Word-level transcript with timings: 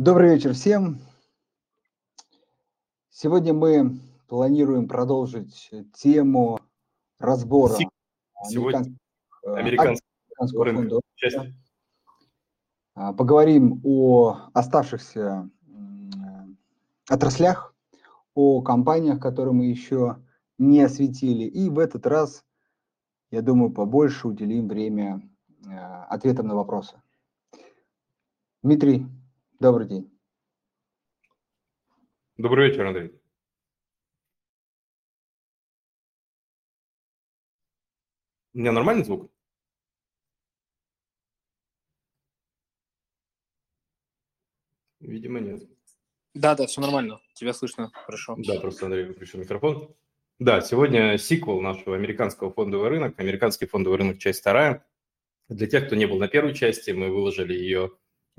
Добрый 0.00 0.30
вечер 0.30 0.54
всем. 0.54 0.98
Сегодня 3.10 3.52
мы 3.52 4.00
планируем 4.28 4.88
продолжить 4.88 5.70
тему 5.92 6.58
разбора 7.18 7.74
Сегодня 8.48 8.96
американского, 9.44 10.00
американского 10.38 10.72
фонда. 10.72 11.00
А, 12.94 13.12
поговорим 13.12 13.82
о 13.84 14.38
оставшихся 14.54 15.50
отраслях, 17.06 17.74
о 18.32 18.62
компаниях, 18.62 19.20
которые 19.20 19.52
мы 19.52 19.66
еще 19.66 20.16
не 20.56 20.80
осветили. 20.80 21.44
И 21.44 21.68
в 21.68 21.78
этот 21.78 22.06
раз, 22.06 22.42
я 23.30 23.42
думаю, 23.42 23.70
побольше 23.70 24.28
уделим 24.28 24.66
время 24.66 25.20
э, 25.66 25.70
ответам 26.08 26.46
на 26.46 26.54
вопросы. 26.54 26.96
Дмитрий, 28.62 29.06
добрый 29.60 29.86
день. 29.86 30.10
Добрый 32.38 32.70
вечер, 32.70 32.86
Андрей. 32.86 33.12
У 38.54 38.58
меня 38.58 38.72
нормальный 38.72 39.04
звук? 39.04 39.30
Видимо, 44.98 45.40
нет. 45.40 45.62
Да, 46.34 46.56
да, 46.56 46.66
все 46.66 46.80
нормально. 46.80 47.20
Тебя 47.34 47.52
слышно 47.52 47.90
хорошо. 47.92 48.36
Да, 48.38 48.58
просто 48.60 48.86
Андрей 48.86 49.04
выключил 49.04 49.38
микрофон. 49.38 49.94
Да, 50.38 50.62
сегодня 50.62 51.18
сиквел 51.18 51.60
нашего 51.60 51.94
американского 51.96 52.52
фондового 52.52 52.88
рынка. 52.88 53.22
Американский 53.22 53.66
фондовый 53.66 53.98
рынок, 53.98 54.18
часть 54.18 54.40
вторая. 54.40 54.86
Для 55.48 55.66
тех, 55.66 55.86
кто 55.86 55.96
не 55.96 56.06
был 56.06 56.18
на 56.18 56.28
первой 56.28 56.54
части, 56.54 56.92
мы 56.92 57.10
выложили 57.10 57.52
ее 57.52 57.92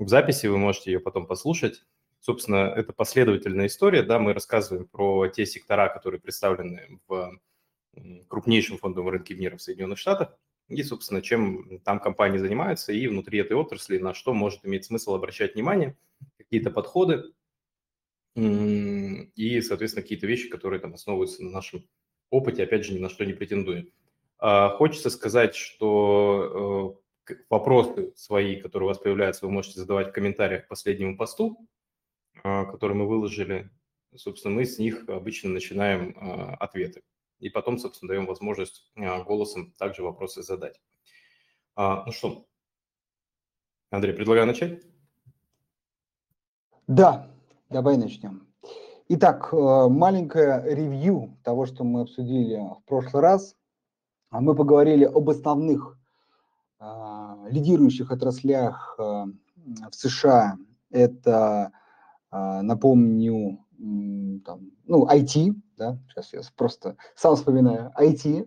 в 0.04 0.08
записи, 0.08 0.46
вы 0.46 0.58
можете 0.58 0.92
ее 0.92 1.00
потом 1.00 1.26
послушать. 1.26 1.84
Собственно, 2.20 2.72
это 2.76 2.92
последовательная 2.92 3.66
история, 3.66 4.02
да, 4.02 4.18
мы 4.18 4.32
рассказываем 4.32 4.86
про 4.86 5.28
те 5.28 5.44
сектора, 5.44 5.88
которые 5.88 6.20
представлены 6.20 7.00
в 7.08 7.40
крупнейшем 8.28 8.78
фондовом 8.78 9.10
рынке 9.10 9.34
мира 9.34 9.56
в 9.56 9.62
Соединенных 9.62 9.98
Штатах, 9.98 10.38
и, 10.68 10.82
собственно, 10.82 11.20
чем 11.20 11.80
там 11.80 11.98
компании 11.98 12.38
занимаются, 12.38 12.92
и 12.92 13.06
внутри 13.06 13.40
этой 13.40 13.54
отрасли 13.54 13.98
на 13.98 14.14
что 14.14 14.32
может 14.32 14.64
иметь 14.64 14.84
смысл 14.84 15.14
обращать 15.14 15.54
внимание, 15.54 15.96
какие-то 16.38 16.70
подходы, 16.70 17.24
и, 18.34 19.60
соответственно, 19.60 20.02
какие-то 20.02 20.26
вещи, 20.26 20.48
которые 20.48 20.80
там 20.80 20.94
основываются 20.94 21.42
на 21.44 21.50
нашем 21.50 21.86
опыте, 22.30 22.62
опять 22.62 22.84
же, 22.84 22.94
ни 22.94 22.98
на 22.98 23.10
что 23.10 23.24
не 23.26 23.34
претендуем. 23.34 23.90
А, 24.38 24.70
хочется 24.70 25.10
сказать, 25.10 25.54
что 25.54 26.96
э, 26.96 27.01
вопросы 27.50 28.12
свои, 28.16 28.60
которые 28.60 28.86
у 28.86 28.88
вас 28.88 28.98
появляются, 28.98 29.46
вы 29.46 29.52
можете 29.52 29.80
задавать 29.80 30.08
в 30.08 30.12
комментариях 30.12 30.66
к 30.66 30.68
последнему 30.68 31.16
посту, 31.16 31.58
а, 32.42 32.64
который 32.64 32.96
мы 32.96 33.06
выложили. 33.06 33.70
Собственно, 34.14 34.54
мы 34.54 34.64
с 34.64 34.78
них 34.78 35.08
обычно 35.08 35.50
начинаем 35.50 36.16
а, 36.18 36.54
ответы. 36.56 37.02
И 37.38 37.48
потом, 37.50 37.78
собственно, 37.78 38.10
даем 38.10 38.26
возможность 38.26 38.92
голосом 38.94 39.72
также 39.72 40.04
вопросы 40.04 40.44
задать. 40.44 40.80
Ну 41.76 42.12
что, 42.12 42.46
Андрей, 43.90 44.14
предлагаю 44.14 44.46
начать? 44.46 44.80
Да, 46.86 47.32
Давай 47.72 47.96
начнем. 47.96 48.46
Итак, 49.08 49.48
э, 49.50 49.56
маленькое 49.88 50.62
ревью 50.74 51.38
того, 51.42 51.64
что 51.64 51.84
мы 51.84 52.02
обсудили 52.02 52.56
в 52.56 52.84
прошлый 52.84 53.22
раз. 53.22 53.56
А 54.28 54.42
мы 54.42 54.54
поговорили 54.54 55.04
об 55.04 55.30
основных 55.30 55.96
лидирующих 57.48 58.10
отраслях 58.10 58.96
э, 58.98 59.02
в 59.02 59.94
США. 59.94 60.58
Это, 60.90 61.72
напомню, 62.30 63.64
там, 64.44 64.72
ну, 64.84 65.06
IT, 65.06 65.54
да, 65.78 65.98
сейчас 66.08 66.32
я 66.34 66.40
просто 66.54 66.96
сам 67.14 67.34
вспоминаю, 67.36 67.92
IT, 67.98 68.46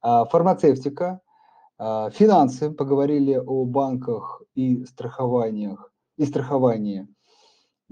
фармацевтика, 0.00 1.20
финансы, 1.78 2.70
поговорили 2.70 3.34
о 3.34 3.66
банках 3.66 4.40
и 4.54 4.86
страхованиях, 4.86 5.92
и 6.16 6.24
страховании– 6.24 7.06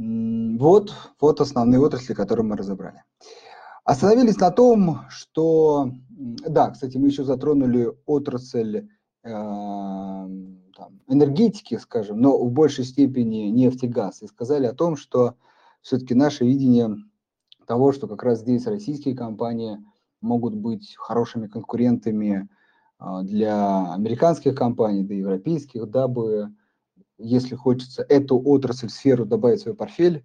вот, 0.00 0.94
вот 1.20 1.40
основные 1.40 1.80
отрасли, 1.80 2.14
которые 2.14 2.46
мы 2.46 2.56
разобрали. 2.56 3.02
Остановились 3.84 4.38
на 4.38 4.50
том, 4.50 5.00
что, 5.10 5.90
да, 6.08 6.70
кстати, 6.70 6.96
мы 6.96 7.08
еще 7.08 7.24
затронули 7.24 7.92
отрасль 8.06 8.88
там, 9.22 11.00
энергетики, 11.08 11.76
скажем, 11.76 12.20
но 12.20 12.38
в 12.38 12.50
большей 12.50 12.84
степени 12.84 13.48
нефть 13.50 13.84
и 13.84 13.88
газ, 13.88 14.22
и 14.22 14.26
сказали 14.26 14.66
о 14.66 14.74
том, 14.74 14.96
что 14.96 15.34
все-таки 15.82 16.14
наше 16.14 16.44
видение 16.44 16.96
того, 17.66 17.92
что 17.92 18.08
как 18.08 18.22
раз 18.22 18.40
здесь 18.40 18.66
российские 18.66 19.14
компании 19.14 19.78
могут 20.20 20.54
быть 20.54 20.94
хорошими 20.96 21.46
конкурентами 21.46 22.48
э, 22.98 23.04
для 23.22 23.92
американских 23.92 24.54
компаний, 24.54 25.04
и 25.04 25.18
европейских, 25.18 25.88
дабы 25.90 26.52
если 27.22 27.54
хочется 27.54 28.02
эту 28.08 28.40
отрасль, 28.40 28.88
сферу 28.88 29.26
добавить 29.26 29.60
в 29.60 29.62
свой 29.64 29.74
портфель, 29.74 30.24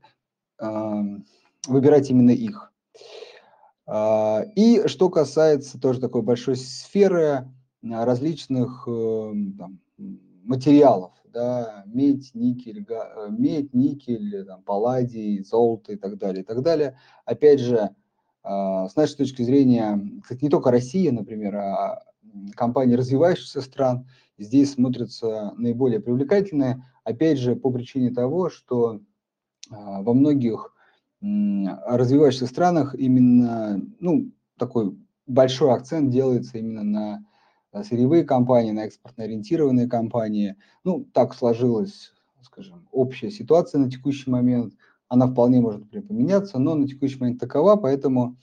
выбирать 1.67 2.09
именно 2.09 2.31
их. 2.31 2.72
А, 3.88 4.44
и 4.55 4.88
что 4.88 5.09
касается 5.09 5.79
тоже 5.79 6.00
такой 6.00 6.22
большой 6.22 6.55
сферы 6.55 7.47
различных 7.91 8.88
э, 8.88 9.34
там, 9.57 9.79
материалов, 10.44 11.13
да, 11.34 11.84
медь, 11.85 12.31
никель, 12.34 12.81
га, 12.81 13.28
медь, 13.29 13.73
никель, 13.73 14.46
там, 14.46 14.63
палладий, 14.63 15.44
золото 15.44 15.94
и 15.94 15.96
так 15.96 16.18
далее, 16.18 16.44
и 16.44 16.46
так 16.46 16.62
далее. 16.62 16.97
Опять 17.25 17.59
же, 17.59 17.90
а, 18.44 18.88
с 18.88 18.96
нашей 18.96 19.18
точки 19.18 19.41
зрения, 19.41 20.00
кстати, 20.22 20.44
не 20.44 20.50
только 20.50 20.72
Россия, 20.72 21.12
например, 21.12 21.56
а 21.56 22.03
компании 22.56 22.96
развивающихся 22.96 23.62
стран– 23.62 24.07
здесь 24.38 24.73
смотрятся 24.73 25.53
наиболее 25.57 26.00
привлекательные, 26.00 26.84
опять 27.03 27.40
же, 27.40 27.56
по 27.56 27.72
причине 27.72 28.12
того, 28.12 28.50
что 28.50 29.02
а, 29.69 30.02
во 30.02 30.13
многих 30.13 30.72
развивающихся 31.22 32.46
странах 32.46 32.94
именно, 32.94 33.81
ну, 34.00 34.31
такой 34.59 34.96
большой 35.25 35.73
акцент 35.73 36.12
делается 36.12 36.57
именно 36.57 36.84
на 36.84 37.25
сырьевые 37.84 38.24
компании, 38.24 38.72
на 38.72 38.86
экспортно-ориентированные 38.86 39.88
компании. 39.88 40.56
Ну, 40.84 41.06
так 41.13 41.34
сложилась, 41.36 42.13
скажем, 42.41 42.88
общая 42.91 43.31
ситуация 43.31 43.80
на 43.80 43.90
текущий 43.90 44.30
момент. 44.30 44.74
Она 45.08 45.28
вполне 45.28 45.62
может 45.62 45.90
поменяться, 45.90 46.58
но 46.59 46.75
на 46.75 46.88
текущий 46.88 47.19
момент 47.19 47.40
такова, 47.40 47.75
поэтому 47.75 48.38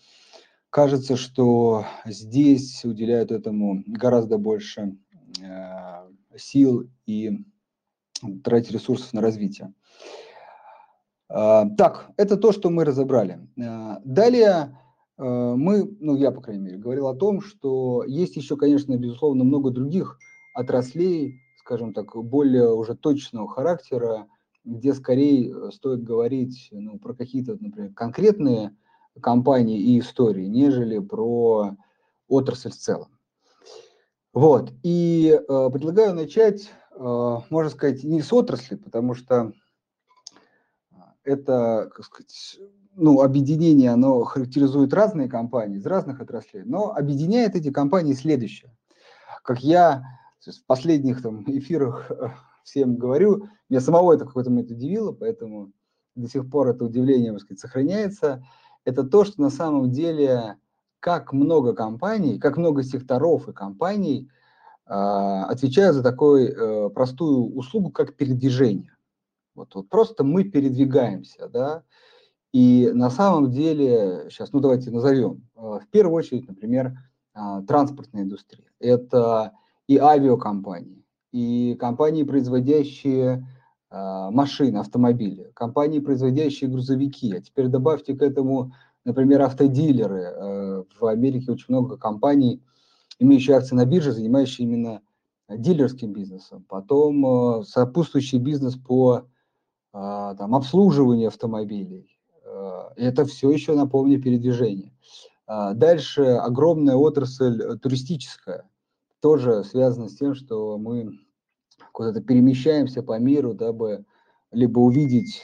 кажется, 0.70 1.16
что 1.16 1.84
здесь 2.04 2.84
уделяют 2.84 3.32
этому 3.32 3.82
гораздо 3.86 4.38
больше 4.38 4.96
Э, 5.40 6.08
сил 6.36 6.88
и 7.04 7.44
тратить 8.42 8.72
ресурсов 8.72 9.12
на 9.12 9.20
развитие. 9.20 9.74
Э, 11.28 11.64
так, 11.76 12.10
это 12.16 12.36
то, 12.36 12.52
что 12.52 12.70
мы 12.70 12.84
разобрали. 12.84 13.40
Э, 13.58 13.98
далее 14.04 14.78
мы, 15.18 15.96
ну 16.00 16.16
я, 16.16 16.30
по 16.30 16.40
крайней 16.40 16.62
мере, 16.62 16.78
говорил 16.78 17.08
о 17.08 17.14
том, 17.14 17.40
что 17.40 18.04
есть 18.04 18.36
еще, 18.36 18.56
конечно, 18.56 18.96
безусловно, 18.96 19.44
много 19.44 19.70
других 19.70 20.18
отраслей, 20.54 21.40
скажем 21.58 21.92
так, 21.92 22.14
более 22.16 22.72
уже 22.72 22.94
точного 22.94 23.48
характера, 23.48 24.26
где 24.64 24.94
скорее 24.94 25.70
стоит 25.70 26.02
говорить 26.02 26.68
ну, 26.72 26.98
про 26.98 27.14
какие-то, 27.14 27.56
например, 27.60 27.92
конкретные 27.94 28.76
компании 29.20 29.80
и 29.80 29.98
истории, 29.98 30.46
нежели 30.46 30.98
про 30.98 31.76
отрасль 32.28 32.70
в 32.70 32.76
целом. 32.76 33.08
Вот, 34.32 34.72
и 34.82 35.30
э, 35.36 35.70
предлагаю 35.70 36.14
начать, 36.14 36.70
э, 36.92 37.36
можно 37.50 37.70
сказать, 37.70 38.02
не 38.02 38.22
с 38.22 38.32
отрасли, 38.32 38.76
потому 38.76 39.14
что 39.14 39.52
это, 41.24 41.90
как 41.94 42.04
сказать, 42.04 42.58
ну, 42.94 43.20
объединение, 43.22 43.90
оно 43.90 44.22
характеризует 44.24 44.92
разные 44.92 45.28
компании 45.28 45.78
из 45.78 45.86
разных 45.86 46.20
отраслей, 46.20 46.62
но 46.64 46.92
объединяет 46.92 47.56
эти 47.56 47.70
компании 47.70 48.12
следующее. 48.12 48.70
Как 49.42 49.62
я 49.62 50.04
в 50.40 50.66
последних 50.66 51.22
там 51.22 51.44
эфирах 51.46 52.10
э, 52.10 52.28
всем 52.64 52.96
говорю, 52.96 53.48
меня 53.68 53.80
самого 53.80 54.12
это 54.12 54.24
в 54.24 54.28
какой-то 54.28 54.50
момент 54.50 54.70
удивило, 54.70 55.12
поэтому 55.12 55.72
до 56.14 56.28
сих 56.28 56.50
пор 56.50 56.68
это 56.68 56.84
удивление, 56.84 57.32
так 57.32 57.40
сказать, 57.40 57.60
сохраняется. 57.60 58.44
Это 58.84 59.04
то, 59.04 59.24
что 59.24 59.40
на 59.40 59.50
самом 59.50 59.90
деле 59.90 60.56
как 61.00 61.32
много 61.32 61.74
компаний, 61.74 62.38
как 62.38 62.56
много 62.56 62.82
секторов 62.82 63.48
и 63.48 63.52
компаний 63.52 64.28
э, 64.86 64.92
отвечают 64.92 65.96
за 65.96 66.02
такую 66.02 66.48
э, 66.48 66.90
простую 66.90 67.54
услугу, 67.56 67.90
как 67.90 68.14
передвижение. 68.14 68.91
Вот, 69.54 69.74
вот 69.74 69.88
просто 69.88 70.24
мы 70.24 70.44
передвигаемся, 70.44 71.48
да, 71.48 71.82
и 72.52 72.90
на 72.92 73.10
самом 73.10 73.50
деле, 73.50 74.26
сейчас, 74.30 74.52
ну 74.52 74.60
давайте 74.60 74.90
назовем, 74.90 75.48
э, 75.56 75.60
в 75.60 75.88
первую 75.90 76.16
очередь, 76.16 76.48
например, 76.48 76.98
э, 77.34 77.62
транспортная 77.66 78.22
индустрия. 78.22 78.66
Это 78.78 79.52
и 79.86 79.96
авиакомпании, 79.96 81.04
и 81.32 81.76
компании, 81.78 82.22
производящие 82.24 83.46
машины, 83.94 84.78
автомобили, 84.78 85.50
компании, 85.52 85.98
производящие 85.98 86.70
грузовики, 86.70 87.30
а 87.34 87.42
теперь 87.42 87.68
добавьте 87.68 88.14
к 88.14 88.22
этому, 88.22 88.72
например, 89.04 89.42
автодилеры. 89.42 90.86
В 90.98 91.04
Америке 91.04 91.52
очень 91.52 91.66
много 91.68 91.98
компаний, 91.98 92.62
имеющие 93.18 93.54
акции 93.54 93.74
на 93.74 93.84
бирже, 93.84 94.12
занимающие 94.12 94.66
именно 94.66 95.02
дилерским 95.46 96.14
бизнесом. 96.14 96.64
Потом 96.70 97.64
сопутствующий 97.66 98.38
бизнес 98.38 98.76
по 98.76 99.26
там, 99.92 100.54
обслуживанию 100.54 101.28
автомобилей. 101.28 102.08
Это 102.96 103.24
все 103.24 103.50
еще, 103.50 103.74
напомню, 103.74 104.20
передвижение. 104.20 104.92
Дальше 105.46 106.22
огромная 106.22 106.96
отрасль 106.96 107.78
туристическая, 107.78 108.68
тоже 109.20 109.64
связана 109.64 110.08
с 110.08 110.16
тем, 110.16 110.34
что 110.34 110.78
мы 110.78 111.18
куда-то 111.92 112.20
перемещаемся 112.22 113.02
по 113.02 113.18
миру, 113.18 113.54
дабы 113.54 114.04
либо 114.50 114.80
увидеть 114.80 115.42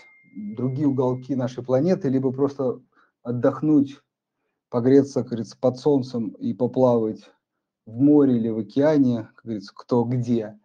другие 0.57 0.89
уголки 0.89 1.35
нашей 1.35 1.63
планеты, 1.63 2.09
либо 2.09 2.33
просто 2.33 2.81
отдохнуть, 3.23 4.01
погреться, 4.71 5.21
как 5.21 5.29
говорится, 5.29 5.57
под 5.61 5.79
солнцем 5.79 6.29
и 6.29 6.55
поплавать 6.55 7.21
в 7.87 8.01
море 8.01 8.37
или 8.37 8.49
в 8.49 8.59
океане, 8.59 9.29
как 9.35 9.45
говорится, 9.45 9.73
кто 9.75 10.05
где, 10.05 10.45
а, 10.45 10.59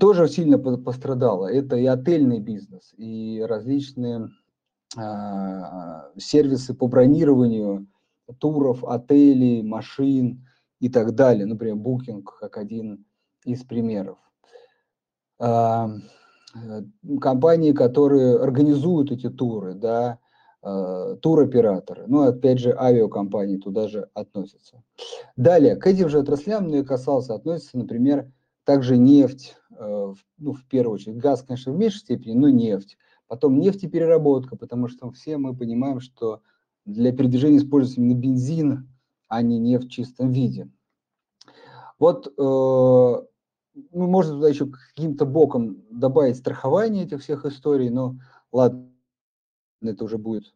тоже 0.00 0.28
сильно 0.28 0.58
пострадало. 0.58 1.46
Это 1.46 1.76
и 1.76 1.84
отельный 1.84 2.40
бизнес, 2.40 2.94
и 2.96 3.44
различные 3.46 4.30
а, 4.96 6.10
сервисы 6.16 6.72
по 6.72 6.86
бронированию 6.86 7.86
туров, 8.38 8.82
отелей, 8.84 9.62
машин 9.62 10.46
и 10.80 10.88
так 10.88 11.14
далее. 11.14 11.44
Например, 11.44 11.76
Booking 11.76 12.22
как 12.22 12.56
один 12.56 13.04
из 13.44 13.62
примеров. 13.64 14.18
Э, 15.38 15.88
компании, 17.20 17.72
которые 17.72 18.38
организуют 18.38 19.12
эти 19.12 19.28
туры, 19.28 19.74
да, 19.74 20.18
туроператоры, 21.22 22.06
ну, 22.08 22.22
опять 22.22 22.58
же, 22.58 22.76
авиакомпании 22.76 23.58
туда 23.58 23.86
же 23.86 24.08
относятся. 24.12 24.82
Далее, 25.36 25.76
к 25.76 25.86
этим 25.86 26.08
же 26.08 26.18
отраслям, 26.18 26.66
ну, 26.66 26.76
я 26.76 26.84
касался, 26.84 27.34
относится, 27.34 27.78
например, 27.78 28.28
также 28.68 28.98
нефть, 28.98 29.56
э, 29.70 30.14
ну, 30.36 30.52
в 30.52 30.62
первую 30.66 30.96
очередь, 30.96 31.16
газ, 31.16 31.42
конечно, 31.42 31.72
в 31.72 31.78
меньшей 31.78 32.00
степени, 32.00 32.34
но 32.34 32.50
нефть. 32.50 32.98
Потом 33.26 33.58
нефтепереработка, 33.58 34.56
потому 34.56 34.88
что 34.88 35.10
все 35.10 35.38
мы 35.38 35.56
понимаем, 35.56 36.00
что 36.00 36.42
для 36.84 37.12
передвижения 37.12 37.56
используется 37.56 38.02
именно 38.02 38.18
бензин, 38.18 38.86
а 39.26 39.40
не 39.40 39.58
нефть 39.58 39.86
в 39.86 39.90
чистом 39.90 40.32
виде. 40.32 40.70
Вот 41.98 42.30
ну, 42.36 43.26
можно 43.92 44.34
туда 44.34 44.50
еще 44.50 44.66
каким-то 44.66 45.24
боком 45.24 45.82
добавить 45.90 46.36
страхование 46.36 47.04
этих 47.04 47.22
всех 47.22 47.46
историй, 47.46 47.88
но 47.88 48.16
ладно, 48.52 48.90
это 49.80 50.04
уже 50.04 50.18
будет, 50.18 50.54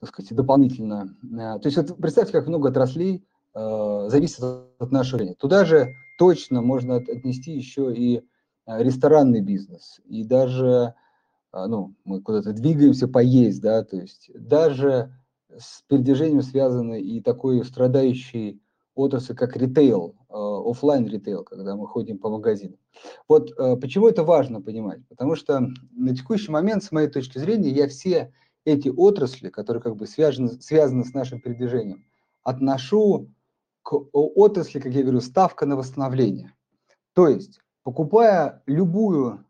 так 0.00 0.08
сказать, 0.08 0.34
дополнительно. 0.34 1.14
Э, 1.22 1.58
то 1.58 1.66
есть 1.66 1.76
вот 1.76 1.94
представьте, 1.98 2.32
как 2.32 2.46
много 2.46 2.70
отраслей 2.70 3.22
э, 3.54 4.06
зависит 4.08 4.42
от 4.42 4.90
нашего 4.92 5.18
времени. 5.18 5.34
Туда 5.34 5.66
же 5.66 5.94
точно 6.20 6.60
можно 6.60 6.96
отнести 6.96 7.52
еще 7.52 7.94
и 7.96 8.18
э, 8.18 8.82
ресторанный 8.82 9.40
бизнес, 9.40 10.02
и 10.04 10.22
даже, 10.22 10.92
э, 11.54 11.66
ну, 11.66 11.94
мы 12.04 12.20
куда-то 12.20 12.52
двигаемся 12.52 13.08
поесть, 13.08 13.62
да, 13.62 13.82
то 13.84 13.96
есть 13.96 14.30
даже 14.34 15.16
с 15.48 15.82
передвижением 15.88 16.42
связаны 16.42 17.00
и 17.00 17.22
такой 17.22 17.64
страдающий 17.64 18.60
отрасль, 18.94 19.34
как 19.34 19.56
ритейл, 19.56 20.14
э, 20.28 20.34
офлайн 20.34 21.06
ритейл, 21.06 21.42
когда 21.42 21.74
мы 21.74 21.86
ходим 21.86 22.18
по 22.18 22.28
магазинам. 22.28 22.76
Вот 23.26 23.56
почему 23.80 24.06
это 24.06 24.22
важно 24.22 24.60
понимать? 24.60 25.00
Потому 25.08 25.36
что 25.36 25.68
на 25.92 26.14
текущий 26.14 26.52
момент, 26.52 26.84
с 26.84 26.92
моей 26.92 27.08
точки 27.08 27.38
зрения, 27.38 27.70
я 27.70 27.88
все 27.88 28.30
эти 28.66 28.90
отрасли, 28.90 29.48
которые 29.48 29.82
как 29.82 29.96
бы 29.96 30.06
связаны, 30.06 30.60
связаны 30.60 31.06
с 31.06 31.14
нашим 31.14 31.40
передвижением, 31.40 32.04
отношу 32.42 33.30
к 33.82 33.94
отрасли, 34.12 34.80
как 34.80 34.92
я 34.92 35.02
говорю, 35.02 35.20
ставка 35.20 35.66
на 35.66 35.76
восстановление. 35.76 36.54
То 37.14 37.28
есть, 37.28 37.60
покупая 37.82 38.62
любую, 38.66 39.44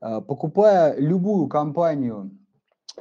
э, 0.00 0.20
покупая 0.20 0.98
любую 0.98 1.48
компанию 1.48 2.30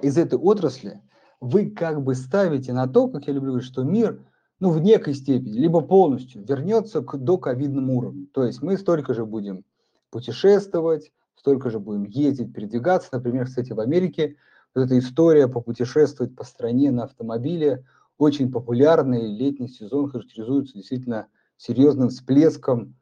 из 0.02 0.18
этой 0.18 0.38
отрасли, 0.38 1.02
вы 1.42 1.72
как 1.72 2.04
бы 2.04 2.16
ставите 2.16 2.74
на 2.74 2.88
то, 2.88 3.08
как 3.08 3.28
я 3.28 3.34
люблю 3.34 3.52
говорить, 3.52 3.70
что 3.70 3.84
мир, 3.84 4.26
ну, 4.60 4.72
в 4.72 4.80
некой 4.82 5.14
степени, 5.14 5.54
либо 5.54 5.82
полностью 5.82 6.44
вернется 6.46 7.02
к 7.02 7.18
доковидному 7.18 7.98
уровню. 7.98 8.28
То 8.34 8.44
есть 8.44 8.62
мы 8.62 8.78
столько 8.78 9.14
же 9.14 9.26
будем 9.26 9.64
путешествовать, 10.10 11.12
столько 11.36 11.70
же 11.70 11.80
будем 11.80 12.04
ездить, 12.04 12.54
передвигаться. 12.54 13.10
Например, 13.14 13.46
кстати, 13.46 13.72
в 13.72 13.80
Америке 13.80 14.36
вот 14.76 14.86
эта 14.86 15.00
история 15.00 15.48
попутешествовать 15.48 16.36
по 16.36 16.44
стране 16.44 16.92
на 16.92 17.04
автомобиле 17.04 17.86
очень 18.20 18.52
популярный 18.52 19.26
летний 19.28 19.70
сезон 19.70 20.12
характеризуется 20.12 20.74
действительно 20.76 21.28
серьезным 21.58 22.10
всплеском 22.10 22.96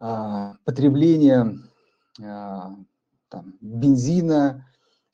а, 0.00 0.56
потребления 0.64 1.58
а, 2.20 2.74
там, 3.28 3.54
бензина 3.60 4.66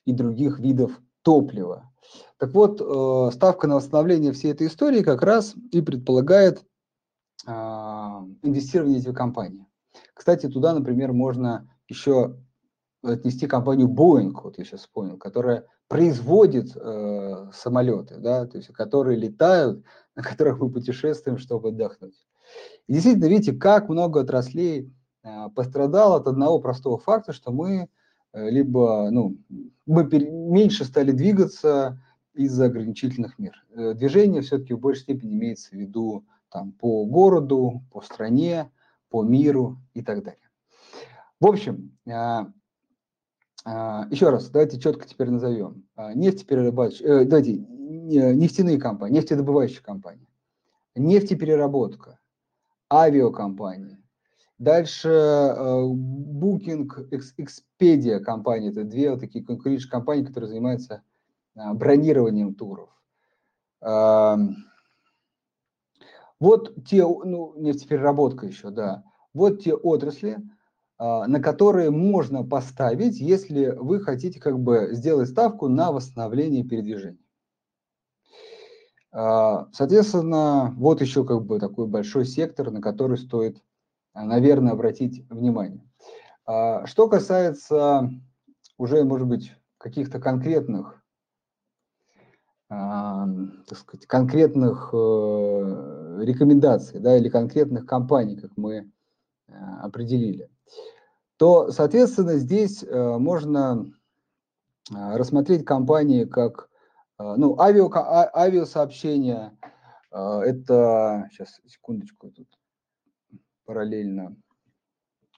и 0.07 0.13
других 0.13 0.61
видов 0.61 0.93
топлива. 1.23 1.91
Так 2.39 2.55
вот, 2.55 2.81
э, 2.81 3.35
ставка 3.35 3.67
на 3.67 3.77
восстановление 3.77 4.33
всей 4.33 4.53
этой 4.53 4.69
истории 4.69 5.03
как 5.03 5.23
раз 5.23 5.55
и 5.71 5.83
предполагает 5.83 6.65
а, 7.47 8.25
инвестирование 8.43 9.01
в 9.01 9.13
компании. 9.13 9.67
Кстати, 10.15 10.49
туда, 10.49 10.73
например, 10.73 11.13
можно 11.13 11.69
еще 11.89 12.39
отнести 13.03 13.47
компанию 13.47 13.89
Boeing, 13.89 14.33
вот 14.43 14.57
я 14.59 14.65
сейчас 14.65 14.81
вспомнил, 14.81 15.19
которая 15.19 15.67
производит 15.91 16.75
э, 16.75 17.51
самолеты, 17.53 18.17
да, 18.17 18.47
то 18.47 18.57
есть 18.57 18.73
которые 18.73 19.19
летают, 19.19 19.85
на 20.17 20.23
которых 20.23 20.59
мы 20.59 20.71
путешествуем, 20.71 21.37
чтобы 21.37 21.69
отдохнуть. 21.69 22.15
И 22.87 22.95
действительно, 22.95 23.27
видите, 23.27 23.53
как 23.53 23.91
много 23.91 24.21
отраслей 24.21 24.91
э, 25.23 25.49
пострадало 25.55 26.17
от 26.17 26.27
одного 26.27 26.61
простого 26.61 26.97
факта, 26.97 27.35
что 27.35 27.53
мы 27.53 27.91
Э, 28.33 28.49
либо 28.49 29.11
ну, 29.11 29.37
мы 29.87 30.05
меньше 30.05 30.85
стали 30.85 31.13
двигаться 31.13 32.01
из-за 32.35 32.67
ограничительных 32.67 33.39
мер. 33.39 33.65
Э, 33.75 33.95
движение 33.95 34.43
все-таки 34.43 34.75
в 34.75 34.81
большей 34.81 35.03
степени 35.03 35.35
имеется 35.35 35.71
в 35.71 35.73
виду 35.79 36.25
там, 36.51 36.73
по 36.73 37.05
городу, 37.05 37.83
по 37.91 38.01
стране, 38.01 38.71
по 39.09 39.23
миру 39.23 39.79
и 39.95 40.03
так 40.03 40.23
далее. 40.23 40.41
В 41.41 41.47
общем, 41.47 41.97
а, 42.09 42.53
еще 43.65 44.31
раз, 44.31 44.49
давайте 44.51 44.81
четко 44.81 45.07
теперь 45.07 45.31
назовем. 45.31 45.87
А, 45.95 46.15
нефтеперерабатывающие, 46.15 47.09
э, 47.09 47.25
давайте, 47.25 47.57
нефтяные 47.59 48.79
компании, 48.79 49.17
нефтедобывающие 49.17 49.83
компании, 49.83 50.27
нефтепереработка, 50.95 52.19
авиакомпании, 52.93 53.99
Дальше 54.59 55.09
э, 55.09 55.55
Booking, 55.57 56.87
Expedia 57.39 58.21
компания, 58.21 58.69
это 58.69 58.85
две 58.85 59.11
вот 59.11 59.21
такие 59.21 59.43
конкурирующие 59.43 59.91
компании, 59.91 60.23
которые 60.27 60.49
занимаются 60.49 61.03
бронированием 61.55 62.55
туров. 62.55 62.91
Вот 66.41 66.85
те, 66.85 67.07
ну, 67.07 67.55
нефтепереработка 67.57 68.47
еще, 68.47 68.71
да. 68.71 69.03
Вот 69.33 69.63
те 69.63 69.75
отрасли, 69.75 70.39
на 71.01 71.41
которые 71.41 71.91
можно 71.91 72.45
поставить, 72.45 73.19
если 73.19 73.71
вы 73.71 74.01
хотите 74.01 74.39
как 74.39 74.59
бы 74.59 74.91
сделать 74.93 75.31
ставку 75.31 75.67
на 75.67 75.93
восстановление 75.93 76.63
передвижения. 76.63 77.25
Соответственно, 79.11 80.75
вот 80.77 81.01
еще 81.01 81.25
как 81.25 81.47
бы 81.47 81.59
такой 81.59 81.87
большой 81.87 82.27
сектор, 82.27 82.71
на 82.71 82.83
который 82.83 83.17
стоит 83.17 83.63
наверное, 84.15 84.73
обратить 84.73 85.25
внимание. 85.29 85.83
А, 86.47 86.87
что 86.87 87.09
касается 87.09 88.11
уже, 88.79 89.05
может 89.05 89.29
быть, 89.29 89.55
каких-то 89.79 90.21
конкретных, 90.21 91.03
а, 92.69 93.27
так 93.67 93.79
сказать, 93.79 94.07
конкретных 94.07 94.91
э, 94.93 96.19
рекомендаций, 96.23 97.01
да, 97.01 97.17
или 97.17 97.29
конкретных 97.29 97.87
компаний, 97.87 98.37
как 98.37 98.57
мы 98.57 98.91
э, 99.49 99.53
определили, 99.83 100.49
то, 101.37 101.71
соответственно, 101.73 102.37
здесь 102.37 102.85
можно 102.91 103.87
рассмотреть 104.91 105.65
компании 105.65 106.25
как 106.25 106.69
ну, 107.19 107.59
авиа, 107.61 107.89
а, 107.95 108.31
авиасообщения, 108.35 109.57
это, 110.11 111.29
сейчас, 111.31 111.61
секундочку, 111.67 112.31
тут 112.31 112.49
параллельно 113.65 114.37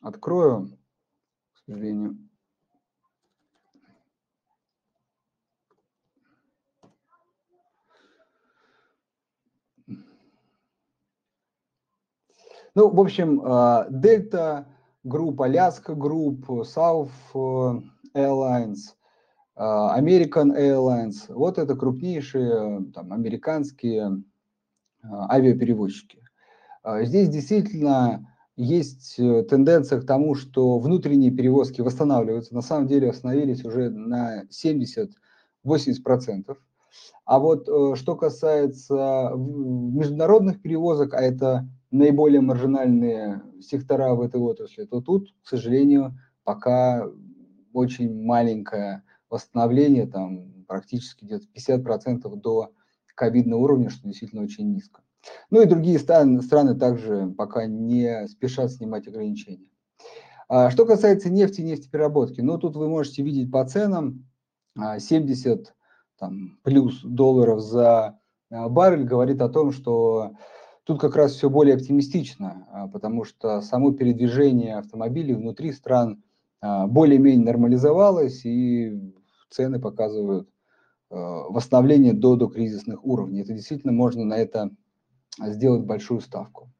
открою, 0.00 0.78
к 1.52 1.58
сожалению. 1.66 2.18
Ну, 12.74 12.88
в 12.88 13.00
общем, 13.00 13.42
Дельта, 14.00 14.66
Group, 15.04 15.36
Alaska 15.36 15.94
Group, 15.94 16.64
South 16.64 17.10
Airlines, 18.14 18.94
American 19.56 20.56
Airlines. 20.56 21.24
Вот 21.28 21.58
это 21.58 21.74
крупнейшие 21.74 22.90
там, 22.94 23.12
американские 23.12 24.22
авиаперевозчики. 25.04 26.20
Здесь 27.02 27.28
действительно 27.28 28.26
есть 28.56 29.18
э, 29.18 29.44
тенденция 29.44 30.00
к 30.00 30.06
тому, 30.06 30.34
что 30.34 30.78
внутренние 30.78 31.30
перевозки 31.30 31.80
восстанавливаются. 31.80 32.54
На 32.54 32.62
самом 32.62 32.86
деле 32.86 33.10
остановились 33.10 33.64
уже 33.64 33.90
на 33.90 34.44
70-80%. 34.44 36.56
А 37.24 37.38
вот 37.38 37.68
э, 37.68 37.94
что 37.96 38.16
касается 38.16 39.32
международных 39.34 40.60
перевозок, 40.60 41.14
а 41.14 41.20
это 41.20 41.68
наиболее 41.92 42.40
маржинальные 42.40 43.42
сектора 43.60 44.14
в 44.14 44.22
этой 44.22 44.40
отрасли, 44.40 44.84
то 44.84 45.00
тут, 45.00 45.32
к 45.44 45.48
сожалению, 45.48 46.18
пока 46.42 47.06
очень 47.72 48.24
маленькое 48.24 49.04
восстановление, 49.30 50.06
там 50.06 50.64
практически 50.66 51.24
где-то 51.24 51.46
50% 51.54 52.34
до 52.36 52.72
ковидного 53.14 53.60
уровня, 53.60 53.90
что 53.90 54.08
действительно 54.08 54.42
очень 54.42 54.72
низко. 54.72 55.02
Ну 55.50 55.62
и 55.62 55.66
другие 55.66 55.98
страны, 55.98 56.42
страны 56.42 56.74
также 56.74 57.28
пока 57.36 57.66
не 57.66 58.26
спешат 58.26 58.72
снимать 58.72 59.06
ограничения. 59.06 59.68
А, 60.48 60.70
что 60.70 60.84
касается 60.84 61.30
нефти 61.30 61.60
и 61.60 61.64
нефтепереработки, 61.64 62.40
ну 62.40 62.58
тут 62.58 62.76
вы 62.76 62.88
можете 62.88 63.22
видеть 63.22 63.50
по 63.50 63.64
ценам 63.64 64.26
70 64.76 65.68
а, 65.68 65.72
там, 66.18 66.58
плюс 66.62 67.02
долларов 67.02 67.60
за 67.60 68.18
а, 68.50 68.68
баррель 68.68 69.04
говорит 69.04 69.40
о 69.40 69.48
том, 69.48 69.72
что 69.72 70.32
тут 70.84 71.00
как 71.00 71.16
раз 71.16 71.32
все 71.32 71.48
более 71.50 71.74
оптимистично, 71.76 72.88
потому 72.92 73.24
что 73.24 73.60
само 73.60 73.92
передвижение 73.92 74.76
автомобилей 74.76 75.34
внутри 75.34 75.72
стран 75.72 76.22
более-менее 76.60 77.44
нормализовалось, 77.46 78.44
и 78.44 79.14
цены 79.50 79.80
показывают 79.80 80.48
восстановление 81.10 82.14
до, 82.14 82.36
до 82.36 82.48
кризисных 82.48 83.04
уровней. 83.04 83.42
Это 83.42 83.52
действительно 83.52 83.92
можно 83.92 84.24
на 84.24 84.34
это 84.34 84.70
сделать 85.38 85.82
большую 85.82 86.20
ставку. 86.20 86.70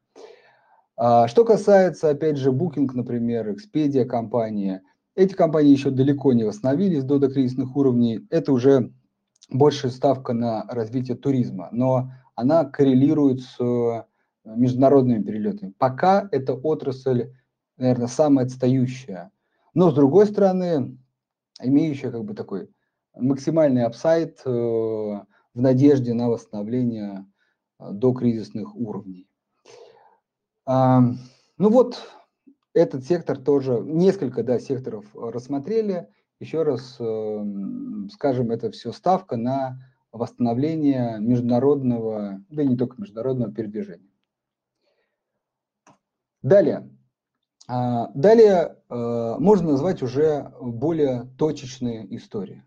А, 0.96 1.26
что 1.26 1.44
касается, 1.44 2.10
опять 2.10 2.36
же, 2.36 2.50
Booking, 2.50 2.88
например, 2.94 3.50
Expedia 3.50 4.04
компания, 4.04 4.82
эти 5.14 5.34
компании 5.34 5.72
еще 5.72 5.90
далеко 5.90 6.32
не 6.32 6.44
восстановились 6.44 7.04
до 7.04 7.18
докризисных 7.18 7.76
уровней. 7.76 8.26
Это 8.30 8.52
уже 8.52 8.92
большая 9.50 9.90
ставка 9.90 10.32
на 10.32 10.64
развитие 10.68 11.16
туризма, 11.16 11.68
но 11.72 12.12
она 12.34 12.64
коррелирует 12.64 13.40
с 13.40 13.60
э, 13.60 14.04
международными 14.44 15.22
перелетами. 15.22 15.74
Пока 15.78 16.28
эта 16.32 16.54
отрасль, 16.54 17.32
наверное, 17.76 18.08
самая 18.08 18.46
отстающая. 18.46 19.30
Но, 19.74 19.90
с 19.90 19.94
другой 19.94 20.26
стороны, 20.26 20.98
имеющая 21.60 22.10
как 22.10 22.24
бы 22.24 22.34
такой 22.34 22.70
максимальный 23.14 23.84
апсайт 23.84 24.40
э, 24.44 24.50
в 24.50 25.60
надежде 25.60 26.14
на 26.14 26.28
восстановление 26.28 27.26
а, 27.78 27.90
до 27.90 28.12
кризисных 28.12 28.74
уровней. 28.74 29.28
А, 30.64 31.02
ну 31.58 31.70
вот, 31.70 32.00
этот 32.74 33.04
сектор 33.04 33.36
тоже, 33.36 33.80
несколько 33.84 34.42
да, 34.42 34.58
секторов 34.58 35.04
рассмотрели. 35.14 36.08
Еще 36.40 36.62
раз 36.62 36.96
э, 36.98 37.44
скажем, 38.10 38.50
это 38.50 38.70
все 38.70 38.92
ставка 38.92 39.36
на 39.36 39.78
восстановление 40.12 41.18
международного, 41.18 42.44
да 42.50 42.62
и 42.62 42.66
не 42.66 42.76
только 42.76 43.00
международного 43.00 43.52
передвижения. 43.52 44.10
Далее. 46.42 46.88
А, 47.68 48.08
далее 48.14 48.76
э, 48.88 49.36
можно 49.38 49.72
назвать 49.72 50.02
уже 50.02 50.52
более 50.60 51.30
точечные 51.38 52.14
истории. 52.16 52.64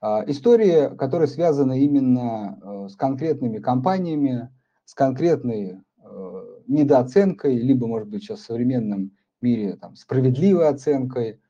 А, 0.00 0.24
истории, 0.26 0.94
которые 0.96 1.28
связаны 1.28 1.80
именно 1.80 2.58
э, 2.60 2.88
с 2.88 2.96
конкретными 2.96 3.58
компаниями, 3.58 4.50
с 4.84 4.94
конкретной 4.94 5.80
э, 6.02 6.60
недооценкой, 6.66 7.56
либо, 7.56 7.86
может 7.86 8.08
быть, 8.08 8.22
сейчас 8.22 8.40
в 8.40 8.46
современном 8.46 9.12
мире 9.40 9.76
там, 9.76 9.94
справедливой 9.94 10.68
оценкой 10.68 11.40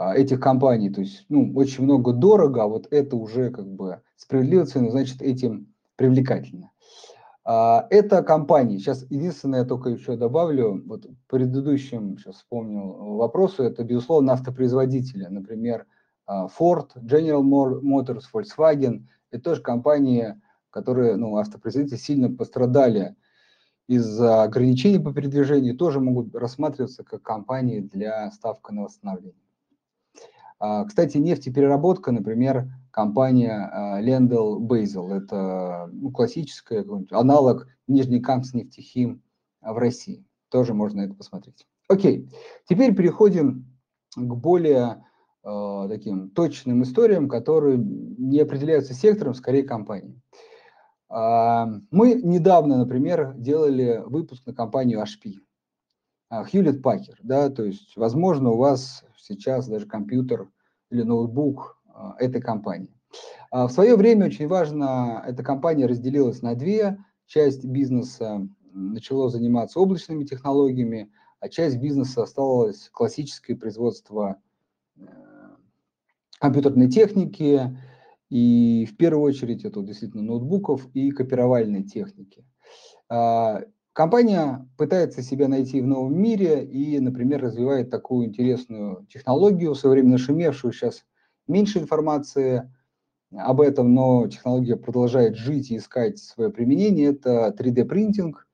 этих 0.00 0.40
компаний. 0.40 0.90
То 0.90 1.02
есть, 1.02 1.26
ну, 1.28 1.52
очень 1.54 1.84
много 1.84 2.12
дорого, 2.12 2.62
а 2.62 2.66
вот 2.66 2.88
это 2.90 3.16
уже 3.16 3.50
как 3.50 3.66
бы 3.66 4.00
справедливая 4.16 4.66
цена, 4.66 4.90
значит, 4.90 5.20
этим 5.20 5.74
привлекательно. 5.96 6.70
А, 7.44 7.86
это 7.90 8.22
компании, 8.22 8.78
сейчас 8.78 9.04
единственное, 9.10 9.60
я 9.60 9.64
только 9.66 9.90
еще 9.90 10.16
добавлю, 10.16 10.82
вот 10.86 11.06
предыдущим, 11.26 12.18
сейчас 12.18 12.36
вспомнил 12.36 13.16
вопросу, 13.16 13.62
это, 13.62 13.82
безусловно, 13.82 14.34
автопроизводители, 14.34 15.26
например, 15.26 15.86
а, 16.26 16.46
Ford, 16.46 16.90
General 16.96 17.42
Motors, 17.42 18.22
Volkswagen, 18.32 19.06
это 19.30 19.42
тоже 19.42 19.62
компании, 19.62 20.40
которые, 20.70 21.16
ну, 21.16 21.36
автопроизводители 21.36 21.96
сильно 21.96 22.30
пострадали 22.30 23.16
из-за 23.88 24.44
ограничений 24.44 24.98
по 24.98 25.12
передвижению, 25.12 25.76
тоже 25.76 25.98
могут 25.98 26.34
рассматриваться 26.34 27.02
как 27.04 27.22
компании 27.22 27.80
для 27.80 28.30
ставка 28.30 28.72
на 28.72 28.84
восстановление. 28.84 29.49
А, 30.60 30.84
кстати, 30.84 31.16
нефтепереработка, 31.16 32.12
например, 32.12 32.70
компания 32.90 33.70
Lendl 34.02 34.56
а, 34.56 34.60
Basil, 34.60 35.10
это 35.10 35.88
ну, 35.90 36.10
классическая 36.10 36.84
аналог 37.10 37.66
Нижнекамск 37.88 38.54
нефтехим 38.54 39.22
в 39.62 39.78
России. 39.78 40.24
Тоже 40.50 40.74
можно 40.74 41.00
это 41.00 41.14
посмотреть. 41.14 41.66
Окей, 41.88 42.30
теперь 42.68 42.94
переходим 42.94 43.66
к 44.14 44.34
более 44.34 45.04
э, 45.42 45.86
таким 45.88 46.30
точным 46.30 46.82
историям, 46.82 47.28
которые 47.28 47.78
не 47.78 48.40
определяются 48.40 48.94
сектором, 48.94 49.34
скорее 49.34 49.62
компанией. 49.62 50.20
Э, 51.10 51.64
мы 51.90 52.14
недавно, 52.14 52.78
например, 52.78 53.34
делали 53.34 54.02
выпуск 54.04 54.46
на 54.46 54.54
компанию 54.54 55.00
HP, 55.00 55.34
Hewlett 56.30 56.80
Packard, 56.80 57.18
да, 57.22 57.50
то 57.50 57.64
есть, 57.64 57.96
возможно, 57.96 58.50
у 58.50 58.56
вас 58.56 59.04
сейчас 59.18 59.68
даже 59.68 59.86
компьютер 59.86 60.48
или 60.90 61.02
ноутбук 61.02 61.78
а, 61.88 62.14
этой 62.18 62.40
компании. 62.40 62.94
А, 63.50 63.66
в 63.66 63.72
свое 63.72 63.96
время 63.96 64.26
очень 64.26 64.46
важно, 64.46 65.22
эта 65.26 65.42
компания 65.42 65.86
разделилась 65.86 66.42
на 66.42 66.54
две. 66.54 66.98
Часть 67.26 67.64
бизнеса 67.64 68.48
начала 68.72 69.28
заниматься 69.28 69.80
облачными 69.80 70.24
технологиями, 70.24 71.12
а 71.40 71.48
часть 71.48 71.78
бизнеса 71.78 72.22
осталась 72.22 72.88
классическое 72.92 73.56
производство 73.56 74.36
э, 74.96 75.02
компьютерной 76.38 76.88
техники, 76.88 77.76
и 78.28 78.86
в 78.90 78.96
первую 78.96 79.24
очередь 79.24 79.64
это 79.64 79.82
действительно 79.82 80.22
ноутбуков 80.22 80.86
и 80.94 81.10
копировальной 81.10 81.82
техники. 81.82 82.44
Компания 83.92 84.68
пытается 84.76 85.20
себя 85.20 85.48
найти 85.48 85.80
в 85.80 85.86
новом 85.86 86.16
мире 86.16 86.64
и, 86.64 87.00
например, 87.00 87.42
развивает 87.42 87.90
такую 87.90 88.26
интересную 88.26 89.06
технологию, 89.12 89.74
в 89.74 89.78
свое 89.78 89.94
время 89.94 90.10
нашумевшую 90.10 90.72
сейчас 90.72 91.04
меньше 91.48 91.80
информации 91.80 92.72
об 93.36 93.60
этом, 93.60 93.94
но 93.94 94.26
технология 94.28 94.76
продолжает 94.76 95.36
жить 95.36 95.70
и 95.70 95.76
искать 95.76 96.18
свое 96.18 96.50
применение. 96.50 97.10
Это 97.10 97.54
3D-принтинг. 97.56 98.46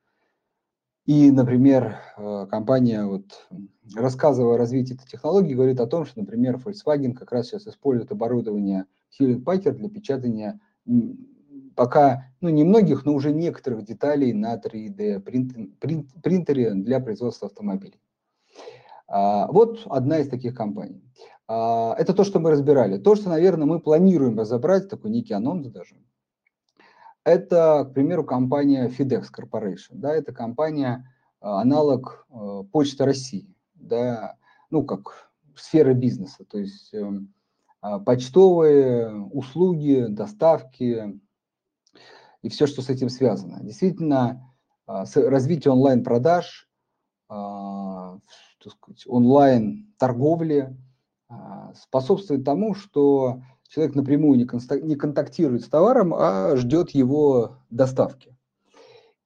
И, 1.04 1.30
например, 1.30 1.98
э, 2.16 2.46
компания, 2.50 3.04
вот, 3.04 3.46
рассказывая 3.94 4.54
о 4.54 4.58
развитии 4.58 4.94
этой 4.94 5.06
технологии, 5.06 5.54
говорит 5.54 5.80
о 5.80 5.86
том, 5.86 6.04
что, 6.04 6.20
например, 6.20 6.56
Volkswagen 6.56 7.12
как 7.12 7.30
раз 7.30 7.46
сейчас 7.46 7.66
использует 7.66 8.10
оборудование 8.10 8.86
Hewlett 9.18 9.44
Packard 9.44 9.74
для 9.74 9.88
печатания 9.88 10.60
пока, 11.76 12.32
ну, 12.40 12.48
не 12.48 12.64
многих, 12.64 13.04
но 13.04 13.14
уже 13.14 13.32
некоторых 13.32 13.84
деталей 13.84 14.32
на 14.32 14.56
3D 14.56 15.20
принтере 15.20 16.74
для 16.74 16.98
производства 16.98 17.46
автомобилей. 17.46 18.00
А, 19.06 19.46
вот 19.52 19.82
одна 19.86 20.18
из 20.18 20.28
таких 20.28 20.54
компаний. 20.54 21.04
А, 21.46 21.94
это 21.98 22.14
то, 22.14 22.24
что 22.24 22.40
мы 22.40 22.50
разбирали. 22.50 22.98
То, 22.98 23.14
что, 23.14 23.28
наверное, 23.28 23.66
мы 23.66 23.78
планируем 23.78 24.38
разобрать, 24.38 24.88
такой 24.88 25.10
некий 25.10 25.34
анонс 25.34 25.68
даже, 25.68 25.96
это, 27.24 27.86
к 27.88 27.94
примеру, 27.94 28.24
компания 28.24 28.88
FedEx 28.88 29.26
Corporation. 29.36 29.92
Да, 29.92 30.14
это 30.14 30.32
компания, 30.32 31.12
а, 31.40 31.60
аналог 31.60 32.26
Почты 32.72 33.04
России, 33.04 33.54
да, 33.74 34.36
ну, 34.70 34.84
как 34.84 35.30
сфера 35.54 35.94
бизнеса, 35.94 36.44
то 36.44 36.58
есть 36.58 36.92
эм, 36.92 37.32
почтовые 38.04 39.10
услуги, 39.32 40.04
доставки 40.08 41.18
и 42.46 42.48
все, 42.48 42.68
что 42.68 42.80
с 42.80 42.88
этим 42.88 43.08
связано. 43.08 43.58
Действительно, 43.60 44.54
развитие 44.86 45.72
онлайн-продаж, 45.72 46.68
онлайн-торговли, 49.06 50.76
а, 51.28 51.74
способствует 51.74 52.44
тому, 52.44 52.74
что 52.76 53.42
человек 53.68 53.96
напрямую 53.96 54.38
не 54.38 54.94
контактирует 54.94 55.64
с 55.64 55.68
товаром, 55.68 56.14
а 56.14 56.54
ждет 56.54 56.90
его 56.90 57.58
доставки. 57.68 58.36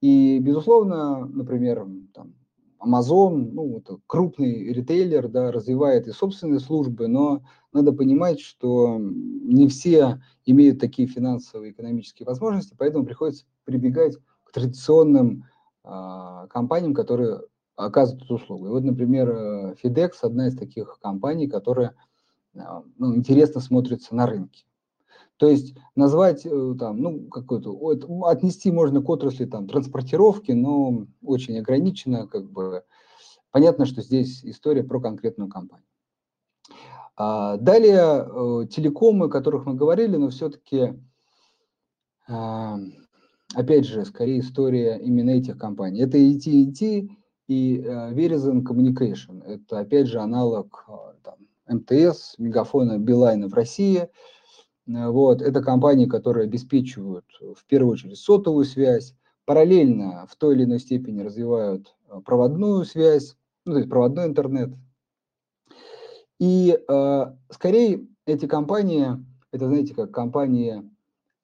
И, 0.01 0.39
безусловно, 0.39 1.27
например, 1.27 1.87
там, 2.15 2.35
Amazon, 2.81 3.51
ну, 3.53 3.79
это 3.79 3.99
крупный 4.07 4.73
ритейлер, 4.73 5.29
да, 5.29 5.53
развивает 5.53 6.09
и 6.09 6.13
собственные 6.13 6.61
службы, 6.61 7.09
но 7.09 7.43
надо 7.73 7.93
понимать, 7.93 8.41
что 8.41 8.99
не 8.99 9.69
все 9.69 10.21
имеют 10.47 10.81
такие 10.81 11.07
финансовые 11.07 11.71
и 11.71 11.73
экономические 11.73 12.27
возможности, 12.27 12.75
поэтому 12.77 13.05
приходится 13.05 13.45
прибегать 13.65 14.17
к 14.45 14.53
традиционным 14.53 15.45
э, 15.85 16.47
компаниям, 16.49 16.95
которые 16.95 17.43
оказывают 17.77 18.25
эту 18.25 18.35
услугу. 18.35 18.67
И 18.67 18.71
вот, 18.71 18.85
например, 18.85 19.31
э, 19.31 19.75
FedEx– 19.83 20.11
одна 20.23 20.49
из 20.49 20.57
таких 20.57 20.99
компаний, 21.01 21.49
которая 21.49 21.95
э, 22.55 22.61
ну, 22.99 23.15
интересно 23.15 23.61
смотрится 23.61 24.15
на 24.15 24.27
рынке. 24.27 24.65
То 25.41 25.49
есть 25.49 25.75
назвать 25.97 26.45
э, 26.45 26.75
там, 26.79 27.01
ну, 27.01 27.27
какой-то, 27.29 27.75
отнести 28.29 28.71
можно 28.71 29.01
к 29.01 29.09
отрасли 29.09 29.47
там 29.47 29.67
транспортировки, 29.67 30.53
но 30.53 31.07
очень 31.25 31.59
ограничено, 31.59 32.29
как 32.29 32.51
бы. 32.51 32.85
Понятно, 33.51 33.87
что 33.87 34.03
здесь 34.03 34.45
история 34.45 34.85
про 34.85 35.01
конкретную 35.01 35.49
компанию. 35.49 35.87
А 37.17 37.57
далее 37.57 38.27
э, 38.29 38.67
телекомы, 38.67 39.27
о 39.27 39.29
которых 39.31 39.65
мы 39.65 39.73
говорили, 39.73 40.17
но 40.17 40.29
все-таки, 40.29 40.93
а, 42.29 42.79
опять 43.55 43.87
же, 43.87 44.05
скорее 44.05 44.41
история 44.41 44.99
именно 44.99 45.31
этих 45.31 45.57
компаний. 45.57 46.03
Это 46.03 46.19
AT&T 46.19 47.09
и 47.49 47.79
э, 47.79 48.13
Verizon 48.13 48.63
Communication. 48.63 49.43
Это, 49.43 49.79
опять 49.79 50.07
же, 50.07 50.21
аналог 50.21 50.87
там, 51.23 51.37
МТС, 51.67 52.35
Мегафона, 52.37 52.99
Билайна 52.99 53.49
в 53.49 53.55
России– 53.55 54.07
вот, 55.11 55.43
это 55.43 55.63
компании, 55.63 56.07
которые 56.07 56.45
обеспечивают 56.45 57.25
э, 57.41 57.55
в 57.57 57.65
первую 57.67 57.93
очередь 57.93 58.19
сотовую 58.19 58.65
связь, 58.65 59.15
параллельно 59.45 60.27
в 60.29 60.37
той 60.37 60.55
или 60.55 60.65
иной 60.65 60.81
степени 60.81 61.23
развивают 61.23 61.95
э, 62.09 62.21
проводную 62.25 62.85
связь, 62.85 63.37
ну, 63.65 63.73
то 63.73 63.79
есть 63.79 63.91
проводной 63.91 64.27
интернет. 64.27 64.71
И 66.39 66.79
э, 66.89 67.25
скорее 67.51 68.07
эти 68.27 68.47
компании, 68.47 69.25
это, 69.53 69.67
знаете, 69.67 69.95
как 69.95 70.11
компании 70.13 70.83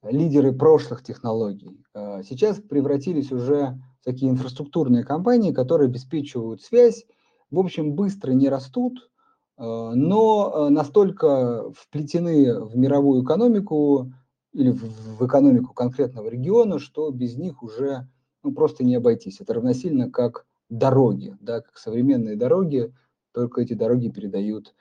лидеры 0.03 0.53
прошлых 0.53 1.03
технологий, 1.03 1.85
э, 1.95 2.23
сейчас 2.23 2.61
превратились 2.61 3.33
уже 3.33 3.79
в 4.01 4.05
такие 4.05 4.31
инфраструктурные 4.31 5.05
компании, 5.05 5.53
которые 5.53 5.89
обеспечивают 5.89 6.63
связь, 6.63 7.05
в 7.51 7.59
общем, 7.59 7.95
быстро 7.95 8.33
не 8.33 8.49
растут, 8.49 9.09
Э, 9.09 9.16
но 9.59 10.53
э, 10.55 10.69
настолько 10.69 11.71
вплетены 11.73 12.61
в 12.61 12.77
мировую 12.77 13.25
экономику 13.25 14.13
или 14.53 14.71
в 14.71 15.27
экономику 15.27 15.73
конкретного 15.73 16.29
региона, 16.29 16.79
что 16.79 17.11
без 17.11 17.37
них 17.37 17.63
уже 17.63 18.09
ну, 18.43 18.53
просто 18.53 18.85
не 18.85 18.95
обойтись. 18.95 19.41
Это 19.41 19.55
равносильно 19.55 20.11
как 20.11 20.47
дороги, 20.69 21.37
да, 21.41 21.61
как 21.61 21.79
современные 21.79 22.37
дороги, 22.37 22.93
только 23.33 23.61
эти 23.61 23.75
дороги 23.75 24.09
передают 24.09 24.75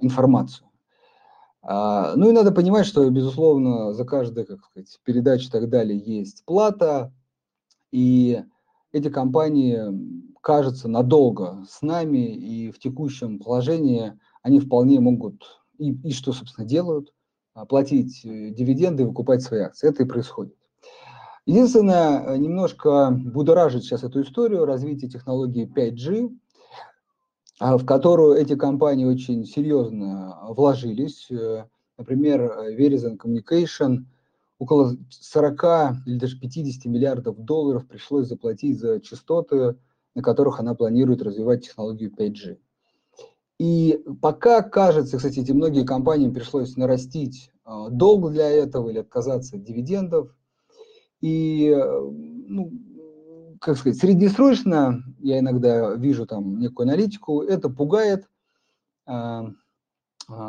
информацию. 0.00 0.68
А, 1.62 2.14
ну 2.14 2.28
и 2.28 2.32
надо 2.32 2.52
понимать, 2.52 2.86
что, 2.86 3.08
безусловно, 3.10 3.92
за 3.92 4.04
каждую 4.04 4.46
как 4.46 4.64
сказать, 4.64 5.00
передачу 5.02 5.48
и 5.48 5.50
так 5.50 5.68
далее 5.68 5.98
есть 5.98 6.44
плата, 6.44 7.12
и 7.90 8.42
эти 8.92 9.10
компании 9.10 9.80
кажется 10.46 10.86
надолго 10.86 11.64
с 11.68 11.82
нами, 11.82 12.32
и 12.32 12.70
в 12.70 12.78
текущем 12.78 13.40
положении 13.40 14.16
они 14.44 14.60
вполне 14.60 15.00
могут, 15.00 15.42
и, 15.76 15.90
и 15.90 16.12
что, 16.12 16.32
собственно, 16.32 16.64
делают, 16.64 17.12
а, 17.52 17.66
платить 17.66 18.24
э, 18.24 18.50
дивиденды 18.50 19.02
и 19.02 19.06
выкупать 19.06 19.42
свои 19.42 19.62
акции. 19.62 19.88
Это 19.88 20.04
и 20.04 20.06
происходит. 20.06 20.54
Единственное, 21.46 22.20
э, 22.20 22.36
немножко 22.36 23.10
будоражит 23.10 23.82
сейчас 23.82 24.04
эту 24.04 24.22
историю 24.22 24.66
развития 24.66 25.08
технологии 25.08 25.66
5G, 25.66 26.30
а, 27.58 27.76
в 27.76 27.84
которую 27.84 28.36
эти 28.36 28.54
компании 28.54 29.04
очень 29.04 29.44
серьезно 29.46 30.38
вложились. 30.50 31.28
Э, 31.28 31.64
например, 31.98 32.42
Verizon 32.78 33.18
Communication 33.18 34.04
около 34.60 34.96
40 35.10 36.06
или 36.06 36.18
даже 36.20 36.38
50 36.38 36.84
миллиардов 36.84 37.36
долларов 37.36 37.88
пришлось 37.88 38.28
заплатить 38.28 38.78
за 38.78 39.00
частоты 39.00 39.74
на 40.16 40.22
которых 40.22 40.58
она 40.58 40.74
планирует 40.74 41.22
развивать 41.22 41.66
технологию 41.66 42.10
5G. 42.10 42.56
И 43.58 44.02
пока 44.22 44.62
кажется, 44.62 45.18
кстати, 45.18 45.40
эти 45.40 45.52
многие 45.52 45.84
компаниям 45.84 46.32
пришлось 46.32 46.76
нарастить 46.76 47.52
э, 47.66 47.88
долг 47.90 48.32
для 48.32 48.50
этого 48.50 48.88
или 48.88 48.98
отказаться 48.98 49.56
от 49.56 49.62
дивидендов. 49.62 50.34
И, 51.20 51.68
э, 51.68 52.00
ну, 52.00 52.72
как 53.60 53.76
сказать, 53.76 53.98
среднесрочно, 53.98 55.02
я 55.18 55.38
иногда 55.38 55.94
вижу 55.94 56.26
там 56.26 56.58
некую 56.60 56.86
аналитику, 56.88 57.42
это 57.42 57.68
пугает, 57.68 58.26
э, 59.06 59.42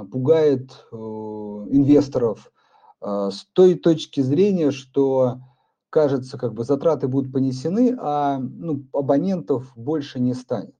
пугает 0.09 0.71
инвесторов 0.91 2.51
с 2.99 3.45
той 3.53 3.75
точки 3.75 4.21
зрения, 4.21 4.71
что 4.71 5.41
кажется, 5.89 6.37
как 6.37 6.53
бы 6.53 6.63
затраты 6.63 7.07
будут 7.07 7.31
понесены, 7.31 7.95
а 7.99 8.39
ну, 8.39 8.85
абонентов 8.93 9.71
больше 9.75 10.19
не 10.19 10.33
станет. 10.33 10.75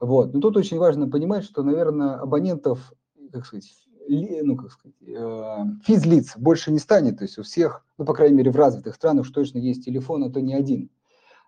Вот. 0.00 0.32
Но 0.32 0.40
тут 0.40 0.56
очень 0.56 0.78
важно 0.78 1.08
понимать, 1.08 1.44
что, 1.44 1.62
наверное, 1.62 2.16
абонентов, 2.16 2.92
как 3.32 3.46
сказать, 3.46 3.70
ну, 4.08 4.56
как 4.56 4.72
сказать, 4.72 4.96
э, 5.06 5.64
физлиц 5.84 6.36
больше 6.36 6.70
не 6.70 6.78
станет. 6.78 7.18
То 7.18 7.24
есть 7.24 7.38
у 7.38 7.42
всех, 7.42 7.84
ну, 7.98 8.04
по 8.04 8.14
крайней 8.14 8.36
мере, 8.36 8.50
в 8.50 8.56
развитых 8.56 8.94
странах 8.94 9.22
уж 9.22 9.30
точно 9.30 9.58
есть 9.58 9.84
телефон, 9.84 10.24
а 10.24 10.30
то 10.30 10.40
не 10.40 10.54
один. 10.54 10.90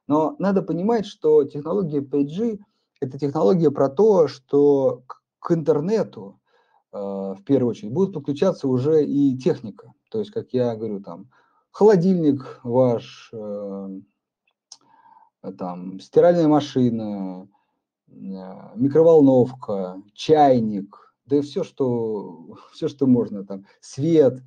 Но 0.07 0.35
надо 0.39 0.63
понимать, 0.63 1.07
что 1.07 1.45
технология 1.45 2.01
5G– 2.01 2.59
это 3.01 3.19
технология 3.19 3.71
про 3.71 3.89
то, 3.89 4.29
что 4.29 5.05
к 5.39 5.53
интернету 5.53 6.41
э, 6.93 6.99
в 6.99 7.43
первую 7.47 7.71
очередь 7.71 7.93
будет 7.93 8.13
подключаться 8.13 8.69
уже 8.69 9.05
и 9.05 9.39
техника. 9.39 9.93
То 10.11 10.19
есть, 10.19 10.33
как 10.33 10.53
я 10.53 10.75
говорю, 10.75 11.01
там, 11.01 11.31
холодильник 11.71 12.61
ваш, 12.63 13.31
э, 13.33 14.01
там, 15.59 16.01
стиральная 16.01 16.49
машина, 16.49 17.49
э, 18.09 18.13
микроволновка, 18.77 20.03
чайник, 20.15 21.15
да 21.27 21.37
и 21.37 21.41
все, 21.41 21.65
что, 21.65 22.57
все, 22.73 22.89
что 22.89 23.07
можно, 23.07 23.45
там, 23.45 23.65
свет, 23.81 24.43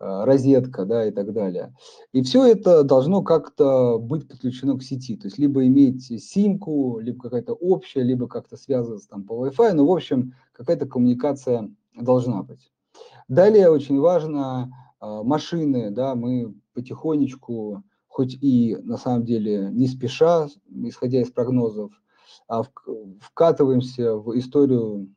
э, 0.00 0.24
розетка, 0.24 0.84
да, 0.84 1.06
и 1.06 1.10
так 1.10 1.32
далее. 1.32 1.74
И 2.12 2.22
все 2.22 2.44
это 2.44 2.82
должно 2.84 3.22
как-то 3.22 3.98
быть 3.98 4.28
подключено 4.28 4.78
к 4.78 4.82
сети, 4.82 5.16
то 5.16 5.26
есть 5.26 5.38
либо 5.38 5.66
иметь 5.66 6.04
симку, 6.22 6.98
либо 7.00 7.22
какая-то 7.22 7.54
общая, 7.54 8.02
либо 8.02 8.28
как-то 8.28 8.56
связываться 8.56 9.08
там 9.08 9.24
по 9.24 9.46
Wi-Fi, 9.46 9.72
ну, 9.72 9.86
в 9.86 9.92
общем, 9.92 10.34
какая-то 10.52 10.86
коммуникация 10.86 11.70
должна 11.94 12.42
быть. 12.42 12.70
Далее 13.28 13.70
очень 13.70 13.98
важно 13.98 14.70
машины, 15.02 15.90
да, 15.90 16.14
мы 16.14 16.54
потихонечку, 16.74 17.82
хоть 18.08 18.34
и 18.40 18.76
на 18.82 18.96
самом 18.96 19.24
деле 19.24 19.70
не 19.72 19.86
спеша, 19.86 20.48
исходя 20.68 21.20
из 21.20 21.30
прогнозов, 21.30 21.92
а 22.46 22.62
вкатываемся 23.20 24.14
в 24.14 24.38
историю 24.38 25.08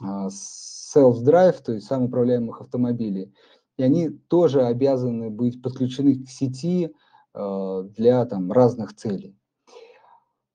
а, 0.00 0.28
self-drive, 0.28 1.62
то 1.62 1.72
есть 1.72 1.86
самоуправляемых 1.86 2.60
автомобилей. 2.60 3.34
И 3.76 3.82
они 3.82 4.08
тоже 4.08 4.62
обязаны 4.62 5.30
быть 5.30 5.60
подключены 5.62 6.24
к 6.24 6.28
сети 6.28 6.92
а, 7.34 7.82
для 7.82 8.24
там, 8.26 8.52
разных 8.52 8.94
целей. 8.94 9.36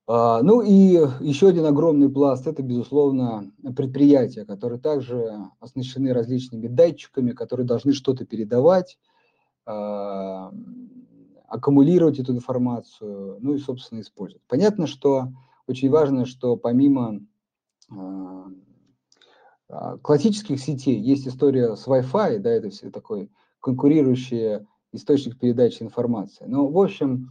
А, 0.06 0.42
ну 0.42 0.60
и 0.60 0.98
еще 1.20 1.48
один 1.48 1.64
огромный 1.64 2.10
пласт– 2.10 2.46
это, 2.48 2.62
безусловно, 2.62 3.50
предприятия, 3.76 4.44
которые 4.44 4.78
также 4.78 5.38
оснащены 5.60 6.12
различными 6.12 6.66
датчиками, 6.66 7.32
которые 7.32 7.66
должны 7.66 7.92
что-то 7.92 8.26
передавать, 8.26 8.98
а, 9.64 10.52
аккумулировать 11.48 12.18
эту 12.18 12.32
информацию, 12.32 13.38
ну 13.40 13.54
и, 13.54 13.58
собственно, 13.58 14.00
использовать. 14.00 14.42
Понятно, 14.46 14.86
что 14.86 15.28
очень 15.66 15.88
важно, 15.88 16.26
что 16.26 16.56
помимо 16.56 17.20
а, 17.90 18.50
классических 20.02 20.60
сетей 20.60 21.00
есть 21.00 21.26
история 21.26 21.76
с 21.76 21.86
Wi-Fi, 21.86 22.40
да, 22.40 22.50
это 22.50 22.68
все 22.68 22.90
такой 22.90 23.30
конкурирующий 23.60 24.66
источник 24.92 25.38
передачи 25.38 25.82
информации. 25.82 26.44
Но, 26.46 26.68
в 26.68 26.78
общем, 26.78 27.30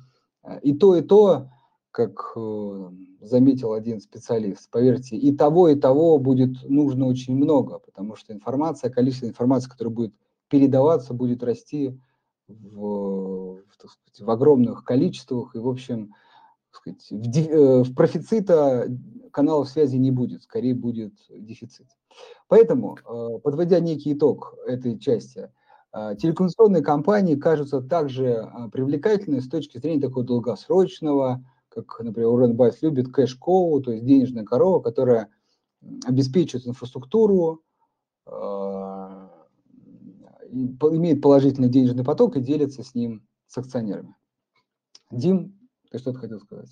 и 0.64 0.74
то, 0.74 0.96
и 0.96 1.02
то 1.02 1.50
как 1.94 2.34
э, 2.36 2.90
заметил 3.22 3.72
один 3.72 4.02
специалист, 4.02 4.68
поверьте, 4.72 5.16
и 5.16 5.32
того, 5.32 5.70
и 5.70 5.76
того 5.76 6.18
будет 6.18 6.68
нужно 6.68 7.06
очень 7.06 7.36
много, 7.36 7.78
потому 7.78 8.16
что 8.16 8.34
информация, 8.34 8.90
количество 8.90 9.28
информации, 9.28 9.70
которая 9.70 9.94
будет 9.94 10.14
передаваться, 10.50 11.14
будет 11.14 11.44
расти 11.44 11.96
в, 12.48 13.60
сказать, 13.78 14.20
в 14.20 14.30
огромных 14.32 14.84
количествах, 14.84 15.56
и, 15.56 15.60
в 15.60 15.70
общем, 15.70 16.16
сказать, 16.72 17.06
в, 17.12 17.38
э, 17.38 17.84
в 17.84 17.94
профицита 17.94 18.88
каналов 19.32 19.70
связи 19.70 19.98
не 19.98 20.10
будет, 20.10 20.42
скорее 20.42 20.74
будет 20.74 21.14
дефицит. 21.30 21.88
Поэтому, 22.48 22.98
э, 22.98 23.40
подводя 23.44 23.80
некий 23.80 24.14
итог 24.14 24.56
этой 24.66 24.98
части, 24.98 25.52
телекоммуникационные 25.94 26.82
компании 26.82 27.36
кажутся 27.36 27.80
также 27.80 28.52
привлекательны 28.72 29.42
с 29.42 29.48
точки 29.48 29.78
зрения 29.78 30.02
такого 30.02 30.26
долгосрочного, 30.26 31.46
как, 31.74 32.00
например, 32.00 32.30
Уоррен 32.30 32.56
Бафф 32.56 32.82
любит 32.82 33.12
кэш-коу, 33.12 33.82
то 33.82 33.92
есть 33.92 34.06
денежная 34.06 34.44
корова, 34.44 34.80
которая 34.82 35.30
обеспечивает 36.06 36.68
инфраструктуру, 36.68 37.64
а, 38.26 39.30
имеет 40.52 41.22
положительный 41.22 41.70
денежный 41.70 42.04
поток 42.04 42.38
и 42.38 42.42
делится 42.42 42.84
с 42.84 42.94
ним 42.94 43.28
с 43.48 43.58
акционерами. 43.58 44.16
Дим, 45.12 45.60
ты 45.90 45.98
что-то 45.98 46.20
хотел 46.20 46.40
сказать? 46.40 46.70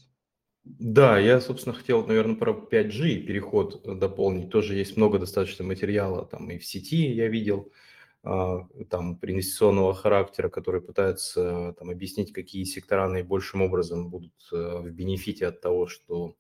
Да, 0.63 1.17
я, 1.17 1.41
собственно, 1.41 1.73
хотел, 1.73 2.05
наверное, 2.05 2.35
про 2.35 2.53
5G 2.53 3.21
переход 3.21 3.81
дополнить. 3.99 4.51
Тоже 4.51 4.75
есть 4.75 4.95
много 4.95 5.17
достаточно 5.17 5.65
материала 5.65 6.25
там 6.25 6.49
и 6.51 6.59
в 6.59 6.65
сети 6.65 7.11
я 7.11 7.27
видел, 7.27 7.71
там, 8.23 9.19
инвестиционного 9.21 9.95
характера, 9.95 10.49
которые 10.49 10.81
пытаются 10.81 11.73
там, 11.79 11.89
объяснить, 11.89 12.33
какие 12.33 12.63
сектора 12.65 13.07
наибольшим 13.07 13.61
образом 13.63 14.09
будут 14.09 14.33
э, 14.51 14.55
в 14.55 14.91
бенефите 14.91 15.47
от 15.47 15.59
того, 15.59 15.87
что 15.87 16.35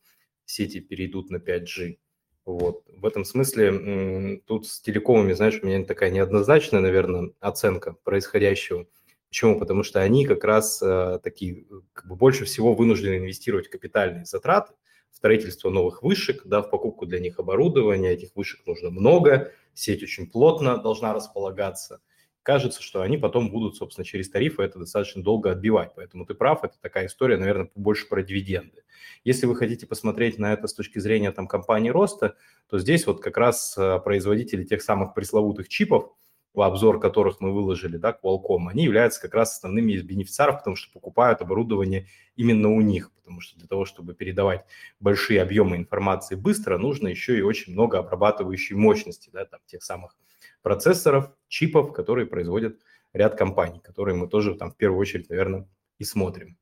сети 0.45 0.79
перейдут 0.79 1.31
на 1.31 1.37
5G. 1.37 1.97
Вот. 2.45 2.83
В 2.87 3.05
этом 3.05 3.25
смысле 3.25 4.41
тут 4.45 4.67
с 4.67 4.79
телекомами, 4.81 5.33
знаешь, 5.33 5.59
у 5.61 5.65
меня 5.65 5.83
такая 5.83 6.11
неоднозначная, 6.11 6.81
наверное, 6.81 7.31
оценка 7.39 7.93
происходящего. 8.03 8.87
Почему? 9.29 9.57
Потому 9.59 9.83
что 9.83 10.01
они 10.01 10.25
как 10.25 10.43
раз 10.43 10.81
э, 10.83 11.19
такие, 11.23 11.65
как 11.93 12.07
бы 12.07 12.15
больше 12.15 12.45
всего 12.45 12.73
вынуждены 12.73 13.17
инвестировать 13.17 13.69
капитальные 13.69 14.25
затраты, 14.25 14.73
строительство 15.11 15.69
новых 15.69 16.03
вышек, 16.03 16.41
да, 16.45 16.61
в 16.61 16.69
покупку 16.69 17.05
для 17.05 17.19
них 17.19 17.39
оборудования. 17.39 18.11
Этих 18.11 18.35
вышек 18.35 18.65
нужно 18.65 18.89
много, 18.89 19.51
сеть 19.73 20.03
очень 20.03 20.29
плотно 20.29 20.77
должна 20.77 21.13
располагаться. 21.13 22.01
Кажется, 22.43 22.81
что 22.81 23.01
они 23.01 23.17
потом 23.17 23.51
будут, 23.51 23.75
собственно, 23.75 24.03
через 24.03 24.29
тарифы 24.29 24.63
это 24.63 24.79
достаточно 24.79 25.21
долго 25.21 25.51
отбивать. 25.51 25.91
Поэтому 25.95 26.25
ты 26.25 26.33
прав, 26.33 26.63
это 26.63 26.73
такая 26.81 27.05
история, 27.05 27.37
наверное, 27.37 27.69
больше 27.75 28.07
про 28.09 28.23
дивиденды. 28.23 28.83
Если 29.23 29.45
вы 29.45 29.55
хотите 29.55 29.85
посмотреть 29.85 30.39
на 30.39 30.53
это 30.53 30.67
с 30.67 30.73
точки 30.73 30.97
зрения 30.97 31.31
там, 31.31 31.47
компании 31.47 31.91
роста, 31.91 32.35
то 32.67 32.79
здесь 32.79 33.05
вот 33.05 33.21
как 33.21 33.37
раз 33.37 33.77
э, 33.77 33.99
производители 33.99 34.63
тех 34.63 34.81
самых 34.81 35.13
пресловутых 35.13 35.69
чипов, 35.69 36.15
обзор 36.59 36.99
которых 36.99 37.39
мы 37.39 37.53
выложили, 37.53 37.97
да, 37.97 38.11
Qualcomm, 38.11 38.67
они 38.69 38.83
являются 38.83 39.21
как 39.21 39.33
раз 39.33 39.55
основными 39.55 39.93
из 39.93 40.03
бенефициаров, 40.03 40.57
потому 40.57 40.75
что 40.75 40.91
покупают 40.91 41.41
оборудование 41.41 42.07
именно 42.35 42.69
у 42.69 42.81
них, 42.81 43.11
потому 43.13 43.39
что 43.39 43.57
для 43.57 43.67
того, 43.67 43.85
чтобы 43.85 44.13
передавать 44.13 44.65
большие 44.99 45.41
объемы 45.41 45.77
информации 45.77 46.35
быстро, 46.35 46.77
нужно 46.77 47.07
еще 47.07 47.37
и 47.37 47.41
очень 47.41 47.71
много 47.71 47.99
обрабатывающей 47.99 48.75
мощности, 48.75 49.29
да, 49.31 49.45
там, 49.45 49.61
тех 49.65 49.81
самых 49.81 50.17
процессоров, 50.61 51.31
чипов, 51.47 51.93
которые 51.93 52.27
производят 52.27 52.79
ряд 53.13 53.35
компаний, 53.35 53.79
которые 53.79 54.15
мы 54.15 54.27
тоже 54.27 54.55
там 54.55 54.71
в 54.71 54.75
первую 54.75 54.99
очередь, 54.99 55.29
наверное, 55.29 55.67
и 55.99 56.03
смотрим. 56.03 56.57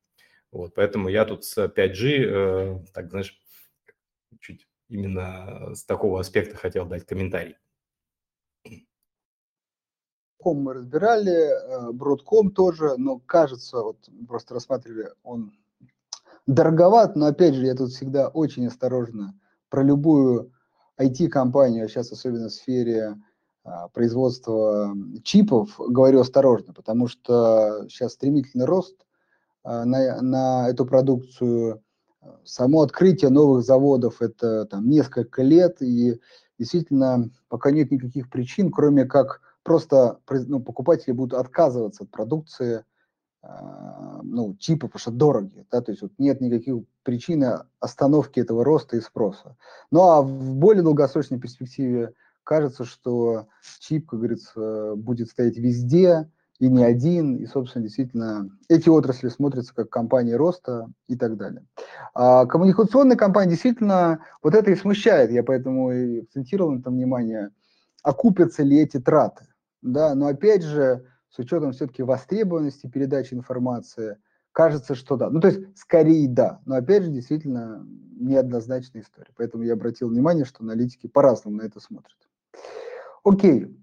Вот, 0.52 0.74
поэтому 0.76 1.10
я 1.10 1.26
тут 1.26 1.46
с 1.46 1.58
5G, 1.68 2.26
э, 2.26 2.80
так, 2.94 3.10
знаешь, 3.10 3.40
чуть 4.40 4.68
именно 4.88 5.76
с 5.76 5.84
такого 5.84 6.20
аспекта 6.20 6.58
хотел 6.58 6.86
дать 6.86 7.06
комментарий. 7.06 7.56
Ком 10.40 10.62
мы 10.62 10.74
разбирали, 10.74 11.92
Бродком 11.94 12.48
э, 12.48 12.52
тоже, 12.52 12.96
но 12.98 13.20
кажется, 13.20 13.82
вот 13.82 13.98
просто 14.28 14.54
рассматривали, 14.54 15.10
он 15.24 15.52
дороговат, 16.48 17.16
но 17.18 17.28
опять 17.28 17.56
же, 17.56 17.66
я 17.66 17.76
тут 17.76 17.92
всегда 17.92 18.30
очень 18.30 18.66
осторожно 18.66 19.38
про 19.70 19.84
любую 19.84 20.52
IT-компанию, 20.98 21.86
а 21.86 21.88
сейчас 21.90 22.12
особенно 22.12 22.48
в 22.48 22.54
сфере 22.54 23.18
а, 23.64 23.90
производства 23.90 24.96
чипов, 25.24 25.76
говорю 25.78 26.22
осторожно, 26.22 26.74
потому 26.74 27.08
что 27.08 27.86
сейчас 27.90 28.14
стремительный 28.14 28.66
рост 28.66 28.96
а, 29.64 29.86
на, 29.86 30.22
на 30.22 30.70
эту 30.70 30.86
продукцию. 30.86 31.84
Само 32.44 32.82
открытие 32.82 33.30
новых 33.30 33.64
заводов– 33.64 34.18
это 34.22 34.66
там 34.66 34.90
несколько 34.90 35.42
лет, 35.44 35.82
и 35.82 36.20
действительно 36.58 37.30
пока 37.48 37.72
нет 37.72 37.92
никаких 37.92 38.30
причин, 38.30 38.72
кроме 38.72 39.06
как 39.06 39.42
просто 39.70 40.18
ну, 40.48 40.62
покупатели 40.62 41.12
будут 41.12 41.40
отказываться 41.40 42.04
от 42.04 42.10
продукции, 42.10 42.84
а, 43.44 44.20
ну, 44.24 44.56
чипы, 44.58 44.88
потому 44.88 45.00
что 45.00 45.12
дорогие, 45.12 45.64
да, 45.72 45.82
то 45.82 45.92
есть 45.92 46.02
вот 46.02 46.12
нет 46.18 46.42
никаких 46.42 46.78
причин 47.04 47.46
остановки 47.80 48.40
этого 48.40 48.66
роста 48.66 48.98
и 48.98 49.00
спроса. 49.00 49.58
Ну 49.92 50.02
а 50.02 50.24
в 50.24 50.56
более 50.56 50.82
долгосрочной 50.82 51.40
перспективе 51.40 52.14
кажется, 52.44 52.84
что 52.84 53.46
чип, 53.80 54.08
как 54.08 54.22
говорится, 54.22 54.96
будет 54.96 55.30
стоять 55.30 55.58
везде 55.58 56.28
и 56.58 56.68
не 56.68 56.84
один, 56.84 57.36
и, 57.36 57.46
собственно, 57.46 57.84
действительно, 57.84 58.50
эти 58.70 58.90
отрасли 58.90 59.30
смотрятся 59.30 59.76
как 59.76 59.92
компании 59.92 60.34
роста 60.34 60.88
и 61.08 61.16
так 61.16 61.38
далее. 61.38 61.64
А 62.16 62.48
коммуникационные 62.48 63.18
компании 63.20 63.52
действительно 63.52 64.26
вот 64.42 64.56
это 64.56 64.72
и 64.72 64.76
смущает, 64.76 65.30
я 65.30 65.44
поэтому 65.44 65.92
и 65.92 66.22
акцентировал 66.22 66.72
на 66.72 66.80
этом 66.80 66.96
внимание, 66.96 67.52
окупятся 68.02 68.64
ли 68.64 68.80
эти 68.80 69.00
траты 69.00 69.46
да, 69.82 70.16
но 70.16 70.28
опять 70.28 70.64
же, 70.64 71.06
с 71.30 71.40
учетом 71.40 71.72
все-таки 71.72 72.04
востребованности 72.04 72.88
передачи 72.88 73.34
информации, 73.34 74.18
кажется, 74.52 74.96
что 74.96 75.16
да. 75.16 75.30
Ну, 75.30 75.40
то 75.40 75.48
есть, 75.48 75.78
скорее 75.78 76.28
да, 76.28 76.62
но 76.66 76.76
опять 76.76 77.04
же, 77.04 77.12
действительно, 77.12 77.86
неоднозначная 78.20 79.02
история. 79.04 79.32
Поэтому 79.38 79.64
я 79.64 79.74
обратил 79.74 80.10
внимание, 80.10 80.46
что 80.46 80.64
аналитики 80.64 81.08
по-разному 81.08 81.58
на 81.58 81.62
это 81.64 81.80
смотрят. 81.80 82.18
Окей, 83.24 83.78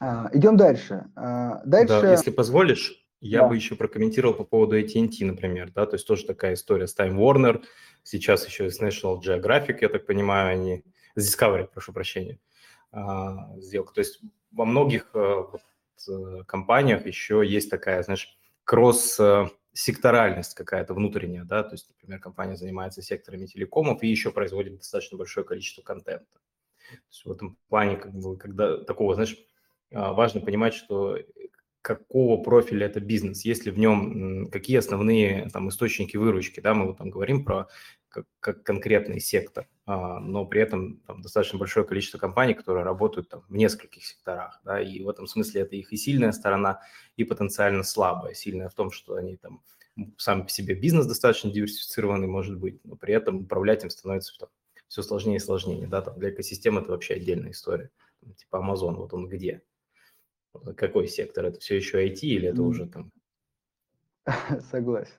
а, 0.00 0.30
идем 0.32 0.56
дальше. 0.56 1.06
А, 1.14 1.62
дальше... 1.64 2.00
Да, 2.00 2.10
если 2.10 2.30
позволишь, 2.30 3.06
я 3.20 3.42
да. 3.42 3.48
бы 3.48 3.56
еще 3.56 3.76
прокомментировал 3.76 4.34
по 4.34 4.44
поводу 4.44 4.78
AT&T, 4.78 5.24
например, 5.24 5.70
да, 5.74 5.86
то 5.86 5.94
есть 5.94 6.06
тоже 6.06 6.26
такая 6.26 6.54
история 6.54 6.86
с 6.86 6.96
Time 6.96 7.16
Warner, 7.16 7.62
сейчас 8.02 8.46
еще 8.46 8.70
с 8.70 8.80
National 8.80 9.20
Geographic, 9.20 9.78
я 9.80 9.88
так 9.88 10.06
понимаю, 10.06 10.52
они, 10.52 10.84
с 11.14 11.34
Discovery, 11.34 11.68
прошу 11.72 11.92
прощения, 11.92 12.38
а, 12.92 13.56
сделка. 13.58 13.94
То 13.94 14.00
есть 14.00 14.20
во 14.56 14.64
многих 14.64 15.10
э, 15.14 15.42
э, 16.08 16.42
компаниях 16.46 17.06
еще 17.06 17.42
есть 17.46 17.70
такая, 17.70 18.02
знаешь, 18.02 18.36
кросс-секторальность 18.64 20.54
какая-то 20.54 20.94
внутренняя, 20.94 21.44
да, 21.44 21.62
то 21.62 21.74
есть, 21.74 21.88
например, 21.90 22.18
компания 22.20 22.56
занимается 22.56 23.02
секторами 23.02 23.46
телекомов 23.46 24.02
и 24.02 24.08
еще 24.08 24.32
производит 24.32 24.78
достаточно 24.78 25.18
большое 25.18 25.46
количество 25.46 25.82
контента. 25.82 26.26
То 26.88 26.96
есть 27.10 27.24
в 27.24 27.32
этом 27.32 27.58
плане, 27.68 27.96
как 27.96 28.12
бы, 28.12 28.36
когда 28.36 28.78
такого, 28.78 29.14
знаешь, 29.14 29.36
а, 29.92 30.12
важно 30.12 30.40
понимать, 30.40 30.74
что 30.74 31.18
какого 31.82 32.42
профиля 32.42 32.86
это 32.86 32.98
бизнес, 32.98 33.44
есть 33.44 33.64
ли 33.64 33.70
в 33.70 33.78
нем 33.78 34.48
какие 34.50 34.78
основные 34.78 35.48
там 35.50 35.68
источники 35.68 36.16
выручки, 36.16 36.58
да, 36.60 36.74
мы 36.74 36.86
вот 36.86 36.98
там 36.98 37.10
говорим 37.10 37.44
про 37.44 37.68
как, 38.08 38.26
как 38.40 38.62
конкретный 38.64 39.20
сектор, 39.20 39.68
но 39.86 40.44
при 40.44 40.60
этом 40.60 41.00
там 41.06 41.22
достаточно 41.22 41.58
большое 41.58 41.86
количество 41.86 42.18
компаний, 42.18 42.54
которые 42.54 42.84
работают 42.84 43.28
там 43.28 43.44
в 43.48 43.54
нескольких 43.54 44.04
секторах, 44.04 44.60
да, 44.64 44.80
и 44.80 45.00
в 45.02 45.08
этом 45.08 45.28
смысле 45.28 45.62
это 45.62 45.76
их 45.76 45.92
и 45.92 45.96
сильная 45.96 46.32
сторона, 46.32 46.80
и 47.16 47.22
потенциально 47.22 47.84
слабая. 47.84 48.34
Сильная 48.34 48.68
в 48.68 48.74
том, 48.74 48.90
что 48.90 49.14
они 49.14 49.36
там 49.36 49.62
сами 50.18 50.42
по 50.42 50.48
себе 50.48 50.74
бизнес 50.74 51.06
достаточно 51.06 51.52
диверсифицированный 51.52 52.26
может 52.26 52.58
быть, 52.58 52.84
но 52.84 52.96
при 52.96 53.14
этом 53.14 53.42
управлять 53.42 53.84
им 53.84 53.90
становится 53.90 54.36
там, 54.38 54.48
все 54.88 55.02
сложнее 55.02 55.36
и 55.36 55.40
сложнее, 55.40 55.86
да, 55.86 56.02
там 56.02 56.18
для 56.18 56.30
экосистемы 56.30 56.80
это 56.80 56.90
вообще 56.90 57.14
отдельная 57.14 57.52
история. 57.52 57.90
Типа 58.36 58.56
Amazon, 58.56 58.96
вот 58.96 59.14
он 59.14 59.28
где? 59.28 59.62
Какой 60.76 61.06
сектор? 61.06 61.44
Это 61.44 61.60
все 61.60 61.76
еще 61.76 62.04
IT 62.04 62.18
или 62.22 62.48
это 62.48 62.62
уже 62.62 62.86
там 62.86 63.12
Согласен. 64.70 65.12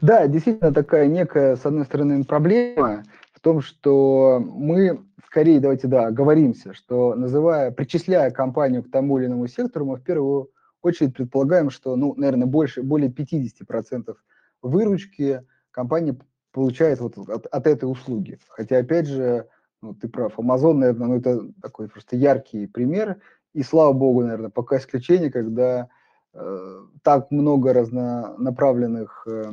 Да, 0.00 0.26
действительно 0.28 0.72
такая 0.72 1.06
некая, 1.06 1.56
с 1.56 1.66
одной 1.66 1.84
стороны, 1.84 2.24
проблема 2.24 3.04
том, 3.44 3.60
что 3.60 4.40
мы 4.44 5.04
скорее, 5.26 5.60
давайте, 5.60 5.86
да, 5.86 6.10
говоримся, 6.10 6.74
что 6.74 7.14
называя, 7.14 7.70
причисляя 7.70 8.30
компанию 8.30 8.82
к 8.82 8.90
тому 8.90 9.18
или 9.18 9.26
иному 9.26 9.46
сектору, 9.46 9.86
мы 9.86 9.96
в 9.96 10.02
первую 10.02 10.50
очередь 10.82 11.14
предполагаем, 11.14 11.70
что, 11.70 11.96
ну, 11.96 12.14
наверное, 12.16 12.46
больше, 12.46 12.82
более 12.82 13.10
50% 13.10 14.14
выручки 14.62 15.42
компания 15.70 16.16
получает 16.52 17.00
вот 17.00 17.16
от, 17.18 17.46
от 17.46 17.66
этой 17.66 17.84
услуги. 17.84 18.38
Хотя, 18.48 18.78
опять 18.78 19.06
же, 19.06 19.48
ну, 19.82 19.94
ты 19.94 20.08
прав, 20.08 20.38
Amazon, 20.38 20.74
наверное, 20.74 21.08
ну, 21.08 21.16
это 21.16 21.52
такой 21.62 21.88
просто 21.88 22.16
яркий 22.16 22.66
пример, 22.66 23.20
и 23.52 23.62
слава 23.62 23.92
богу, 23.92 24.22
наверное, 24.22 24.50
пока 24.50 24.78
исключение, 24.78 25.30
когда 25.30 25.88
Э, 26.34 26.86
так 27.02 27.30
много 27.30 27.72
разнонаправленных 27.72 29.24
э, 29.28 29.52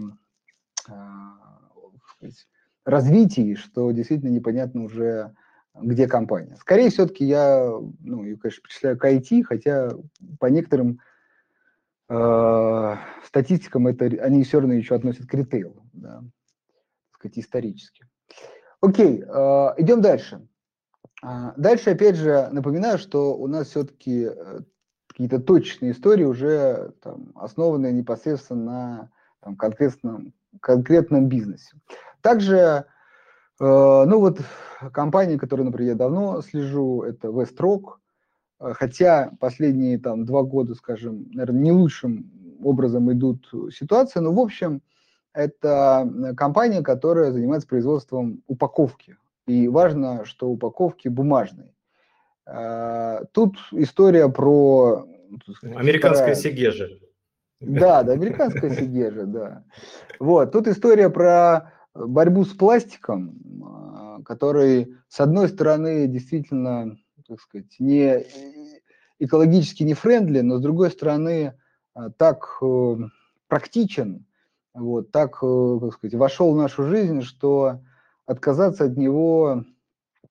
э, 0.89 0.93
развитий, 2.91 3.56
что 3.56 3.91
действительно 3.91 4.30
непонятно 4.30 4.84
уже, 4.84 5.34
где 5.73 6.08
компания. 6.08 6.56
Скорее 6.58 6.89
все-таки 6.89 7.25
я, 7.25 7.71
ну, 7.99 8.23
я, 8.23 8.38
конечно, 8.38 8.62
причисляю 8.62 8.97
к 8.97 9.06
IT, 9.06 9.43
хотя 9.43 9.89
по 10.39 10.45
некоторым 10.47 10.99
э, 12.10 12.95
статистикам 13.25 13.88
это, 13.88 14.06
они 14.06 14.43
все 14.43 14.60
равно 14.60 14.73
еще 14.73 14.95
относят 14.95 15.25
к 15.27 15.34
ритейлу, 15.34 15.84
да, 15.93 16.19
так 16.19 17.15
сказать, 17.15 17.39
исторически. 17.39 18.06
Окей, 18.82 19.23
э, 19.25 19.73
идем 19.77 20.01
дальше. 20.01 20.47
Дальше, 21.56 21.91
опять 21.91 22.15
же, 22.15 22.49
напоминаю, 22.51 22.97
что 22.97 23.36
у 23.38 23.45
нас 23.45 23.67
все-таки 23.67 24.27
какие-то 25.12 25.39
точные 25.39 25.91
истории, 25.91 26.23
уже 26.23 26.93
там, 27.01 27.32
основанные 27.36 27.93
непосредственно 27.93 28.63
на 28.63 29.12
там, 29.41 29.56
конкретном, 29.56 30.34
конкретном 30.62 31.27
бизнесе. 31.27 31.75
Также, 32.21 32.55
э, 32.57 32.84
ну 33.60 34.19
вот, 34.19 34.39
компании, 34.93 35.38
которые, 35.38 35.65
например, 35.65 35.91
я 35.91 35.95
давно 35.97 36.41
слежу, 36.41 37.03
это 37.03 37.27
Westrock, 37.29 37.95
э, 38.60 38.73
хотя 38.73 39.31
последние 39.39 39.99
там 39.99 40.25
два 40.25 40.43
года, 40.43 40.75
скажем, 40.75 41.27
наверное, 41.34 41.62
не 41.62 41.71
лучшим 41.71 42.31
образом 42.63 43.12
идут 43.12 43.49
ситуации, 43.73 44.19
но 44.19 44.31
в 44.34 44.39
общем 44.39 44.81
это 45.34 46.34
компания, 46.38 46.81
которая 46.81 47.31
занимается 47.31 47.67
производством 47.67 48.43
упаковки. 48.47 49.17
И 49.47 49.67
важно, 49.67 50.25
что 50.25 50.49
упаковки 50.49 51.07
бумажные. 51.07 51.73
Э, 52.45 53.23
тут 53.31 53.57
история 53.71 54.29
про... 54.29 55.07
Сказать, 55.55 55.77
Американская 55.77 56.36
старая... 56.36 56.55
Сегежа. 56.55 56.89
Да, 57.62 58.03
да, 58.03 58.13
американская 58.13 58.71
Сегежа, 58.71 59.25
да. 59.25 59.63
Вот, 60.19 60.51
тут 60.51 60.67
история 60.67 61.10
про 61.10 61.71
борьбу 61.93 62.45
с 62.45 62.54
пластиком, 62.54 63.39
а, 63.63 64.21
который, 64.23 64.95
с 65.08 65.19
одной 65.19 65.49
стороны, 65.49 66.08
действительно, 66.08 66.97
так 67.27 67.39
сказать, 67.41 67.75
не 67.80 68.25
экологически 69.19 69.84
не 69.84 69.93
френдли, 69.93 70.41
но 70.41 70.58
с 70.58 70.62
другой 70.62 70.91
стороны, 70.91 71.54
а, 71.93 72.10
так 72.10 72.58
э, 72.62 72.95
практичен, 73.47 74.25
вот, 74.73 75.12
так, 75.12 75.38
э, 75.43 75.77
как 75.82 75.93
сказать, 75.93 76.15
вошел 76.15 76.54
в 76.54 76.58
нашу 76.58 76.84
жизнь, 76.84 77.21
что 77.21 77.82
отказаться 78.25 78.86
от 78.86 78.97
него 78.97 79.65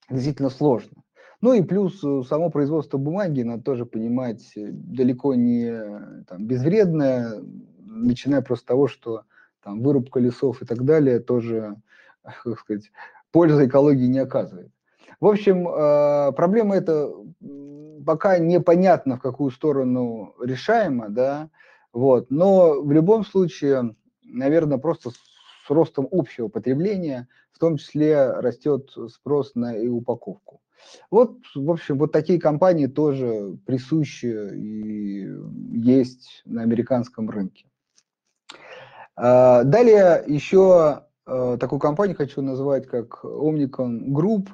действительно 0.09 0.51
сложно. 0.51 1.03
Ну 1.41 1.53
и 1.53 1.63
плюс 1.63 2.03
э, 2.05 2.23
само 2.29 2.51
производство 2.51 2.99
бумаги, 2.99 3.43
надо 3.43 3.63
тоже 3.63 3.87
понимать, 3.87 4.43
э, 4.57 4.69
далеко 4.71 5.35
не 5.35 6.25
там, 6.27 6.47
безвредное, 6.47 7.43
начиная 7.79 8.43
просто 8.43 8.65
с 8.65 8.67
того, 8.67 8.89
что 8.89 9.23
там, 9.63 9.83
вырубка 9.83 10.21
лесов 10.21 10.63
и 10.63 10.67
так 10.67 10.85
далее 10.85 11.21
тоже, 11.21 11.77
как 12.45 12.59
сказать, 12.59 12.91
пользы 13.33 13.67
экологии 13.67 14.07
не 14.07 14.19
оказывает. 14.19 14.71
В 15.21 15.27
общем, 15.27 15.69
э, 15.69 16.33
проблема 16.33 16.77
эта 16.77 17.13
пока 18.07 18.39
непонятно, 18.39 19.17
в 19.17 19.21
какую 19.21 19.51
сторону 19.51 20.35
решаема, 20.41 21.11
да, 21.11 21.51
вот, 21.93 22.31
но 22.31 22.81
в 22.81 22.91
любом 22.93 23.25
случае, 23.25 23.95
наверное, 24.23 24.79
просто 24.79 25.11
с 25.11 25.71
ростом 25.71 26.09
общего 26.11 26.49
потребления, 26.49 27.29
в 27.53 27.59
том 27.59 27.77
числе 27.77 28.31
растет 28.33 28.91
спрос 29.09 29.55
на 29.55 29.77
и 29.77 29.87
упаковку. 29.89 30.61
Вот, 31.11 31.37
в 31.55 31.71
общем, 31.71 31.99
вот 31.99 32.13
такие 32.13 32.41
компании 32.41 32.87
тоже 32.87 33.59
присущи 33.67 34.55
и 34.55 35.29
есть 35.79 36.43
на 36.47 36.63
американском 36.63 37.29
рынке. 37.29 37.67
А, 39.23 39.65
далее 39.65 40.25
еще 40.27 41.05
а, 41.27 41.57
такую 41.59 41.79
компанию 41.79 42.17
хочу 42.17 42.43
назвать 42.43 42.87
как 42.87 43.25
Omnicom 43.25 44.07
Group. 44.09 44.49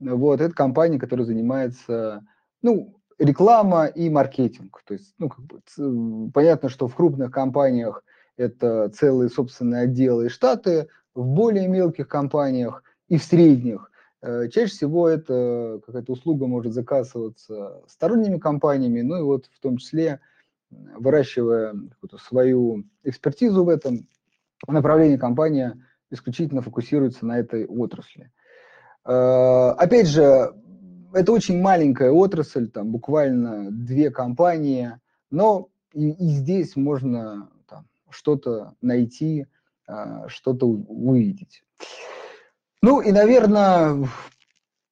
Вот, 0.00 0.40
это 0.40 0.54
компания, 0.54 0.98
которая 0.98 1.26
занимается, 1.26 2.24
ну, 2.60 3.00
реклама 3.18 3.86
и 3.86 4.10
маркетинг. 4.10 4.82
То 4.84 4.94
есть, 4.94 5.14
ну, 5.18 5.28
как 5.28 5.44
бы, 5.44 6.30
понятно, 6.32 6.68
что 6.68 6.88
в 6.88 6.94
крупных 6.94 7.30
компаниях 7.30 8.04
это 8.36 8.88
целые 8.90 9.28
собственные 9.28 9.82
отделы 9.82 10.26
и 10.26 10.28
штаты, 10.28 10.88
в 11.14 11.26
более 11.26 11.68
мелких 11.68 12.08
компаниях 12.08 12.82
и 13.08 13.18
в 13.18 13.22
средних 13.22 13.92
Э, 14.22 14.48
чаще 14.48 14.72
всего 14.72 15.08
это 15.08 15.80
какая-то 15.84 16.12
услуга 16.12 16.46
может 16.46 16.72
заказываться 16.72 17.82
сторонними 17.88 18.38
компаниями, 18.38 19.00
ну 19.00 19.18
и 19.18 19.22
вот 19.22 19.46
в 19.46 19.60
том 19.60 19.78
числе 19.78 20.20
выращивая 20.70 21.74
свою 22.18 22.84
экспертизу 23.02 23.64
в 23.64 23.68
этом 23.68 24.08
направлении, 24.70 25.16
компания 25.16 25.82
исключительно 26.10 26.62
фокусируется 26.62 27.26
на 27.26 27.38
этой 27.38 27.66
отрасли. 27.66 28.30
Э, 29.04 29.70
опять 29.76 30.06
же, 30.06 30.54
это 31.12 31.32
очень 31.32 31.60
маленькая 31.60 32.10
отрасль, 32.10 32.68
там 32.68 32.92
буквально 32.92 33.70
две 33.70 34.10
компании, 34.10 34.98
но 35.30 35.68
и, 35.92 36.10
и 36.10 36.28
здесь 36.28 36.76
можно 36.76 37.48
что-то 38.12 38.74
найти, 38.80 39.46
э, 39.88 40.28
что-то 40.28 40.66
увидеть. 40.66 41.64
Ну 42.82 43.00
и, 43.00 43.12
наверное, 43.12 44.08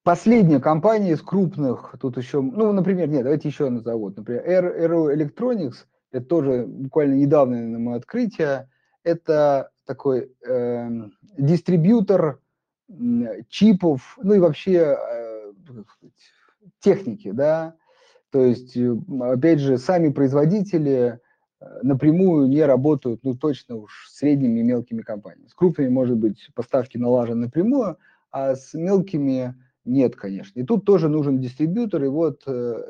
последняя 0.03 0.61
компания 0.61 1.13
из 1.13 1.21
крупных, 1.21 1.95
тут 2.01 2.17
еще, 2.17 2.41
ну, 2.41 2.73
например, 2.73 3.09
нет, 3.09 3.25
давайте 3.25 3.49
еще 3.49 3.69
назову. 3.69 4.11
Например, 4.11 4.45
Aero 4.47 5.15
Electronics, 5.15 5.87
это 6.13 6.25
тоже 6.25 6.65
буквально 6.67 7.15
недавно 7.15 7.79
мое 7.79 7.97
открытие, 7.97 8.70
это 9.03 9.71
такой 9.87 10.33
э, 10.47 10.89
дистрибьютор 11.37 12.41
чипов, 13.49 14.19
ну 14.23 14.35
и 14.35 14.39
вообще 14.39 14.97
э, 14.99 15.53
техники, 16.81 17.31
да, 17.31 17.75
то 18.31 18.45
есть, 18.45 18.77
опять 19.21 19.61
же, 19.61 19.79
сами 19.79 20.11
производители 20.11 21.21
напрямую 21.83 22.49
не 22.49 22.65
работают, 22.65 23.21
ну, 23.23 23.35
точно 23.35 23.77
уж 23.77 24.09
с 24.09 24.19
средними 24.19 24.61
и 24.61 24.63
мелкими 24.63 25.03
компаниями. 25.03 25.49
С 25.49 25.55
крупными, 25.55 25.89
может 25.89 26.17
быть, 26.17 26.49
поставки 26.55 26.97
налажены 26.97 27.47
напрямую, 27.47 27.99
а 28.31 28.55
с 28.55 28.75
мелкими 28.75 29.55
нет, 29.85 30.17
конечно. 30.17 30.61
И 30.61 30.65
тут 30.65 30.85
тоже 30.85 31.09
нужен 31.09 31.41
дистрибьютор, 31.41 32.05
и 32.05 32.09
вот 32.09 32.43
э, 32.47 32.83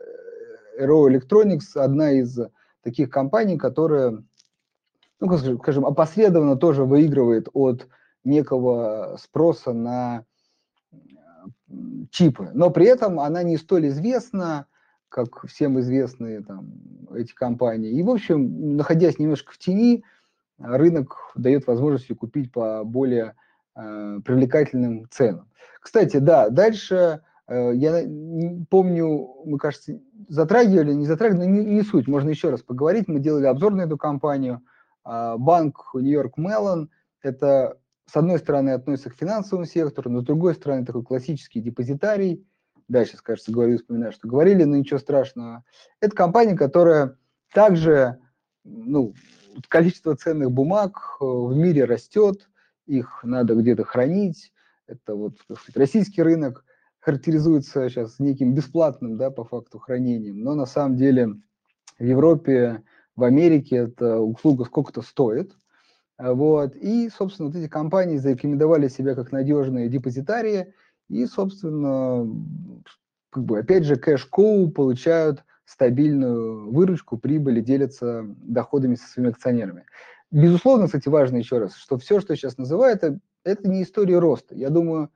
Aero 0.80 1.08
Electronics 1.08 1.76
одна 1.76 2.12
из 2.12 2.38
таких 2.82 3.10
компаний, 3.10 3.58
которая, 3.58 4.22
ну, 5.20 5.58
скажем, 5.58 5.86
опосредованно 5.86 6.56
тоже 6.56 6.84
выигрывает 6.84 7.48
от 7.52 7.88
некого 8.24 9.16
спроса 9.20 9.72
на 9.72 10.24
чипы. 12.10 12.50
Но 12.54 12.70
при 12.70 12.86
этом 12.86 13.20
она 13.20 13.42
не 13.42 13.56
столь 13.56 13.88
известна, 13.88 14.66
как 15.08 15.46
всем 15.46 15.78
известные 15.80 16.42
там, 16.42 16.72
эти 17.14 17.34
компании. 17.34 17.90
И, 17.90 18.02
в 18.02 18.10
общем, 18.10 18.76
находясь 18.76 19.18
немножко 19.18 19.52
в 19.52 19.58
тени, 19.58 20.04
рынок 20.58 21.16
дает 21.34 21.66
возможность 21.66 22.08
купить 22.16 22.52
по 22.52 22.84
более 22.84 23.34
э, 23.76 24.20
привлекательным 24.24 25.06
ценам. 25.10 25.48
Кстати, 25.80 26.18
да, 26.18 26.48
дальше 26.50 27.22
э, 27.48 27.72
я 27.74 28.04
помню, 28.68 29.28
мы, 29.44 29.58
кажется, 29.58 29.98
затрагивали, 30.28 30.92
не 30.92 31.06
затрагивали, 31.06 31.46
но 31.46 31.52
не, 31.52 31.64
не 31.64 31.82
суть, 31.82 32.06
можно 32.06 32.30
еще 32.30 32.50
раз 32.50 32.62
поговорить. 32.62 33.08
Мы 33.08 33.20
делали 33.20 33.46
обзор 33.46 33.74
на 33.74 33.82
эту 33.82 33.96
компанию. 33.96 34.62
Э, 35.04 35.36
банк 35.38 35.90
Нью-Йорк 35.94 36.36
Меллон– 36.36 36.90
это, 37.22 37.78
с 38.06 38.16
одной 38.16 38.38
стороны, 38.38 38.70
относится 38.70 39.10
к 39.10 39.16
финансовому 39.16 39.66
сектору, 39.66 40.10
но 40.10 40.20
с 40.20 40.24
другой 40.24 40.54
стороны, 40.54 40.84
такой 40.84 41.04
классический 41.04 41.60
депозитарий– 41.60 42.46
да, 42.90 43.04
сейчас, 43.04 43.22
кажется, 43.22 43.52
говорю, 43.52 43.78
вспоминаю, 43.78 44.10
что 44.10 44.26
говорили, 44.26 44.64
но 44.64 44.76
ничего 44.76 44.98
страшного. 44.98 45.64
Это 46.00 46.14
компания, 46.14 46.56
которая 46.56 47.16
также, 47.54 48.18
ну, 48.64 49.14
количество 49.68 50.16
ценных 50.16 50.50
бумаг 50.50 50.96
э, 51.20 51.24
в 51.24 51.54
мире 51.54 51.84
растет, 51.84 52.50
их 52.86 53.20
надо 53.22 53.54
где-то 53.54 53.84
хранить. 53.84 54.52
Это 54.88 55.14
вот, 55.14 55.36
сказать, 55.38 55.76
российский 55.76 56.20
рынок 56.20 56.64
характеризуется 56.98 57.88
сейчас 57.88 58.18
неким 58.18 58.56
бесплатным, 58.56 59.16
да, 59.16 59.30
по 59.30 59.44
факту 59.44 59.78
хранением, 59.78 60.40
но 60.40 60.56
на 60.56 60.66
самом 60.66 60.96
деле 60.96 61.36
в 61.96 62.04
Европе, 62.04 62.82
в 63.16 63.24
Америке 63.24 63.76
эта 63.76 64.18
услуга 64.18 64.64
сколько-то 64.64 65.02
стоит. 65.02 65.52
Вот. 66.18 66.76
И, 66.76 67.08
собственно, 67.08 67.48
вот 67.48 67.56
эти 67.56 67.68
компании 67.68 68.18
зарекомендовали 68.18 68.88
себя 68.88 69.14
как 69.14 69.32
надежные 69.32 69.88
депозитарии– 69.88 70.74
и, 71.10 71.26
собственно, 71.26 72.24
как 73.30 73.44
бы, 73.44 73.58
опять 73.58 73.84
же, 73.84 73.96
кэш-коу 73.96 74.70
получают 74.70 75.44
стабильную 75.64 76.70
выручку, 76.70 77.18
прибыль 77.18 77.62
делятся 77.62 78.24
доходами 78.38 78.94
со 78.94 79.08
своими 79.08 79.32
акционерами. 79.32 79.86
Безусловно, 80.30 80.86
кстати, 80.86 81.08
важно 81.08 81.38
еще 81.38 81.58
раз, 81.58 81.74
что 81.74 81.98
все, 81.98 82.20
что 82.20 82.36
сейчас 82.36 82.58
называю, 82.58 82.94
это, 82.94 83.18
это 83.44 83.68
не 83.68 83.82
история 83.82 84.20
роста. 84.20 84.54
Я 84.54 84.70
думаю, 84.70 85.10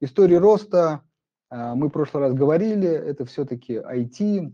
история 0.00 0.38
роста, 0.38 1.02
а, 1.48 1.74
мы 1.74 1.88
в 1.88 1.90
прошлый 1.90 2.22
раз 2.22 2.32
говорили, 2.32 2.88
это 2.88 3.24
все-таки 3.24 3.74
IT, 3.74 4.52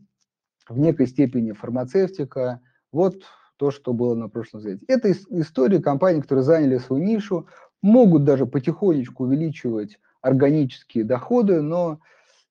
в 0.67 0.79
некой 0.79 1.07
степени 1.07 1.53
фармацевтика. 1.53 2.63
Вот 2.97 3.25
то, 3.59 3.71
что 3.71 3.93
было 3.93 4.15
на 4.15 4.31
прошлом 4.31 4.63
занятии. 4.63 4.87
Это 4.89 5.13
история 5.13 5.81
компаний, 5.81 6.23
которые 6.23 6.45
заняли 6.45 6.79
свою 6.79 7.05
нишу, 7.05 7.47
могут 7.83 8.25
даже 8.25 8.47
потихонечку 8.47 9.25
увеличивать 9.25 9.99
органические 10.23 11.05
доходы, 11.05 11.61
но 11.61 12.01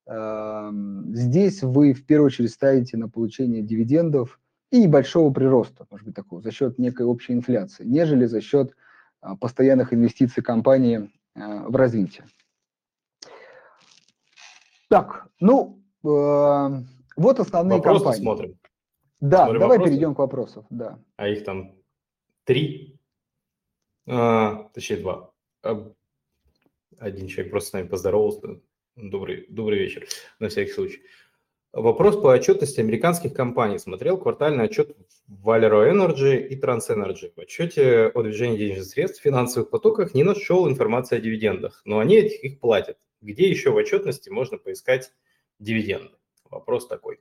э, 0.06 0.72
здесь 1.14 1.64
вы 1.64 1.94
в 1.94 2.06
первую 2.06 2.28
очередь 2.28 2.52
ставите 2.52 2.96
на 2.96 3.10
получение 3.10 3.64
дивидендов 3.64 4.40
и 4.70 4.84
небольшого 4.84 5.34
прироста, 5.34 5.88
может 5.90 6.06
быть, 6.06 6.16
такого, 6.16 6.44
за 6.44 6.52
счет 6.52 6.78
некой 6.78 7.08
общей 7.08 7.34
инфляции, 7.34 7.84
нежели 7.84 8.26
за 8.26 8.40
счет 8.40 8.76
э, 9.24 9.30
постоянных 9.42 9.96
инвестиций 9.96 10.44
компании 10.44 11.10
э, 11.34 11.68
в 11.68 11.76
развитие. 11.76 12.26
Так, 14.90 15.28
ну, 15.40 15.82
э, 16.04 16.70
вот 17.18 17.40
основные 17.40 17.78
Вопросы 17.78 18.04
компании. 18.04 18.22
смотрим. 18.22 18.56
Да, 19.26 19.46
Смотрим 19.46 19.60
давай 19.60 19.78
вопросы. 19.78 19.92
перейдем 19.92 20.16
к 20.16 20.20
вопросам, 20.20 20.68
да. 20.70 21.00
А 21.16 21.28
их 21.28 21.44
там 21.44 21.76
три, 22.44 23.00
а, 24.08 24.70
точнее 24.74 24.98
два. 24.98 25.34
А, 25.64 25.92
один 27.00 27.28
человек 27.28 27.52
просто 27.52 27.70
с 27.70 27.74
нами 27.74 27.88
поздоровался. 27.88 28.62
Добрый, 28.96 29.48
добрый 29.50 29.80
вечер, 29.80 30.08
на 30.40 30.50
всякий 30.50 30.72
случай. 30.72 31.02
Вопрос 31.74 32.16
по 32.22 32.28
отчетности 32.28 32.80
американских 32.80 33.34
компаний. 33.34 33.80
Смотрел 33.80 34.18
квартальный 34.20 34.66
отчет 34.66 34.96
Valero 35.28 35.92
Energy 35.92 36.48
и 36.48 36.58
TransEnergy. 36.58 37.34
В 37.36 37.40
отчете 37.40 38.12
о 38.14 38.22
движении 38.22 38.58
денежных 38.58 38.86
средств 38.86 39.20
в 39.20 39.24
финансовых 39.24 39.72
потоках 39.72 40.14
не 40.14 40.24
нашел 40.24 40.70
информации 40.70 41.18
о 41.18 41.20
дивидендах, 41.20 41.82
но 41.84 41.98
они 41.98 42.16
этих 42.16 42.44
их 42.44 42.60
платят. 42.60 42.98
Где 43.22 43.50
еще 43.50 43.72
в 43.72 43.76
отчетности 43.76 44.30
можно 44.30 44.60
поискать 44.60 45.12
дивиденды? 45.58 46.14
Вопрос 46.50 46.88
такой. 46.88 47.20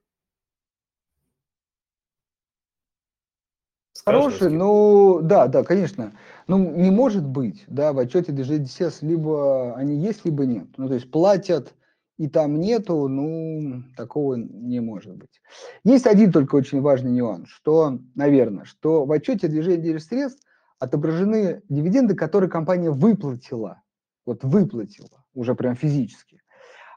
Хороший, 4.07 4.51
ну 4.51 5.21
да, 5.23 5.47
да, 5.47 5.65
конечно. 5.65 6.13
Ну, 6.47 6.59
не 6.59 6.91
может 6.91 7.27
быть, 7.27 7.65
да, 7.69 7.93
в 7.93 7.99
отчете 7.99 8.33
DGDCS 8.33 8.99
либо 9.01 9.75
они 9.77 9.97
есть, 9.97 10.25
либо 10.25 10.45
нет. 10.45 10.67
Ну, 10.77 10.89
то 10.89 10.95
есть 10.95 11.11
платят 11.11 11.73
и 12.19 12.29
там 12.29 12.61
нету, 12.61 13.09
ну, 13.09 13.83
такого 13.97 14.35
не 14.35 14.81
может 14.81 15.17
быть. 15.17 15.41
Есть 15.85 16.07
один 16.07 16.33
только 16.33 16.55
очень 16.55 16.81
важный 16.81 17.11
нюанс, 17.11 17.49
что, 17.49 17.99
наверное, 18.15 18.65
что 18.65 19.05
в 19.05 19.13
отчете 19.13 19.49
движения 19.49 19.99
средств 19.99 20.47
отображены 20.79 21.63
дивиденды, 21.69 22.15
которые 22.15 22.51
компания 22.51 22.91
выплатила. 22.91 23.83
Вот 24.27 24.45
выплатила, 24.45 25.25
уже 25.35 25.55
прям 25.55 25.77
физически. 25.77 26.41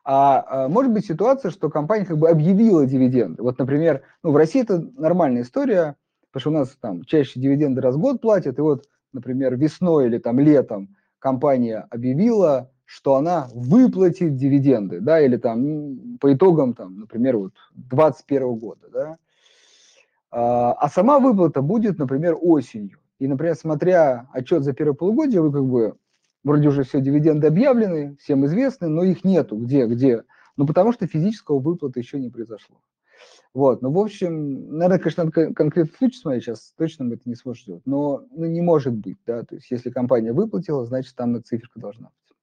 А, 0.04 0.46
а 0.48 0.68
может 0.70 0.94
быть 0.94 1.06
ситуация, 1.06 1.52
что 1.52 1.70
компания 1.70 2.06
как 2.06 2.18
бы 2.18 2.30
объявила 2.30 2.86
дивиденды. 2.86 3.42
Вот, 3.42 3.60
например, 3.60 4.04
ну, 4.24 4.32
в 4.32 4.38
России 4.38 4.62
это 4.62 4.80
нормальная 4.98 5.42
история, 5.42 5.96
потому 6.32 6.42
что 6.42 6.50
у 6.50 6.54
нас 6.54 6.78
там 6.80 7.04
чаще 7.06 7.40
дивиденды 7.40 7.82
раз 7.82 7.96
в 7.96 8.00
год 8.00 8.22
платят, 8.22 8.58
и 8.58 8.62
вот, 8.62 8.86
например, 9.14 9.56
весной 9.56 10.08
или 10.08 10.18
там 10.18 10.40
летом 10.40 10.96
компания 11.20 11.88
объявила 11.90 12.72
что 12.88 13.16
она 13.16 13.50
выплатит 13.54 14.38
дивиденды, 14.38 15.02
да, 15.02 15.20
или 15.20 15.36
там 15.36 16.18
по 16.20 16.34
итогам, 16.34 16.74
там, 16.74 17.02
например, 17.02 17.38
вот 17.38 17.54
2021 17.76 18.56
года, 18.56 18.88
да, 18.92 19.18
а, 20.32 20.72
а 20.72 20.90
сама 20.90 21.20
выплата 21.20 21.62
будет, 21.62 22.00
например, 22.00 22.38
осенью. 22.40 23.00
И, 23.20 23.28
например, 23.28 23.56
смотря 23.56 24.30
отчет 24.32 24.64
за 24.64 24.72
первое 24.72 24.94
полугодие, 24.94 25.42
вы 25.42 25.52
как 25.52 25.66
бы 25.66 25.96
вроде 26.46 26.70
уже 26.70 26.84
все 26.84 27.02
дивиденды 27.02 27.48
объявлены, 27.48 28.16
всем 28.22 28.46
известны, 28.46 28.88
но 28.88 29.04
их 29.04 29.26
нету. 29.26 29.58
Где, 29.58 29.86
где? 29.86 30.24
Ну, 30.56 30.66
потому 30.66 30.94
что 30.94 31.08
физического 31.08 31.60
выплата 31.60 32.00
еще 32.00 32.20
не 32.20 32.30
произошло. 32.30 32.78
Вот, 33.54 33.82
ну, 33.82 33.92
в 33.92 34.00
общем, 34.00 34.78
наверное, 34.78 35.00
конечно, 35.00 35.26
надо 35.26 35.54
конкретный 35.54 35.98
случай 35.98 36.18
смотреть, 36.18 36.44
сейчас 36.44 36.74
точно 36.78 37.06
мы 37.06 37.16
это 37.16 37.24
не 37.26 37.36
сможем 37.36 37.64
сделать, 37.64 37.86
но 37.86 38.26
ну, 38.32 38.46
не 38.46 38.62
может 38.62 38.94
быть, 38.94 39.18
да, 39.26 39.44
то 39.44 39.56
есть 39.56 39.72
если 39.72 39.90
компания 39.90 40.34
выплатила, 40.34 40.86
значит, 40.86 41.16
там 41.16 41.36
эта 41.36 41.46
циферка 41.46 41.80
должна 41.80 42.08
быть. 42.08 42.38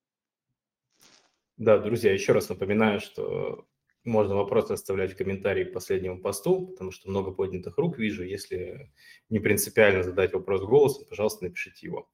Да, 1.57 1.79
друзья, 1.79 2.13
еще 2.13 2.33
раз 2.33 2.49
напоминаю, 2.49 3.01
что 3.01 3.67
можно 4.05 4.35
вопросы 4.35 4.73
оставлять 4.73 5.13
в 5.13 5.17
комментарии 5.17 5.65
к 5.65 5.73
последнему 5.73 6.21
посту, 6.21 6.67
потому 6.67 6.91
что 6.91 7.09
много 7.09 7.31
поднятых 7.31 7.79
рук 7.79 7.99
вижу. 7.99 8.23
Если 8.23 8.93
не 9.31 9.39
принципиально 9.39 10.03
задать 10.03 10.33
вопрос 10.33 10.63
голосом, 10.63 11.05
пожалуйста, 11.09 11.45
напишите 11.45 11.87
его. 11.87 12.09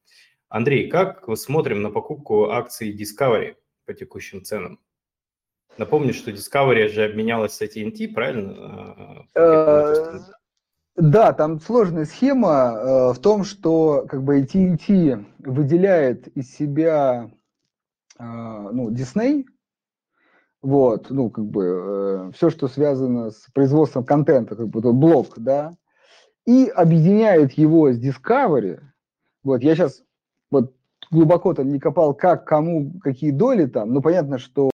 Андрей, 0.48 0.88
как 0.88 1.24
смотрим 1.36 1.82
на 1.82 1.90
покупку 1.90 2.50
акций 2.50 2.96
Discovery 2.96 3.56
по 3.86 3.94
текущим 3.94 4.44
ценам? 4.44 4.78
Напомню, 5.80 6.12
что 6.12 6.30
Discovery 6.30 6.88
же 6.88 7.06
обменялась 7.06 7.54
с 7.54 7.62
AT&T, 7.62 8.08
правильно? 8.08 9.26
Э, 9.34 10.18
да, 10.94 11.32
там 11.32 11.58
сложная 11.58 12.04
схема 12.04 12.74
э, 12.74 13.12
в 13.14 13.18
том, 13.18 13.44
что 13.44 14.04
как 14.06 14.22
бы 14.22 14.42
AT&T 14.42 15.24
выделяет 15.38 16.28
из 16.36 16.54
себя 16.54 17.30
а, 18.18 18.70
ну, 18.70 18.90
Disney, 18.90 19.46
вот, 20.60 21.08
ну, 21.08 21.30
как 21.30 21.46
бы, 21.46 21.64
э, 21.64 22.30
все, 22.34 22.50
что 22.50 22.68
связано 22.68 23.30
с 23.30 23.46
производством 23.54 24.04
контента, 24.04 24.56
как 24.56 24.68
бы, 24.68 24.92
блок, 24.92 25.38
да, 25.38 25.72
и 26.44 26.66
объединяет 26.66 27.52
его 27.52 27.90
с 27.90 27.98
Discovery, 27.98 28.80
вот, 29.42 29.62
я 29.62 29.74
сейчас 29.74 30.02
вот 30.50 30.74
глубоко 31.10 31.54
там 31.54 31.70
не 31.70 31.80
копал, 31.80 32.12
как, 32.12 32.44
кому, 32.44 33.00
какие 33.00 33.30
доли 33.30 33.64
там, 33.64 33.94
но 33.94 34.02
понятно, 34.02 34.38
что 34.38 34.68
э, 34.68 34.69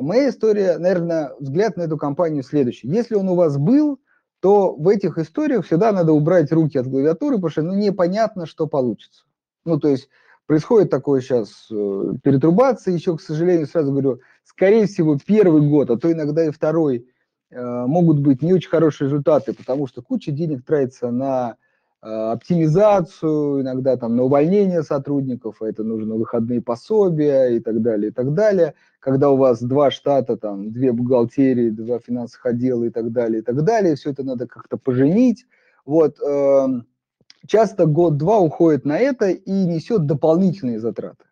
моя 0.00 0.30
история, 0.30 0.78
наверное, 0.78 1.32
взгляд 1.38 1.76
на 1.76 1.82
эту 1.82 1.96
компанию 1.96 2.42
следующий. 2.42 2.88
Если 2.88 3.14
он 3.14 3.28
у 3.28 3.34
вас 3.34 3.56
был, 3.58 4.00
то 4.40 4.74
в 4.74 4.88
этих 4.88 5.18
историях 5.18 5.64
всегда 5.64 5.92
надо 5.92 6.12
убрать 6.12 6.52
руки 6.52 6.78
от 6.78 6.86
клавиатуры, 6.86 7.36
потому 7.36 7.50
что 7.50 7.62
ну, 7.62 7.74
непонятно, 7.74 8.46
что 8.46 8.66
получится. 8.66 9.24
Ну, 9.64 9.78
то 9.78 9.88
есть 9.88 10.08
Происходит 10.46 10.90
такое 10.90 11.20
сейчас 11.20 11.66
э, 11.72 12.12
перетрубация, 12.22 12.94
еще, 12.94 13.16
к 13.16 13.20
сожалению, 13.20 13.66
сразу 13.66 13.90
говорю, 13.90 14.20
скорее 14.44 14.86
всего, 14.86 15.18
первый 15.18 15.68
год, 15.68 15.90
а 15.90 15.96
то 15.96 16.10
иногда 16.10 16.44
и 16.46 16.52
второй, 16.52 17.08
э, 17.50 17.86
могут 17.86 18.20
быть 18.20 18.42
не 18.42 18.52
очень 18.52 18.70
хорошие 18.70 19.06
результаты, 19.06 19.52
потому 19.54 19.88
что 19.88 20.02
куча 20.02 20.30
денег 20.30 20.64
тратится 20.64 21.10
на 21.10 21.56
оптимизацию, 22.00 23.62
иногда 23.62 23.96
там 23.96 24.16
на 24.16 24.22
увольнение 24.24 24.82
сотрудников, 24.82 25.60
а 25.60 25.66
это 25.66 25.82
нужно 25.82 26.14
выходные 26.14 26.60
пособия 26.60 27.48
и 27.48 27.60
так 27.60 27.82
далее, 27.82 28.10
и 28.10 28.12
так 28.12 28.34
далее. 28.34 28.74
Когда 29.00 29.30
у 29.30 29.36
вас 29.36 29.62
два 29.62 29.90
штата, 29.90 30.36
там, 30.36 30.72
две 30.72 30.92
бухгалтерии, 30.92 31.70
два 31.70 31.98
финансовых 31.98 32.46
отдела 32.46 32.84
и 32.84 32.90
так 32.90 33.12
далее, 33.12 33.40
и 33.40 33.42
так 33.42 33.62
далее, 33.64 33.96
все 33.96 34.10
это 34.10 34.22
надо 34.24 34.46
как-то 34.46 34.76
поженить. 34.76 35.46
Вот, 35.84 36.20
э, 36.20 36.66
часто 37.46 37.86
год-два 37.86 38.38
уходит 38.38 38.84
на 38.84 38.98
это 38.98 39.30
и 39.30 39.64
несет 39.64 40.06
дополнительные 40.06 40.80
затраты. 40.80 41.24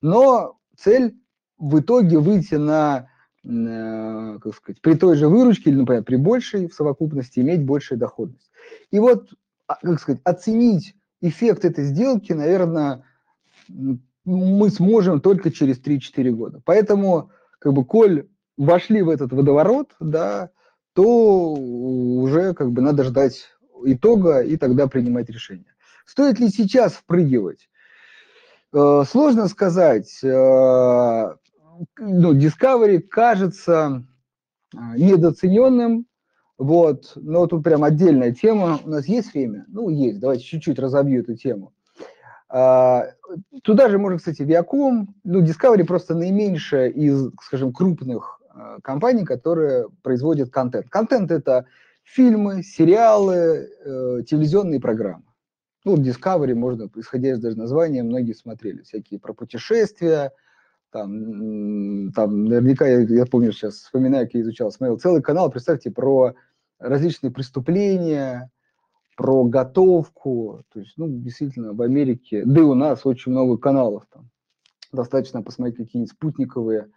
Но 0.00 0.58
цель 0.76 1.16
в 1.58 1.80
итоге 1.80 2.18
выйти 2.18 2.54
на, 2.54 3.08
э, 3.44 4.38
как 4.40 4.54
сказать, 4.54 4.80
при 4.80 4.94
той 4.94 5.16
же 5.16 5.28
выручке 5.28 5.70
или, 5.70 5.78
например, 5.78 6.04
при 6.04 6.16
большей 6.16 6.68
в 6.68 6.74
совокупности 6.74 7.40
иметь 7.40 7.64
большую 7.64 7.98
доходность. 7.98 8.50
И 8.90 8.98
вот, 8.98 9.28
как 9.68 10.00
сказать, 10.00 10.20
оценить 10.24 10.94
эффект 11.20 11.64
этой 11.64 11.84
сделки, 11.84 12.32
наверное, 12.32 13.04
мы 14.24 14.70
сможем 14.70 15.20
только 15.20 15.50
через 15.50 15.80
3-4 15.80 16.30
года. 16.30 16.60
Поэтому, 16.64 17.30
как 17.58 17.72
бы, 17.72 17.84
коль 17.84 18.28
вошли 18.56 19.02
в 19.02 19.08
этот 19.08 19.32
водоворот, 19.32 19.92
да, 20.00 20.50
то 20.94 21.54
уже 21.54 22.54
как 22.54 22.72
бы 22.72 22.82
надо 22.82 23.04
ждать 23.04 23.46
итога 23.84 24.40
и 24.40 24.56
тогда 24.56 24.88
принимать 24.88 25.30
решение. 25.30 25.74
Стоит 26.04 26.40
ли 26.40 26.48
сейчас 26.48 26.94
впрыгивать? 26.94 27.68
Э, 28.72 29.04
сложно 29.08 29.48
сказать. 29.48 30.12
Э, 30.24 31.36
ну, 31.98 32.34
Discovery 32.34 33.00
кажется 33.00 34.04
э, 34.74 34.78
недооцененным, 34.96 36.06
вот, 36.58 37.12
но 37.14 37.46
тут 37.46 37.62
прям 37.62 37.84
отдельная 37.84 38.32
тема. 38.32 38.80
У 38.84 38.90
нас 38.90 39.06
есть 39.06 39.32
время? 39.32 39.64
Ну, 39.68 39.88
есть. 39.88 40.18
Давайте 40.18 40.44
чуть-чуть 40.44 40.78
разобью 40.78 41.22
эту 41.22 41.36
тему. 41.36 41.72
Туда 42.48 43.88
же 43.88 43.98
можно, 43.98 44.18
кстати, 44.18 44.42
Viacom. 44.42 45.06
Ну, 45.22 45.42
Discovery 45.42 45.84
просто 45.84 46.14
наименьшая 46.14 46.88
из, 46.88 47.30
скажем, 47.42 47.72
крупных 47.72 48.40
компаний, 48.82 49.24
которые 49.24 49.88
производят 50.02 50.50
контент. 50.50 50.88
Контент– 50.88 51.30
это 51.32 51.66
фильмы, 52.02 52.62
сериалы, 52.62 53.68
э, 53.84 54.22
телевизионные 54.26 54.80
программы. 54.80 55.24
Ну, 55.84 55.96
Discovery 55.96 56.54
можно, 56.54 56.88
исходя 56.96 57.30
из 57.30 57.40
даже 57.40 57.56
названия, 57.56 58.02
многие 58.02 58.32
смотрели. 58.32 58.82
Всякие 58.82 59.20
про 59.20 59.32
путешествия, 59.32 60.32
там, 60.90 62.10
там 62.12 62.46
наверняка, 62.46 62.86
я, 62.86 63.00
я 63.00 63.26
помню 63.26 63.52
сейчас, 63.52 63.74
вспоминаю, 63.74 64.26
как 64.26 64.34
я 64.34 64.40
изучал, 64.40 64.72
смотрел 64.72 64.98
целый 64.98 65.22
канал, 65.22 65.50
представьте, 65.50 65.90
про 65.90 66.34
различные 66.78 67.30
преступления, 67.30 68.50
про 69.16 69.44
готовку. 69.44 70.62
То 70.72 70.80
есть, 70.80 70.94
ну, 70.96 71.08
действительно, 71.08 71.72
в 71.72 71.82
Америке, 71.82 72.44
да 72.44 72.60
и 72.60 72.64
у 72.64 72.74
нас 72.74 73.04
очень 73.04 73.32
много 73.32 73.58
каналов 73.58 74.04
там. 74.12 74.30
Достаточно 74.92 75.42
посмотреть 75.42 75.76
какие-нибудь 75.76 76.12
спутниковые 76.12 76.88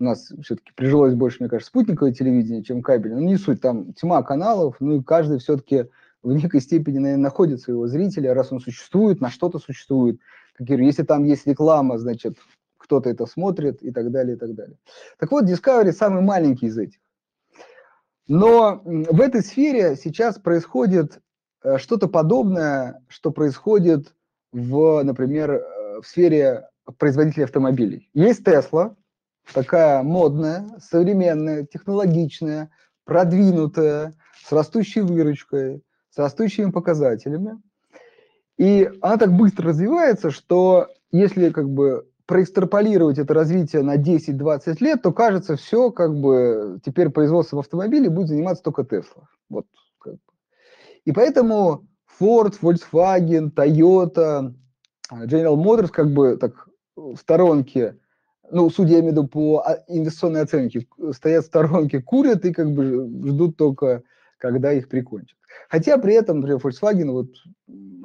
у 0.00 0.04
нас 0.04 0.32
все-таки 0.42 0.72
прижилось 0.74 1.14
больше, 1.14 1.38
мне 1.40 1.48
кажется, 1.48 1.68
спутниковое 1.68 2.12
телевидение, 2.12 2.64
чем 2.64 2.82
кабель. 2.82 3.12
Ну, 3.12 3.20
не 3.20 3.36
суть, 3.36 3.60
там 3.60 3.92
тьма 3.92 4.22
каналов, 4.22 4.76
ну 4.80 5.00
и 5.00 5.02
каждый 5.02 5.38
все-таки 5.38 5.86
в 6.22 6.32
некой 6.32 6.60
степени, 6.60 6.98
наверное, 6.98 7.24
находит 7.24 7.60
своего 7.60 7.86
зрителя, 7.86 8.34
раз 8.34 8.50
он 8.50 8.60
существует, 8.60 9.20
на 9.20 9.30
что-то 9.30 9.58
существует. 9.58 10.18
Как 10.54 10.68
я 10.68 10.76
говорю, 10.76 10.86
если 10.86 11.02
там 11.02 11.24
есть 11.24 11.46
реклама, 11.46 11.98
значит, 11.98 12.38
кто-то 12.78 13.10
это 13.10 13.26
смотрит 13.26 13.82
и 13.82 13.90
так 13.90 14.10
далее, 14.10 14.36
и 14.36 14.38
так 14.38 14.54
далее. 14.54 14.76
Так 15.18 15.30
вот, 15.30 15.44
Discovery 15.44 15.92
самый 15.92 16.22
маленький 16.22 16.66
из 16.66 16.78
этих. 16.78 16.98
Но 18.30 18.80
в 18.84 19.20
этой 19.20 19.42
сфере 19.42 19.96
сейчас 19.96 20.38
происходит 20.38 21.18
э, 21.64 21.78
что-то 21.78 22.06
подобное, 22.06 23.02
что 23.08 23.32
происходит 23.32 24.14
в, 24.52 25.02
например, 25.02 25.50
э, 25.50 26.00
в 26.00 26.06
сфере 26.06 26.68
производителей 26.96 27.42
автомобилей. 27.42 28.08
Есть 28.14 28.46
Tesla, 28.46 28.94
такая 29.52 30.04
модная, 30.04 30.64
современная, 30.78 31.66
технологичная, 31.66 32.70
продвинутая, 33.04 34.14
с 34.46 34.52
растущей 34.52 35.00
выручкой, 35.00 35.82
с 36.10 36.18
растущими 36.18 36.70
показателями. 36.70 37.60
И 38.58 38.88
она 39.00 39.16
так 39.16 39.32
быстро 39.32 39.70
развивается, 39.70 40.30
что 40.30 40.86
если 41.10 41.50
как 41.50 41.68
бы 41.68 42.08
проэкстраполировать 42.30 43.18
это 43.18 43.34
развитие 43.34 43.82
на 43.82 43.96
10-20 43.96 44.76
лет, 44.78 45.02
то 45.02 45.12
кажется, 45.12 45.56
все 45.56 45.90
как 45.90 46.14
бы 46.14 46.78
теперь 46.84 47.10
производством 47.10 47.58
автомобилей 47.58 48.08
будет 48.08 48.28
заниматься 48.28 48.62
только 48.62 48.82
Tesla. 48.82 49.24
Вот. 49.48 49.66
И 51.04 51.10
поэтому 51.10 51.88
Ford, 52.20 52.54
Volkswagen, 52.62 53.52
Toyota, 53.52 54.54
General 55.10 55.56
Motors 55.56 55.88
как 55.88 56.12
бы 56.12 56.36
так 56.36 56.68
в 56.94 57.16
сторонке, 57.16 57.96
ну, 58.52 58.70
судя, 58.70 58.92
я 58.92 59.00
имею 59.00 59.14
в 59.14 59.16
виду 59.16 59.26
по 59.26 59.64
инвестиционной 59.88 60.42
оценке, 60.42 60.86
стоят 61.10 61.42
в 61.42 61.48
сторонке, 61.48 62.00
курят 62.00 62.44
и 62.44 62.52
как 62.52 62.70
бы 62.70 63.08
ждут 63.26 63.56
только, 63.56 64.04
когда 64.38 64.72
их 64.72 64.88
прикончат. 64.88 65.36
Хотя 65.68 65.98
при 65.98 66.14
этом, 66.14 66.40
например, 66.40 66.60
Volkswagen 66.62 67.10
вот 67.10 67.30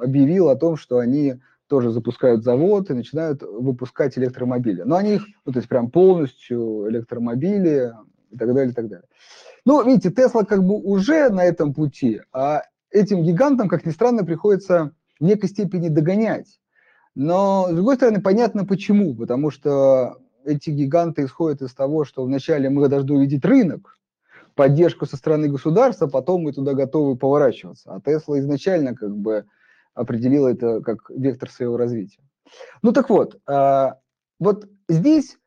объявил 0.00 0.48
о 0.48 0.56
том, 0.56 0.76
что 0.76 0.98
они 0.98 1.36
тоже 1.68 1.90
запускают 1.90 2.44
завод 2.44 2.90
и 2.90 2.94
начинают 2.94 3.42
выпускать 3.42 4.16
электромобили. 4.18 4.82
Но 4.82 4.96
они 4.96 5.14
их, 5.14 5.26
ну, 5.44 5.52
то 5.52 5.58
есть 5.58 5.68
прям 5.68 5.90
полностью 5.90 6.88
электромобили 6.88 7.92
и 8.30 8.36
так 8.36 8.54
далее, 8.54 8.70
и 8.70 8.74
так 8.74 8.88
далее. 8.88 9.06
Ну, 9.64 9.84
видите, 9.84 10.10
Тесла 10.10 10.44
как 10.44 10.62
бы 10.64 10.76
уже 10.76 11.28
на 11.30 11.44
этом 11.44 11.74
пути, 11.74 12.20
а 12.32 12.62
этим 12.90 13.22
гигантам, 13.22 13.68
как 13.68 13.84
ни 13.84 13.90
странно, 13.90 14.24
приходится 14.24 14.92
в 15.18 15.24
некой 15.24 15.48
степени 15.48 15.88
догонять. 15.88 16.60
Но, 17.14 17.66
с 17.70 17.74
другой 17.74 17.96
стороны, 17.96 18.20
понятно 18.20 18.64
почему. 18.64 19.14
Потому 19.14 19.50
что 19.50 20.18
эти 20.44 20.70
гиганты 20.70 21.24
исходят 21.24 21.62
из 21.62 21.74
того, 21.74 22.04
что 22.04 22.22
вначале 22.24 22.70
мы 22.70 22.88
должны 22.88 23.14
увидеть 23.14 23.44
рынок, 23.44 23.98
поддержку 24.54 25.06
со 25.06 25.16
стороны 25.16 25.48
государства, 25.48 26.06
потом 26.06 26.42
мы 26.42 26.52
туда 26.52 26.74
готовы 26.74 27.16
поворачиваться. 27.16 27.92
А 27.92 28.00
Тесла 28.00 28.38
изначально 28.38 28.94
как 28.94 29.16
бы 29.16 29.46
определила 29.96 30.48
это 30.48 30.80
как 30.82 31.10
вектор 31.10 31.50
своего 31.50 31.76
развития. 31.76 32.20
Ну 32.82 32.92
так 32.92 33.10
вот, 33.10 33.40
а, 33.48 33.98
вот 34.38 34.68
здесь, 34.88 35.38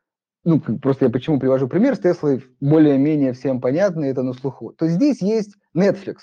ну 0.44 0.60
просто 0.60 1.06
я 1.06 1.10
почему 1.10 1.40
привожу 1.40 1.68
пример 1.68 1.96
с 1.96 2.00
Теслой, 2.00 2.44
более-менее 2.60 3.32
всем 3.32 3.60
понятно, 3.60 4.04
это 4.04 4.22
на 4.22 4.34
слуху. 4.34 4.72
То 4.72 4.88
здесь 4.88 5.22
есть 5.22 5.56
Netflix, 5.74 6.16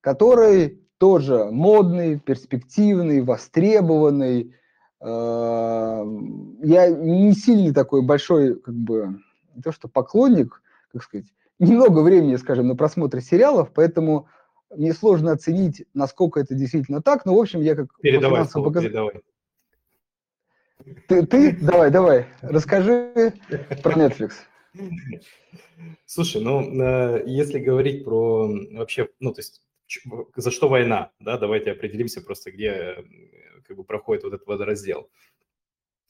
который 0.00 0.80
тоже 0.98 1.50
модный, 1.50 2.18
перспективный, 2.18 3.20
востребованный. 3.20 4.54
А, 5.00 6.02
я 6.62 6.88
не 6.88 7.32
сильный 7.34 7.74
такой 7.74 8.02
большой, 8.02 8.58
как 8.58 8.74
бы, 8.74 9.20
не 9.54 9.62
то 9.62 9.72
что 9.72 9.88
поклонник, 9.88 10.62
как 10.92 11.02
сказать, 11.02 11.26
немного 11.58 12.00
времени, 12.00 12.36
скажем, 12.36 12.68
на 12.68 12.76
просмотр 12.76 13.20
сериалов, 13.20 13.72
поэтому 13.74 14.28
мне 14.70 14.92
сложно 14.92 15.32
оценить, 15.32 15.84
насколько 15.94 16.40
это 16.40 16.54
действительно 16.54 17.02
так, 17.02 17.24
но, 17.24 17.36
в 17.36 17.40
общем, 17.40 17.60
я 17.60 17.74
как... 17.74 17.88
Передавай 18.00 18.44
слово, 18.46 18.66
показ... 18.66 18.84
передавай. 18.84 19.22
Ты, 21.08 21.26
ты, 21.26 21.56
давай, 21.56 21.90
давай, 21.90 22.26
расскажи 22.42 23.34
про 23.82 23.92
Netflix. 23.92 24.32
Слушай, 26.04 26.42
ну, 26.42 26.80
э, 26.80 27.24
если 27.26 27.58
говорить 27.58 28.04
про 28.04 28.48
вообще, 28.72 29.08
ну, 29.20 29.32
то 29.32 29.40
есть, 29.40 29.62
за 30.36 30.50
что 30.50 30.68
война, 30.68 31.10
да, 31.18 31.38
давайте 31.38 31.72
определимся 31.72 32.20
просто, 32.20 32.52
где 32.52 32.68
э, 32.68 33.04
как 33.64 33.76
бы 33.76 33.84
проходит 33.84 34.24
вот 34.24 34.34
этот 34.34 34.46
водораздел. 34.46 35.08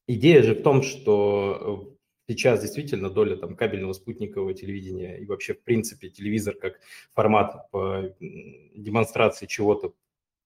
Идея 0.07 0.43
же 0.43 0.55
в 0.55 0.63
том, 0.63 0.83
что 0.83 1.96
Сейчас 2.29 2.61
действительно 2.61 3.09
доля 3.09 3.37
там, 3.37 3.55
кабельного 3.55 3.93
спутникового 3.93 4.53
телевидения 4.53 5.17
и 5.19 5.27
вообще, 5.27 5.55
в 5.55 5.63
принципе, 5.63 6.09
телевизор 6.09 6.55
как 6.57 6.81
формат 7.15 7.71
по 7.71 8.15
демонстрации 8.21 9.47
чего-то 9.47 9.95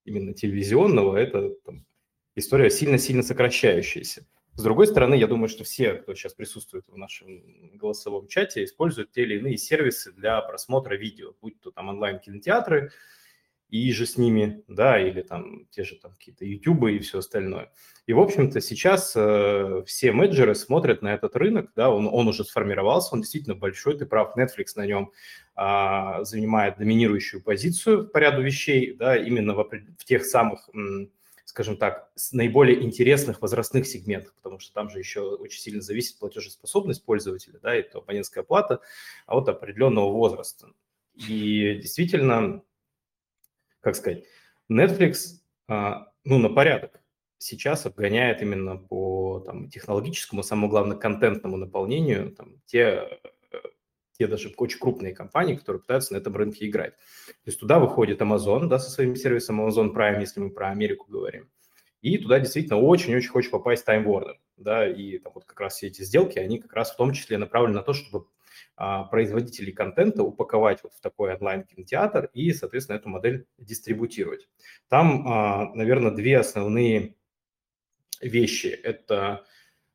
именно 0.05 0.35
телевизионного, 0.35 1.17
это 1.17 1.51
там, 1.65 1.87
история 2.37 2.71
сильно-сильно 2.71 3.23
сокращающаяся. 3.23 4.27
С 4.55 4.63
другой 4.63 4.89
стороны, 4.89 5.15
я 5.15 5.27
думаю, 5.27 5.49
что 5.49 5.65
все, 5.65 5.95
кто 5.95 6.15
сейчас 6.15 6.35
присутствует 6.35 6.85
в 6.89 6.97
нашем 6.99 7.79
голосовом 7.79 8.27
чате, 8.27 8.65
используют 8.65 9.13
те 9.13 9.23
или 9.23 9.39
иные 9.39 9.57
сервисы 9.57 10.13
для 10.13 10.39
просмотра 10.43 10.97
видео, 10.97 11.35
будь 11.41 11.59
то 11.61 11.71
там 11.71 11.89
онлайн-кинотеатры, 11.89 12.91
и 13.71 13.93
же 13.93 14.07
с 14.07 14.17
ними, 14.17 14.63
да, 14.69 15.01
или 15.01 15.23
там 15.23 15.67
те 15.71 15.85
же 15.85 15.97
там 15.97 16.13
какие-то 16.13 16.45
ютубы 16.45 16.97
и 16.97 16.99
все 16.99 17.19
остальное. 17.19 17.73
И, 18.07 18.13
в 18.13 18.19
общем-то, 18.19 18.61
сейчас 18.61 19.13
э, 19.15 19.83
все 19.87 20.13
менеджеры 20.13 20.55
смотрят 20.55 21.03
на 21.03 21.15
этот 21.15 21.37
рынок, 21.37 21.71
да, 21.77 21.91
он, 21.91 22.09
он 22.11 22.29
уже 22.29 22.45
сформировался, 22.45 23.15
он 23.15 23.21
действительно 23.21 23.55
большой, 23.55 23.97
ты 23.97 24.07
прав, 24.07 24.37
Netflix 24.37 24.73
на 24.75 24.87
нем 24.87 25.13
э, 25.57 26.25
занимает 26.25 26.79
доминирующую 26.79 27.43
позицию 27.43 28.09
по 28.09 28.19
ряду 28.19 28.43
вещей, 28.43 28.95
да, 28.95 29.17
именно 29.17 29.55
в, 29.55 29.63
в 29.99 30.05
тех 30.05 30.25
самых, 30.25 30.69
м, 30.75 31.11
скажем 31.45 31.77
так, 31.77 32.11
наиболее 32.33 32.83
интересных 32.83 33.41
возрастных 33.41 33.87
сегментах, 33.87 34.35
потому 34.35 34.59
что 34.59 34.73
там 34.73 34.91
же 34.91 34.99
еще 34.99 35.21
очень 35.21 35.61
сильно 35.61 35.83
зависит 35.83 36.19
платежеспособность 36.19 37.05
пользователя, 37.05 37.61
да, 37.63 37.75
это 37.75 37.99
абонентская 37.99 38.43
плата 38.43 38.81
а 39.27 39.37
от 39.37 39.49
определенного 39.49 40.11
возраста. 40.11 40.71
И 41.15 41.79
действительно, 41.81 42.63
как 43.81 43.97
сказать, 43.97 44.25
Netflix, 44.71 45.41
а, 45.69 46.13
ну, 46.25 46.39
на 46.39 46.49
порядок 46.49 47.01
сейчас 47.39 47.87
обгоняет 47.87 48.43
именно 48.43 48.77
по 48.77 49.41
там, 49.47 49.69
технологическому, 49.69 50.43
самому 50.43 50.69
главное, 50.69 50.97
контентному 50.97 51.57
наполнению 51.57 52.33
там, 52.33 52.61
те, 52.67 53.21
те 54.19 54.27
даже 54.27 54.53
очень 54.57 54.79
крупные 54.79 55.15
компании, 55.15 55.57
которые 55.57 55.81
пытаются 55.81 56.13
на 56.13 56.19
этом 56.19 56.37
рынке 56.37 56.69
играть. 56.69 56.95
То 56.97 57.47
есть 57.47 57.59
туда 57.59 57.79
выходит 57.79 58.21
Amazon 58.21 58.67
да, 58.67 58.79
со 58.79 58.91
своим 58.91 59.17
сервисом 59.17 59.67
Amazon 59.67 59.95
Prime, 59.95 60.21
если 60.21 60.41
мы 60.41 60.51
про 60.51 60.69
Америку 60.69 61.07
говорим. 61.09 61.49
И 62.03 62.17
туда 62.19 62.39
действительно 62.39 62.79
очень-очень 62.79 63.29
хочет 63.29 63.51
попасть 63.51 63.87
Time 63.87 64.05
Warner. 64.05 64.37
Да, 64.57 64.87
и 64.87 65.19
там 65.19 65.33
вот 65.35 65.45
как 65.47 65.59
раз 65.59 65.77
все 65.77 65.87
эти 65.87 66.03
сделки, 66.03 66.39
они 66.39 66.59
как 66.59 66.75
раз 66.75 66.91
в 66.91 66.97
том 66.97 67.13
числе 67.15 67.39
направлены 67.39 67.77
на 67.77 67.83
то, 67.83 67.95
чтобы 67.95 68.27
а, 68.77 69.05
производителей 69.05 69.73
контента 69.73 70.23
упаковать 70.23 70.83
вот 70.83 70.95
в 70.95 71.01
такой 71.01 71.35
онлайн-кинотеатр 71.35 72.31
и, 72.33 72.53
соответственно, 72.53 72.97
эту 72.97 73.09
модель 73.09 73.47
дистрибутировать. 73.59 74.49
Там, 74.89 75.27
а, 75.27 75.75
наверное, 75.75 76.11
две 76.11 76.39
основные 76.39 77.15
вещи. 78.21 78.67
Это 78.67 79.45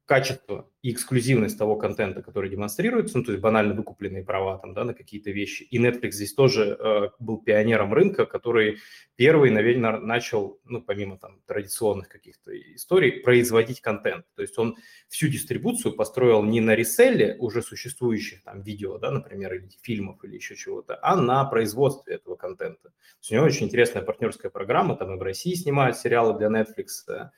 качество 0.06 0.70
и 0.84 0.92
эксклюзивность 0.92 1.58
того 1.58 1.78
контента, 1.78 2.22
который 2.22 2.50
демонстрируется, 2.50 3.18
ну, 3.18 3.24
то 3.24 3.32
есть 3.32 3.42
банально 3.42 3.74
выкупленные 3.74 4.24
права 4.24 4.60
там, 4.60 4.76
да, 4.76 4.84
на 4.84 4.94
какие-то 4.94 5.32
вещи. 5.32 5.64
И 5.64 5.80
Netflix 5.80 6.12
здесь 6.12 6.34
тоже 6.34 6.78
э, 6.80 7.10
был 7.18 7.42
пионером 7.42 7.92
рынка, 7.92 8.28
который 8.28 8.78
первый, 9.16 9.50
наверное, 9.50 9.98
начал, 9.98 10.60
ну, 10.64 10.82
помимо 10.82 11.18
там 11.18 11.42
традиционных 11.48 12.08
каких-то 12.08 12.52
историй, 12.76 13.24
производить 13.24 13.82
контент. 13.82 14.26
То 14.36 14.44
есть 14.44 14.58
он 14.60 14.76
всю 15.08 15.28
дистрибуцию 15.28 15.96
построил 15.96 16.44
не 16.44 16.62
на 16.62 16.76
реселле 16.76 17.36
уже 17.40 17.64
существующих 17.64 18.44
там 18.44 18.62
видео, 18.62 19.00
да, 19.00 19.10
например, 19.10 19.56
или 19.56 19.70
фильмов 19.82 20.24
или 20.24 20.36
еще 20.36 20.56
чего-то, 20.56 21.00
а 21.02 21.16
на 21.16 21.44
производстве 21.46 22.16
этого 22.16 22.36
контента. 22.36 22.90
То 22.90 23.18
есть 23.22 23.32
у 23.32 23.36
него 23.36 23.46
очень 23.46 23.66
интересная 23.66 24.04
партнерская 24.04 24.52
программа, 24.52 24.96
там 24.96 25.16
и 25.16 25.18
в 25.18 25.22
России 25.24 25.56
снимают 25.56 25.98
сериалы 25.98 26.38
для 26.38 26.48
Netflix, 26.48 27.32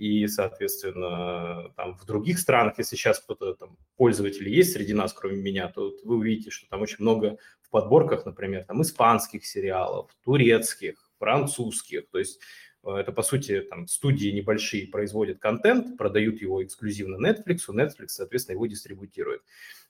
и, 0.00 0.26
соответственно, 0.28 1.74
там 1.76 1.94
в 1.94 2.06
других 2.06 2.38
странах, 2.38 2.78
если 2.78 2.96
сейчас 2.96 3.20
кто-то 3.20 3.52
там 3.52 3.76
пользователи 3.98 4.48
есть 4.48 4.72
среди 4.72 4.94
нас, 4.94 5.12
кроме 5.12 5.36
меня, 5.36 5.68
то 5.68 5.92
вы 6.04 6.16
увидите, 6.16 6.48
что 6.48 6.66
там 6.70 6.80
очень 6.80 6.96
много 7.00 7.36
в 7.60 7.68
подборках, 7.68 8.24
например, 8.24 8.64
там 8.64 8.80
испанских 8.80 9.44
сериалов, 9.44 10.10
турецких, 10.24 11.10
французских, 11.18 12.08
то 12.08 12.18
есть 12.18 12.40
э, 12.82 12.92
это, 12.92 13.12
по 13.12 13.20
сути, 13.20 13.60
там 13.60 13.86
студии 13.88 14.30
небольшие 14.30 14.86
производят 14.86 15.38
контент, 15.38 15.98
продают 15.98 16.40
его 16.40 16.64
эксклюзивно 16.64 17.22
Netflix, 17.22 17.68
Netflix, 17.68 18.06
соответственно, 18.08 18.54
его 18.54 18.66
дистрибутирует. 18.66 19.42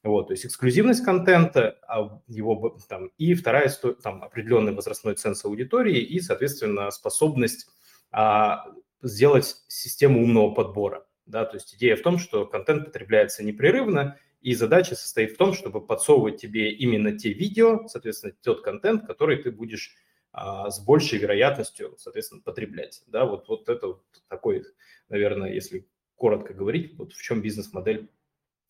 Вот, 0.02 0.26
то 0.26 0.32
есть 0.32 0.44
эксклюзивность 0.44 1.04
контента, 1.04 1.78
а 1.86 2.20
его 2.26 2.76
там, 2.88 3.12
и 3.16 3.34
вторая, 3.34 3.72
там, 4.02 4.24
определенный 4.24 4.74
возрастной 4.74 5.14
ценз 5.14 5.44
аудитории 5.44 6.00
и, 6.00 6.18
соответственно, 6.18 6.90
способность 6.90 7.68
а, 8.10 8.64
сделать 9.02 9.56
систему 9.68 10.22
умного 10.22 10.54
подбора. 10.54 11.06
Да, 11.26 11.44
то 11.44 11.56
есть 11.56 11.74
идея 11.74 11.96
в 11.96 12.02
том, 12.02 12.18
что 12.18 12.46
контент 12.46 12.86
потребляется 12.86 13.44
непрерывно, 13.44 14.18
и 14.40 14.54
задача 14.54 14.94
состоит 14.94 15.32
в 15.32 15.36
том, 15.36 15.52
чтобы 15.52 15.84
подсовывать 15.84 16.40
тебе 16.40 16.72
именно 16.72 17.16
те 17.16 17.32
видео, 17.32 17.86
соответственно, 17.88 18.32
тот 18.42 18.62
контент, 18.62 19.06
который 19.06 19.36
ты 19.36 19.50
будешь 19.50 19.94
а, 20.32 20.70
с 20.70 20.82
большей 20.84 21.18
вероятностью, 21.18 21.94
соответственно, 21.98 22.40
потреблять. 22.42 23.02
Да, 23.06 23.26
вот, 23.26 23.48
вот 23.48 23.68
это 23.68 23.86
вот 23.88 24.04
такой, 24.28 24.64
наверное, 25.08 25.52
если 25.52 25.86
коротко 26.14 26.54
говорить, 26.54 26.94
вот 26.96 27.12
в 27.12 27.22
чем 27.22 27.42
бизнес-модель 27.42 28.08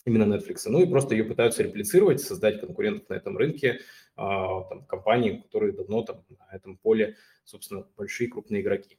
именно 0.05 0.35
Netflix. 0.35 0.63
Ну 0.67 0.83
и 0.83 0.89
просто 0.89 1.15
ее 1.15 1.25
пытаются 1.25 1.63
реплицировать, 1.63 2.21
создать 2.21 2.61
конкурентов 2.61 3.09
на 3.09 3.15
этом 3.15 3.37
рынке, 3.37 3.81
а, 4.17 4.63
там, 4.65 4.85
компании, 4.87 5.41
которые 5.43 5.73
давно 5.73 6.03
там 6.03 6.25
на 6.29 6.57
этом 6.57 6.79
поле, 6.79 7.17
собственно, 7.45 7.87
большие 7.97 8.31
крупные 8.31 8.63
игроки. 8.63 8.99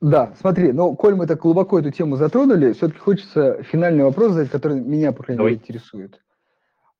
Да, 0.00 0.34
смотри, 0.40 0.72
ну, 0.72 0.96
коль 0.96 1.14
мы 1.14 1.26
так 1.26 1.40
глубоко 1.40 1.78
эту 1.78 1.92
тему 1.92 2.16
затронули, 2.16 2.72
все-таки 2.72 2.98
хочется 2.98 3.62
финальный 3.62 4.02
вопрос 4.02 4.32
задать, 4.32 4.50
который 4.50 4.80
меня, 4.80 5.12
по 5.12 5.22
крайней 5.22 5.44
мере, 5.44 5.56
интересует. 5.56 6.20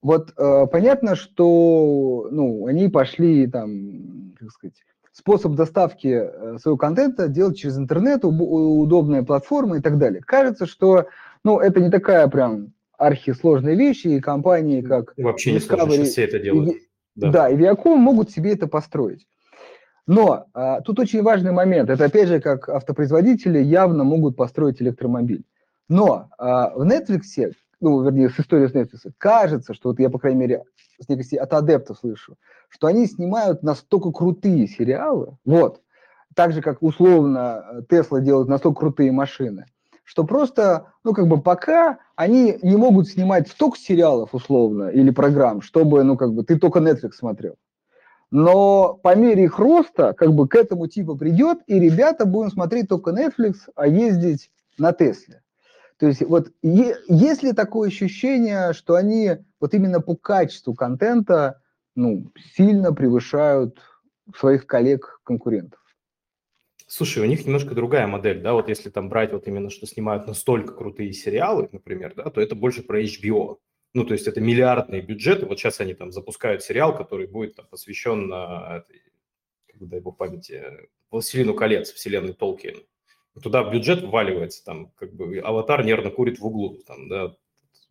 Вот 0.03 0.33
э, 0.37 0.67
понятно, 0.71 1.17
что 1.17 2.29
ну, 2.31 2.67
они 2.67 2.89
пошли 2.89 3.47
там, 3.49 4.35
как 4.39 4.51
сказать, 4.51 4.77
способ 5.13 5.55
доставки 5.55 6.09
э, 6.09 6.59
своего 6.59 6.79
контента 6.79 7.29
делать 7.29 7.59
через 7.59 7.77
интернет, 7.77 8.21
удобная 8.25 9.25
платформа 9.25 9.79
и 9.79 9.81
так 9.81 9.99
далее. 9.99 10.23
Кажется, 10.25 10.67
что 10.67 11.07
ну, 11.45 11.59
это 11.59 11.81
не 11.81 11.91
такая 11.91 12.29
прям 12.29 12.73
архисложная 12.97 13.75
вещь, 13.75 14.07
и 14.07 14.21
компании 14.21 14.81
как 14.81 15.13
Вообще 15.17 15.53
не 15.53 15.59
сложно, 15.59 16.05
все 16.05 16.25
это 16.25 16.39
делают. 16.39 16.77
И, 16.77 16.89
да. 17.17 17.31
да, 17.31 17.51
и 17.51 17.57
Viacom 17.57 17.97
могут 17.97 18.31
себе 18.31 18.53
это 18.53 18.69
построить. 18.69 19.27
Но 20.07 20.47
а, 20.55 20.81
тут 20.81 20.99
очень 20.99 21.23
важный 21.23 21.53
момент. 21.53 21.91
Это 21.91 22.07
опять 22.07 22.29
же, 22.29 22.41
как 22.41 22.69
автопроизводители 22.69 23.59
явно 23.59 24.05
могут 24.05 24.37
построить 24.37 24.81
электромобиль. 24.81 25.45
Но 25.89 26.31
а, 26.39 26.71
в 26.75 26.83
Netflix, 26.83 27.53
ну, 27.81 28.03
вернее, 28.03 28.31
с 28.31 28.39
историей 28.39 28.69
с 28.69 28.73
Netflix, 28.73 29.11
кажется, 29.19 29.75
что 29.75 29.91
вот 29.91 30.01
я, 30.01 30.11
по 30.11 30.19
крайней 30.19 30.41
мере, 30.41 30.65
с 31.01 31.09
некости 31.09 31.37
от 31.37 31.53
адептов 31.53 31.99
слышу, 31.99 32.37
что 32.69 32.87
они 32.87 33.07
снимают 33.07 33.63
настолько 33.63 34.11
крутые 34.13 34.67
сериалы, 34.67 35.37
вот, 35.45 35.81
так 36.35 36.53
же, 36.53 36.63
как 36.63 36.83
условно 36.83 37.85
Тесла 37.89 38.21
делает 38.21 38.49
настолько 38.49 38.81
крутые 38.81 39.13
машины, 39.13 39.67
что 40.05 40.25
просто, 40.25 40.93
ну, 41.05 41.13
как 41.13 41.27
бы 41.27 41.41
пока 41.41 41.99
они 42.17 42.59
не 42.63 42.77
могут 42.77 43.09
снимать 43.09 43.49
столько 43.49 43.79
сериалов, 43.79 44.35
условно, 44.35 44.89
или 44.89 45.11
программ, 45.11 45.63
чтобы, 45.63 46.03
ну, 46.05 46.17
как 46.17 46.33
бы, 46.33 46.45
ты 46.45 46.59
только 46.59 46.81
Netflix 46.81 47.13
смотрел. 47.13 47.57
Но 48.31 48.95
по 49.03 49.17
мере 49.17 49.45
их 49.45 49.59
роста, 49.59 50.13
как 50.13 50.33
бы, 50.33 50.47
к 50.47 50.55
этому 50.55 50.87
типу 50.87 51.17
придет, 51.17 51.59
и 51.67 51.81
ребята 51.81 52.27
будут 52.27 52.53
смотреть 52.53 52.89
только 52.89 53.11
Netflix, 53.11 53.55
а 53.75 53.87
ездить 53.87 54.51
на 54.79 54.93
Тесле. 54.93 55.43
То 55.99 56.07
есть 56.07 56.23
вот 56.23 56.51
есть 56.63 57.43
ли 57.43 57.53
такое 57.53 57.89
ощущение, 57.89 58.73
что 58.73 58.95
они 58.95 59.33
вот 59.61 59.75
именно 59.75 60.01
по 60.01 60.17
качеству 60.17 60.75
контента 60.75 61.61
ну, 61.95 62.33
сильно 62.57 62.95
превышают 62.95 63.79
своих 64.35 64.67
коллег-конкурентов? 64.67 65.81
Слушай, 66.87 67.23
у 67.23 67.27
них 67.27 67.45
немножко 67.45 67.75
другая 67.75 68.07
модель, 68.07 68.41
да, 68.41 68.55
вот 68.55 68.69
если 68.69 68.91
там 68.91 69.09
брать 69.09 69.33
вот 69.33 69.47
именно, 69.47 69.71
что 69.71 69.87
снимают 69.87 70.27
настолько 70.27 70.73
крутые 70.73 71.13
сериалы, 71.13 71.69
например, 71.71 72.15
да, 72.17 72.31
то 72.31 72.41
это 72.41 72.55
больше 72.55 72.83
про 72.83 73.03
HBO. 73.03 73.59
Ну, 73.93 74.05
то 74.05 74.15
есть 74.15 74.27
это 74.27 74.41
миллиардные 74.41 75.03
бюджеты. 75.03 75.47
Вот 75.47 75.59
сейчас 75.59 75.81
они 75.81 75.95
там 75.95 76.13
запускают 76.13 76.63
сериал, 76.63 76.97
который 76.97 77.27
будет 77.27 77.57
там, 77.57 77.67
посвящен, 77.67 78.29
на, 78.29 78.85
как 79.67 79.77
бы, 79.77 79.87
дай 79.87 80.01
бог 80.01 80.17
памяти, 80.17 80.63
«Властелину 81.11 81.55
колец», 81.55 81.93
вселенной 81.93 82.35
Толкиена 82.35 82.81
туда 83.43 83.69
бюджет 83.71 84.03
вваливается, 84.03 84.65
там, 84.65 84.91
как 84.97 85.15
бы, 85.15 85.39
аватар 85.39 85.85
нервно 85.85 86.11
курит 86.11 86.39
в 86.39 86.47
углу, 86.47 86.79
там, 86.87 87.09
да, 87.09 87.37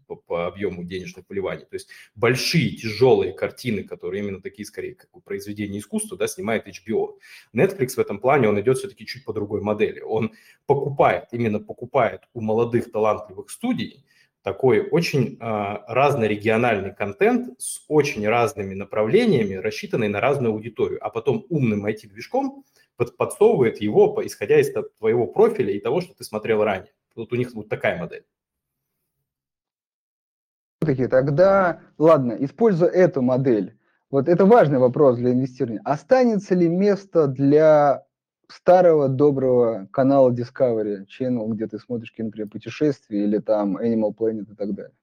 по, 0.08 0.16
по 0.16 0.48
объему 0.48 0.84
денежных 0.84 1.26
вливаний. 1.30 1.66
То 1.66 1.76
есть 1.76 1.90
большие, 2.16 2.72
тяжелые 2.72 3.32
картины, 3.34 3.84
которые 3.84 4.24
именно 4.24 4.42
такие, 4.42 4.66
скорее, 4.66 4.96
как 4.96 5.12
бы 5.12 5.22
произведения 5.22 5.80
искусства, 5.80 6.18
да, 6.18 6.28
снимает 6.28 6.68
HBO. 6.68 7.18
Netflix 7.56 7.90
в 7.90 8.00
этом 8.00 8.20
плане, 8.20 8.50
он 8.50 8.60
идет 8.60 8.80
все-таки 8.80 9.06
чуть 9.06 9.24
по 9.24 9.34
другой 9.34 9.62
модели. 9.62 10.00
Он 10.02 10.34
покупает, 10.66 11.26
именно 11.32 11.60
покупает 11.60 12.22
у 12.34 12.42
молодых 12.42 12.92
талантливых 12.92 13.50
студий 13.52 14.04
такой 14.50 14.82
очень 14.90 15.38
э, 15.40 15.78
разнорегиональный 15.88 16.92
контент 16.92 17.62
с 17.62 17.84
очень 17.88 18.28
разными 18.28 18.74
направлениями, 18.74 19.54
рассчитанный 19.54 20.08
на 20.08 20.20
разную 20.20 20.54
аудиторию, 20.54 20.98
а 21.06 21.12
потом 21.12 21.46
умным 21.50 21.86
IT-движком 21.86 22.64
под, 22.96 23.16
подсовывает 23.16 23.80
его, 23.80 24.20
исходя 24.26 24.60
из 24.60 24.74
твоего 24.98 25.28
профиля 25.28 25.72
и 25.72 25.80
того, 25.80 26.02
что 26.02 26.16
ты 26.16 26.24
смотрел 26.24 26.64
ранее. 26.64 26.92
Вот 27.16 27.32
у 27.32 27.36
них 27.36 27.54
вот 27.54 27.70
такая 27.70 28.00
модель. 28.00 28.26
Все-таки 30.82 31.06
тогда, 31.06 31.82
ладно, 32.00 32.36
используя 32.40 32.90
эту 32.90 33.22
модель, 33.22 33.78
вот 34.10 34.28
это 34.28 34.48
важный 34.48 34.80
вопрос 34.80 35.18
для 35.18 35.34
инвестирования. 35.34 35.82
Останется 35.86 36.56
ли 36.56 36.68
место 36.68 37.28
для 37.28 38.04
старого 38.52 39.08
доброго 39.08 39.88
канала 39.92 40.32
Discovery 40.32 41.06
Channel, 41.08 41.48
где 41.50 41.68
ты 41.68 41.80
смотришь, 41.80 42.14
например, 42.18 42.50
путешествия 42.50 43.24
или 43.24 43.40
там 43.40 43.78
Animal 43.78 44.16
Planet 44.16 44.52
и 44.52 44.56
так 44.56 44.74
далее? 44.74 44.94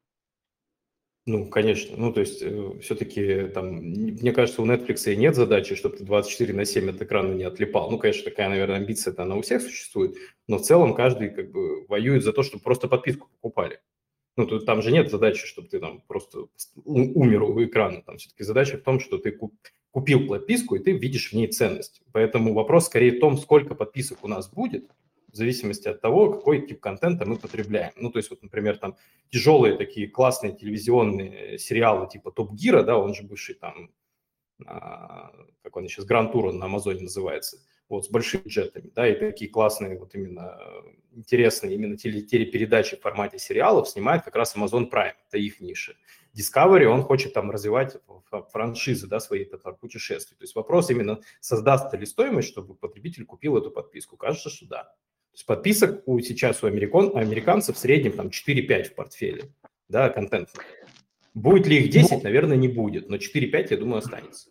Ну, 1.29 1.49
конечно. 1.49 1.97
Ну, 1.97 2.13
то 2.13 2.21
есть, 2.21 2.41
э, 2.41 2.79
все-таки 2.81 3.49
там, 3.49 3.79
мне 3.79 4.33
кажется, 4.33 4.63
у 4.63 4.67
Netflix 4.67 5.13
и 5.13 5.17
нет 5.17 5.35
задачи, 5.35 5.75
чтобы 5.75 5.97
ты 5.97 6.05
24 6.05 6.55
на 6.55 6.65
7 6.65 6.91
от 6.91 7.03
экрана 7.03 7.33
не 7.35 7.43
отлипал. 7.43 7.91
Ну, 7.91 7.99
конечно, 7.99 8.31
такая, 8.31 8.49
наверное, 8.49 8.77
амбиция-то 8.77 9.25
она 9.25 9.35
у 9.35 9.43
всех 9.43 9.61
существует, 9.61 10.15
но 10.47 10.59
в 10.59 10.63
целом 10.63 10.95
каждый 10.95 11.31
как 11.31 11.51
бы 11.51 11.85
воюет 11.87 12.23
за 12.23 12.33
то, 12.33 12.45
чтобы 12.45 12.63
просто 12.63 12.87
подписку 12.87 13.29
покупали. 13.29 13.81
Ну, 14.37 14.47
тут, 14.47 14.67
там 14.67 14.83
же 14.83 14.93
нет 14.93 15.11
задачи, 15.11 15.47
чтобы 15.47 15.67
ты 15.67 15.81
там 15.81 16.03
просто 16.07 16.47
умер 16.85 17.43
у 17.43 17.65
экрана. 17.65 18.03
Там 18.03 18.19
все-таки 18.19 18.45
задача 18.45 18.79
в 18.79 18.83
том, 18.83 19.01
что 19.01 19.19
ты 19.19 19.33
купил 19.97 20.27
подписку, 20.27 20.75
и 20.75 20.79
ты 20.79 20.93
видишь 20.93 21.31
в 21.31 21.33
ней 21.33 21.47
ценность. 21.47 22.03
Поэтому 22.13 22.53
вопрос 22.53 22.85
скорее 22.85 23.13
в 23.13 23.19
том, 23.19 23.39
сколько 23.39 23.75
подписок 23.75 24.25
у 24.25 24.29
нас 24.29 24.47
будет, 24.47 24.91
в 25.33 25.37
зависимости 25.37 25.89
от 25.89 26.03
того, 26.03 26.35
какой 26.35 26.67
тип 26.67 26.81
контента 26.81 27.25
мы 27.25 27.37
потребляем. 27.37 27.93
Ну, 27.97 28.11
то 28.11 28.19
есть, 28.19 28.29
вот, 28.29 28.43
например, 28.43 28.77
там 28.77 28.99
тяжелые 29.31 29.75
такие 29.75 30.07
классные 30.07 30.55
телевизионные 30.55 31.59
сериалы 31.59 32.11
типа 32.11 32.31
Топ 32.31 32.53
Гира, 32.53 32.83
да, 32.83 32.99
он 32.99 33.15
же 33.15 33.23
бывший 33.23 33.55
там, 33.55 33.91
а, 34.67 35.33
как 35.63 35.75
он 35.75 35.89
сейчас, 35.89 36.05
Гранд 36.05 36.31
Тур 36.33 36.53
на 36.53 36.67
Амазоне 36.67 37.01
называется, 37.01 37.57
вот, 37.89 38.05
с 38.05 38.11
большими 38.11 38.43
бюджетами, 38.43 38.91
да, 38.95 39.09
и 39.09 39.19
такие 39.19 39.51
классные, 39.51 39.99
вот 39.99 40.15
именно 40.15 40.59
интересные 41.15 41.75
именно 41.75 41.97
телепередачи 41.97 42.97
в 42.97 43.01
формате 43.01 43.39
сериалов 43.39 43.89
снимает 43.89 44.25
как 44.25 44.37
раз 44.37 44.55
Amazon 44.57 44.91
Prime, 44.91 45.15
это 45.27 45.39
их 45.39 45.63
ниша. 45.63 45.95
Discovery, 46.37 46.85
он 46.85 47.03
хочет 47.03 47.33
там 47.33 47.51
развивать 47.51 47.97
франшизы, 48.53 49.07
да, 49.07 49.21
свои 49.21 49.45
это, 49.45 49.59
путешествия. 49.73 50.37
То 50.37 50.45
есть 50.45 50.55
вопрос 50.55 50.91
именно, 50.91 51.21
создаст 51.41 51.93
ли 51.95 52.05
стоимость, 52.05 52.49
чтобы 52.49 52.75
потребитель 52.75 53.25
купил 53.25 53.57
эту 53.57 53.71
подписку. 53.71 54.17
Кажется, 54.17 54.51
что 54.51 54.67
да 54.67 54.93
есть 55.37 55.47
подписок 55.47 56.03
у, 56.07 56.19
сейчас 56.21 56.63
у 56.63 56.67
американ, 56.67 57.13
американцев 57.15 57.77
в 57.77 57.79
среднем 57.79 58.13
там 58.13 58.29
4-5 58.29 58.85
в 58.85 58.95
портфеле, 58.95 59.45
да, 59.89 60.09
контент. 60.09 60.49
Будет 61.35 61.67
ли 61.67 61.77
их 61.77 61.91
10, 61.91 62.11
ну, 62.11 62.21
наверное, 62.23 62.57
не 62.57 62.69
будет, 62.69 63.11
но 63.11 63.17
4-5, 63.17 63.67
я 63.71 63.77
думаю, 63.77 63.99
останется. 63.99 64.49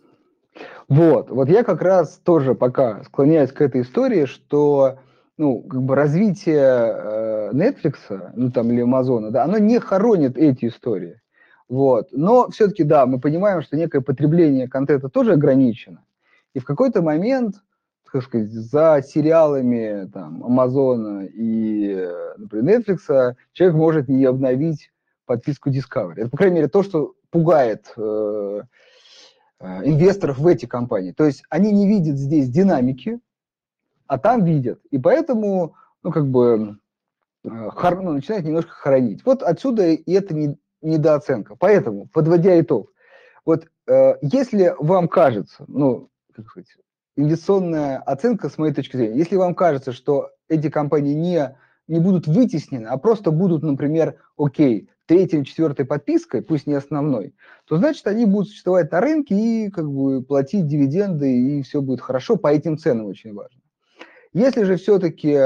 Вот, 0.88 1.31
вот 1.31 1.49
я 1.49 1.63
как 1.63 1.81
раз 1.81 2.21
тоже 2.23 2.53
пока 2.53 3.03
склоняюсь 3.03 3.51
к 3.51 3.61
этой 3.61 3.81
истории, 3.81 4.25
что 4.25 4.99
ну, 5.38 5.63
как 5.63 5.81
бы 5.81 5.95
развитие 5.95 6.55
э, 6.55 7.49
Netflix, 7.51 8.31
ну 8.36 8.51
там 8.51 8.71
или 8.71 8.81
Амазона, 8.81 9.31
да, 9.31 9.43
оно 9.43 9.57
не 9.57 9.79
хоронит 9.79 10.38
эти 10.38 10.65
истории. 10.67 11.19
Вот. 11.68 12.09
Но 12.11 12.49
все-таки, 12.49 12.84
да, 12.84 13.05
мы 13.05 13.20
понимаем, 13.20 13.61
что 13.61 13.76
некое 13.76 14.01
потребление 14.01 14.68
контента 14.68 15.09
тоже 15.09 15.34
ограничено. 15.34 16.03
И 16.53 16.59
в 16.59 16.66
какой-то 16.66 17.01
момент 17.01 17.55
как 18.16 18.24
сказать, 18.24 18.49
за 18.49 19.03
сериалами 19.05 20.09
там, 20.13 20.41
Амазона 20.41 21.26
и, 21.26 22.07
например, 22.38 22.80
Netflix 22.80 23.36
человек 23.51 23.76
может 23.76 24.07
не 24.07 24.24
обновить 24.24 24.89
подписку 25.26 25.70
Discovery. 25.70 26.22
Это, 26.22 26.30
по 26.30 26.38
крайней 26.38 26.55
мере, 26.55 26.68
то, 26.70 26.82
что 26.82 27.16
пугает 27.30 27.91
э, 27.97 28.61
э, 29.59 29.66
инвесторов 29.84 30.38
в 30.38 30.47
эти 30.47 30.66
компании. 30.66 31.11
То 31.11 31.26
есть 31.26 31.43
они 31.49 31.74
не 31.74 31.89
видят 31.89 32.18
здесь 32.18 32.49
динамики, 32.49 33.20
а 34.07 34.18
там 34.18 34.45
видят. 34.45 34.80
И 34.91 34.97
поэтому, 34.97 35.76
ну, 36.01 36.11
как 36.13 36.26
бы, 36.28 36.78
э, 37.43 37.70
хор, 37.72 38.01
ну, 38.01 38.13
начинают 38.13 38.45
немножко 38.45 38.72
хоронить. 38.72 39.26
Вот 39.26 39.43
отсюда 39.43 39.88
и 39.89 40.11
эта 40.13 40.34
не, 40.34 40.57
недооценка. 40.86 41.55
Поэтому, 41.55 42.07
подводя 42.07 42.59
итог, 42.59 42.91
вот 43.45 43.67
э, 43.88 44.15
если 44.21 44.73
вам 44.79 45.07
кажется, 45.07 45.65
ну, 45.67 46.09
как 46.33 46.47
сказать, 46.47 46.67
инвестиционная 47.15 47.97
оценка, 47.99 48.49
с 48.49 48.57
моей 48.57 48.73
точки 48.73 48.97
зрения, 48.97 49.17
если 49.17 49.36
вам 49.36 49.55
кажется, 49.55 49.91
что 49.91 50.31
эти 50.49 50.69
компании 50.69 51.13
не, 51.13 51.57
не 51.88 51.99
будут 51.99 52.27
вытеснены, 52.27 52.88
а 52.88 52.97
просто 52.97 53.31
будут, 53.31 53.63
например, 53.63 54.15
окей, 54.38 54.89
третьей, 55.05 55.45
четвертой 55.45 55.86
подпиской, 55.86 56.41
пусть 56.41 56.67
не 56.67 56.73
основной, 56.73 57.36
то 57.65 57.77
значит 57.77 58.07
они 58.07 58.25
будут 58.25 58.49
существовать 58.49 58.91
на 58.91 59.01
рынке 59.01 59.36
и 59.36 59.69
как 59.69 59.89
бы 59.89 60.23
платить 60.23 60.67
дивиденды, 60.67 61.31
и 61.31 61.61
все 61.63 61.81
будет 61.81 62.01
хорошо, 62.01 62.38
по 62.38 62.47
этим 62.47 62.77
ценам 62.77 63.05
очень 63.05 63.33
важно. 63.33 63.61
Если 64.33 64.63
же 64.63 64.75
все-таки 64.75 65.38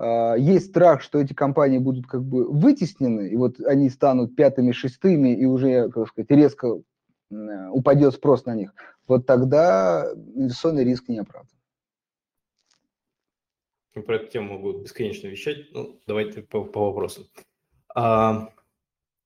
есть 0.00 0.66
страх, 0.66 1.02
что 1.02 1.18
эти 1.18 1.32
компании 1.32 1.78
будут 1.78 2.06
как 2.06 2.22
бы 2.22 2.48
вытеснены, 2.48 3.28
и 3.28 3.36
вот 3.36 3.60
они 3.60 3.90
станут 3.90 4.36
пятыми, 4.36 4.72
шестыми, 4.72 5.34
и 5.34 5.44
уже, 5.44 5.90
как 5.90 6.08
сказать, 6.08 6.30
резко 6.30 6.82
Э, 7.30 7.68
упадет 7.70 8.14
спрос 8.14 8.46
на 8.46 8.54
них, 8.54 8.72
вот 9.06 9.26
тогда 9.26 10.10
инвестиционный 10.34 10.84
риск 10.84 11.08
не 11.08 11.18
оправдан. 11.18 11.50
Ну, 13.94 14.02
про 14.02 14.16
эту 14.16 14.30
тему 14.30 14.54
могу 14.54 14.78
бесконечно 14.78 15.26
вещать. 15.26 15.72
Ну, 15.72 16.00
давайте 16.06 16.42
по, 16.42 16.64
по 16.64 16.86
вопросам. 16.86 17.24
А, 17.94 18.52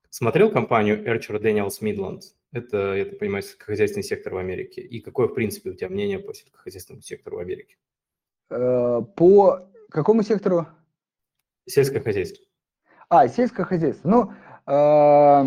смотрел 0.08 0.50
компанию 0.50 1.04
Archer 1.06 1.40
Daniels 1.40 1.80
Midland? 1.80 2.22
Это, 2.52 2.94
я 2.94 3.04
так 3.04 3.18
понимаю, 3.18 3.42
сельскохозяйственный 3.42 4.04
сектор 4.04 4.34
в 4.34 4.38
Америке. 4.38 4.80
И 4.80 5.00
какое, 5.00 5.28
в 5.28 5.34
принципе, 5.34 5.70
у 5.70 5.74
тебя 5.74 5.88
мнение 5.88 6.18
по 6.18 6.34
сельскохозяйственному 6.34 7.02
сектору 7.02 7.36
в 7.36 7.40
Америке? 7.40 7.76
Э, 8.50 9.02
по 9.14 9.68
какому 9.92 10.22
сектору? 10.22 10.66
Сельское 11.66 12.00
хозяйство. 12.00 12.44
А, 13.08 13.28
сельское 13.28 13.64
хозяйство. 13.64 14.08
Ну, 14.08 14.32
а, 14.66 15.44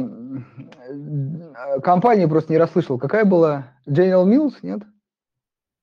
компания 1.83 2.27
просто 2.27 2.53
не 2.53 2.59
расслышал. 2.59 2.97
Какая 2.99 3.25
была? 3.25 3.73
General 3.87 4.25
Mills, 4.25 4.53
нет? 4.61 4.81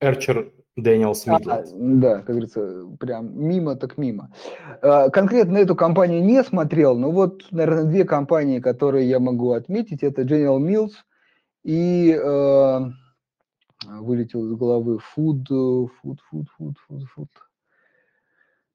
Archer 0.01 0.51
Daniel 0.79 1.13
Smith. 1.13 1.47
А, 1.47 1.63
да, 1.73 2.17
как 2.17 2.27
говорится, 2.27 2.87
прям 2.99 3.37
мимо 3.37 3.75
так 3.75 3.97
мимо. 3.97 4.33
А, 4.81 5.09
конкретно 5.09 5.57
эту 5.57 5.75
компанию 5.75 6.23
не 6.23 6.43
смотрел, 6.43 6.97
но 6.97 7.11
вот, 7.11 7.45
наверное, 7.51 7.85
две 7.85 8.05
компании, 8.05 8.59
которые 8.59 9.07
я 9.07 9.19
могу 9.19 9.51
отметить, 9.51 10.03
это 10.03 10.23
General 10.23 10.59
Mills 10.59 10.93
и 11.63 12.11
э, 12.11 12.79
вылетел 13.85 14.45
из 14.45 14.53
головы 14.57 14.99
Food, 15.15 15.45
Food, 15.49 16.17
Food, 16.31 16.45
Food, 16.59 16.73
Food, 16.89 17.03
Food. 17.15 17.29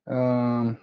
Э, 0.08 0.74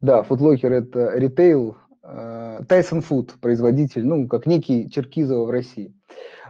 да, 0.00 0.22
Footlocker 0.22 0.68
это 0.68 1.16
ритейл, 1.16 1.76
Tyson 2.02 3.04
Food 3.08 3.38
производитель, 3.40 4.04
ну, 4.04 4.28
как 4.28 4.46
некий 4.46 4.90
Черкизово 4.90 5.46
в 5.46 5.50
России. 5.50 5.94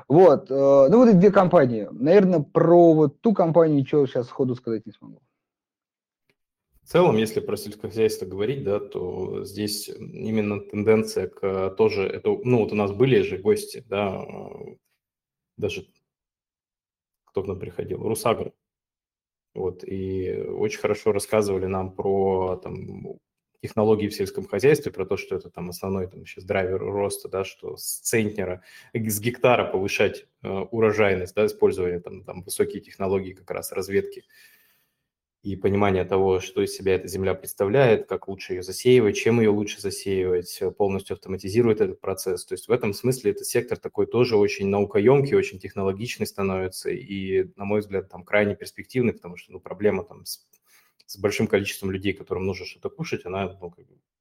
Вот, 0.09 0.50
э, 0.50 0.54
ну 0.54 0.98
вот 0.98 1.09
эти 1.09 1.16
две 1.16 1.30
компании. 1.32 1.88
Наверное, 1.90 2.40
про 2.40 2.94
вот 2.94 3.20
ту 3.20 3.34
компанию 3.34 3.78
ничего 3.78 4.07
сейчас 4.07 4.28
сходу 4.28 4.54
сказать 4.54 4.86
не 4.86 4.92
смогу. 4.92 5.20
В 6.82 6.88
целом, 6.88 7.16
если 7.16 7.40
про 7.40 7.57
сельскохозяйство 7.57 8.26
говорить, 8.26 8.62
да, 8.62 8.78
то 8.78 9.42
здесь 9.44 9.88
именно 9.88 10.61
тенденция 10.61 11.26
к 11.26 11.70
тоже, 11.70 12.02
это, 12.07 12.30
ну 12.44 12.61
вот 12.61 12.70
у 12.70 12.76
нас 12.76 12.92
были 12.92 13.22
же 13.22 13.38
гости, 13.38 13.84
да, 13.88 14.24
даже 15.57 15.86
кто 17.37 17.43
к 17.43 17.49
нам 17.49 17.59
приходил, 17.59 18.03
Русагра, 18.03 18.55
вот, 19.55 19.84
и 19.84 20.32
очень 20.32 20.78
хорошо 20.80 21.12
рассказывали 21.12 21.66
нам 21.66 21.93
про 21.93 22.57
там, 22.57 23.18
технологии 23.61 24.09
в 24.09 24.14
сельском 24.14 24.49
хозяйстве, 24.49 24.91
про 24.91 25.05
то, 25.05 25.18
что 25.18 25.37
это 25.37 25.51
там 25.51 25.68
основной 25.68 26.07
там, 26.07 26.24
сейчас 26.24 26.45
драйвер 26.45 26.78
роста, 26.78 27.28
да, 27.28 27.45
что 27.45 27.76
с 27.76 27.99
центнера, 27.99 28.62
с 28.95 29.20
гектара 29.20 29.70
повышать 29.70 30.26
э, 30.43 30.49
урожайность, 30.49 31.34
да, 31.34 31.45
использование 31.45 32.01
там, 32.01 32.24
там 32.24 32.43
высокие 32.43 32.80
технологии 32.80 33.34
как 33.34 33.51
раз 33.51 33.70
разведки 33.70 34.24
и 35.43 35.57
понимание 35.57 36.05
того, 36.05 36.41
что 36.41 36.62
из 36.62 36.74
себя 36.74 36.95
эта 36.97 37.09
земля 37.09 37.34
представляет, 37.34 38.07
как 38.09 38.28
лучше 38.28 38.55
ее 38.55 38.62
засеивать, 38.62 39.16
чем 39.16 39.41
ее 39.41 39.51
лучше 39.51 39.80
засеивать, 39.80 40.59
э, 40.61 40.70
полностью 40.70 41.14
автоматизирует 41.14 41.80
этот 41.80 42.01
процесс. 42.01 42.45
То 42.45 42.55
есть 42.55 42.68
в 42.68 42.72
этом 42.72 42.93
смысле 42.93 43.30
этот 43.30 43.47
сектор 43.47 43.78
такой 43.78 44.07
тоже 44.07 44.37
очень 44.37 44.68
наукоемкий, 44.68 45.37
очень 45.37 45.61
технологичный 45.61 46.26
становится 46.26 46.91
и, 46.91 47.51
на 47.57 47.64
мой 47.64 47.80
взгляд, 47.80 48.09
там 48.09 48.24
крайне 48.24 48.57
перспективный, 48.57 49.12
потому 49.12 49.37
что 49.37 49.53
ну, 49.53 49.61
проблема 49.61 50.05
там 50.05 50.24
с 50.24 50.47
с 51.07 51.16
большим 51.18 51.47
количеством 51.47 51.91
людей, 51.91 52.12
которым 52.12 52.47
нужно 52.47 52.66
что-то 52.66 52.91
кушать, 52.91 53.24
она 53.24 53.57
ну, 53.61 53.72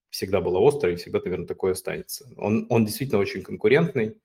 всегда 0.09 0.39
была 0.39 0.65
острой 0.65 0.93
и 0.93 0.95
всегда, 0.95 1.19
наверное, 1.19 1.47
такое 1.47 1.73
останется. 1.73 2.29
Он, 2.37 2.67
он 2.69 2.85
действительно 2.85 3.19
очень 3.19 3.41
конкурентный, 3.41 4.17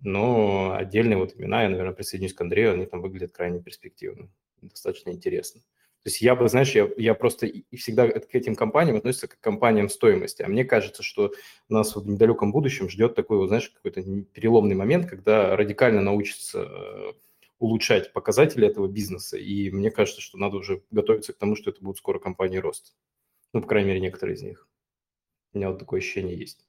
но 0.00 0.74
отдельные 0.76 1.16
вот 1.16 1.34
имена, 1.36 1.62
я, 1.62 1.70
наверное, 1.70 1.94
присоединюсь 1.94 2.34
к 2.34 2.40
Андрею, 2.40 2.74
они 2.74 2.86
там 2.86 3.00
выглядят 3.00 3.32
крайне 3.32 3.60
перспективно, 3.60 4.28
достаточно 4.60 5.10
интересно. 5.10 5.62
То 6.06 6.10
есть 6.10 6.22
я 6.22 6.36
бы, 6.36 6.48
знаешь, 6.48 6.70
я, 6.70 6.88
я 6.98 7.14
просто 7.14 7.46
и 7.46 7.76
всегда 7.76 8.06
к 8.08 8.32
этим 8.32 8.54
компаниям 8.54 8.98
относится 8.98 9.26
как 9.26 9.40
к 9.40 9.42
компаниям 9.42 9.88
стоимости. 9.88 10.42
А 10.42 10.46
мне 10.46 10.64
кажется, 10.64 11.02
что 11.02 11.32
нас 11.68 11.96
в 11.96 12.08
недалеком 12.08 12.52
будущем 12.52 12.88
ждет 12.88 13.16
такой, 13.16 13.38
вот, 13.38 13.48
знаешь, 13.48 13.70
какой-то 13.70 14.02
переломный 14.32 14.76
момент, 14.76 15.10
когда 15.10 15.56
радикально 15.56 16.02
научится 16.02 16.62
э, 16.62 17.12
улучшать 17.58 18.12
показатели 18.12 18.68
этого 18.68 18.86
бизнеса, 18.86 19.36
и 19.36 19.68
мне 19.72 19.90
кажется, 19.90 20.20
что 20.20 20.38
надо 20.38 20.58
уже 20.58 20.80
готовиться 20.92 21.32
к 21.32 21.38
тому, 21.38 21.56
что 21.56 21.70
это 21.70 21.82
будут 21.82 21.98
скоро 21.98 22.20
компании 22.20 22.58
рост. 22.58 22.94
Ну, 23.52 23.60
по 23.60 23.66
крайней 23.66 23.88
мере, 23.88 24.00
некоторые 24.00 24.36
из 24.36 24.42
них. 24.42 24.68
У 25.54 25.58
меня 25.58 25.70
вот 25.70 25.80
такое 25.80 25.98
ощущение 25.98 26.38
есть. 26.38 26.68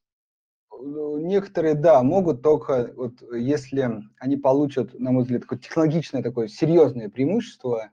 Ну, 0.71 1.19
некоторые, 1.19 1.75
да, 1.75 2.01
могут 2.01 2.41
только, 2.41 2.91
вот, 2.95 3.21
если 3.31 4.01
они 4.17 4.37
получат, 4.37 4.99
на 4.99 5.11
мой 5.11 5.21
взгляд, 5.21 5.41
такое 5.41 5.59
технологичное 5.59 6.23
такое 6.23 6.47
серьезное 6.47 7.07
преимущество, 7.07 7.91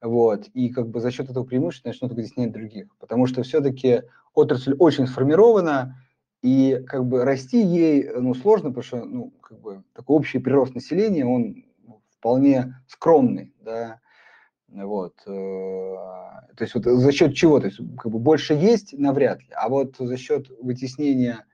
вот, 0.00 0.46
и 0.54 0.68
как 0.68 0.88
бы 0.88 1.00
за 1.00 1.10
счет 1.10 1.30
этого 1.30 1.44
преимущества 1.44 1.88
начнут 1.88 2.12
вытеснять 2.12 2.52
других. 2.52 2.94
Потому 2.98 3.26
что 3.26 3.42
все-таки 3.42 4.02
отрасль 4.34 4.74
очень 4.78 5.06
сформирована, 5.06 5.96
и 6.42 6.82
как 6.86 7.04
бы 7.06 7.24
расти 7.24 7.60
ей 7.60 8.08
ну, 8.14 8.34
сложно, 8.34 8.68
потому 8.68 8.84
что 8.84 9.04
ну, 9.04 9.30
как 9.42 9.60
бы, 9.60 9.82
такой 9.92 10.16
общий 10.16 10.38
прирост 10.38 10.74
населения, 10.74 11.26
он 11.26 11.64
вполне 12.10 12.76
скромный, 12.86 13.52
да, 13.60 14.00
вот, 14.68 15.14
э, 15.26 15.30
то 15.30 16.56
есть 16.60 16.74
вот 16.74 16.84
за 16.84 17.12
счет 17.12 17.34
чего, 17.34 17.58
то 17.58 17.66
есть 17.66 17.78
как 17.96 18.12
бы 18.12 18.18
больше 18.18 18.54
есть 18.54 18.92
навряд 18.96 19.40
ли, 19.40 19.48
а 19.54 19.68
вот 19.68 19.96
за 19.98 20.16
счет 20.16 20.48
вытеснения, 20.60 21.44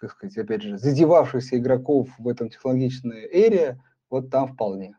как 0.00 0.12
сказать, 0.12 0.36
опять 0.36 0.62
же, 0.62 0.78
задевавшихся 0.78 1.56
игроков 1.58 2.08
в 2.18 2.28
этом 2.28 2.50
технологичной 2.50 3.26
эре, 3.32 3.80
вот 4.10 4.30
там 4.30 4.48
вполне. 4.48 4.96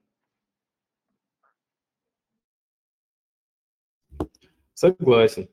Согласен. 4.80 5.50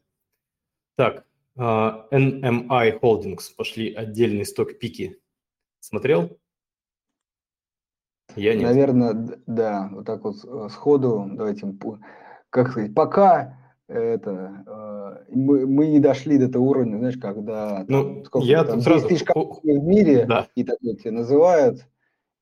Так, 0.95 1.27
uh, 1.59 2.09
NMI 2.13 3.01
Holdings 3.01 3.43
пошли 3.57 3.93
отдельный 3.93 4.47
сток 4.47 4.79
пики. 4.79 5.21
Смотрел? 5.81 6.39
Я 8.37 8.55
нет. 8.55 8.63
Наверное, 8.63 9.41
да, 9.47 9.89
вот 9.91 10.07
так 10.07 10.23
вот 10.23 10.37
э, 10.45 10.69
сходу, 10.71 11.29
давайте, 11.33 11.75
как 12.51 12.71
сказать, 12.71 12.95
пока 12.95 13.59
это, 13.89 14.63
э, 15.29 15.35
мы, 15.35 15.67
мы 15.67 15.89
не 15.89 15.99
дошли 15.99 16.39
до 16.39 16.49
того 16.49 16.69
уровня, 16.69 16.99
знаешь, 16.99 17.19
когда 17.19 17.85
ну, 17.89 18.25
сколько, 18.25 18.47
я 18.47 18.63
там, 18.63 18.79
10 18.79 18.85
сразу... 18.85 19.09
тысяч 19.09 19.27
в 19.27 19.65
мире, 19.65 20.27
да. 20.27 20.47
и 20.55 20.63
такой 20.63 20.95
тебя 20.95 21.11
называют, 21.11 21.85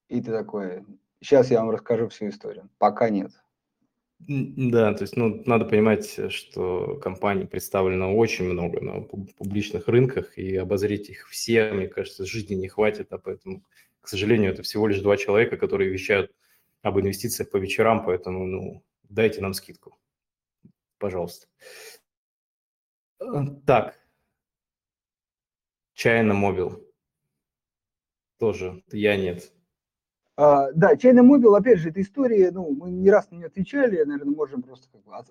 и 0.09 0.21
ты 0.21 0.31
такой, 0.33 0.85
сейчас 1.23 1.51
я 1.51 1.61
вам 1.61 1.71
расскажу 1.71 2.09
всю 2.09 2.29
историю. 2.29 2.69
Пока 2.77 3.09
нет. 3.09 3.31
Да, 4.27 4.95
то 4.95 5.03
есть, 5.03 5.17
ну, 5.17 5.43
надо 5.47 5.65
понимать, 5.67 6.33
что 6.33 6.97
компаний 7.03 7.45
представлено 7.45 8.17
очень 8.17 8.47
много 8.47 8.81
на 8.81 9.01
публичных 9.03 9.89
рынках, 9.89 10.39
и 10.39 10.57
обозреть 10.57 11.11
их 11.11 11.29
все, 11.29 11.73
мне 11.73 11.89
кажется, 11.89 12.25
жизни 12.25 12.55
не 12.55 12.69
хватит, 12.69 13.13
а 13.13 13.19
поэтому 13.19 13.65
к 14.05 14.09
сожалению, 14.09 14.53
это 14.53 14.63
всего 14.63 14.87
лишь 14.87 15.01
два 15.01 15.17
человека, 15.17 15.57
которые 15.57 15.89
вещают 15.89 16.31
об 16.83 17.01
инвестициях 17.01 17.51
по 17.51 17.57
вечерам, 17.57 18.05
поэтому 18.05 18.45
ну, 18.45 18.85
дайте 19.05 19.41
нам 19.41 19.55
скидку. 19.55 19.99
Пожалуйста. 20.99 21.47
Э, 23.19 23.25
так. 23.67 23.99
China 25.97 26.35
Mobile. 26.35 26.85
Тоже 28.39 28.83
я 28.93 29.17
нет. 29.17 29.51
А, 30.37 30.73
да, 30.73 30.95
China 30.95 31.23
Mobile, 31.23 31.57
опять 31.57 31.79
же, 31.79 31.91
эта 31.91 32.01
история, 32.01 32.51
ну, 32.51 32.71
мы 32.71 32.91
не 32.91 33.11
раз 33.11 33.31
на 33.31 33.37
нее 33.37 33.47
отвечали, 33.47 34.03
наверное, 34.03 34.35
можем 34.35 34.63
просто 34.63 34.89
как 34.91 35.03
бы 35.05 35.15
от, 35.15 35.27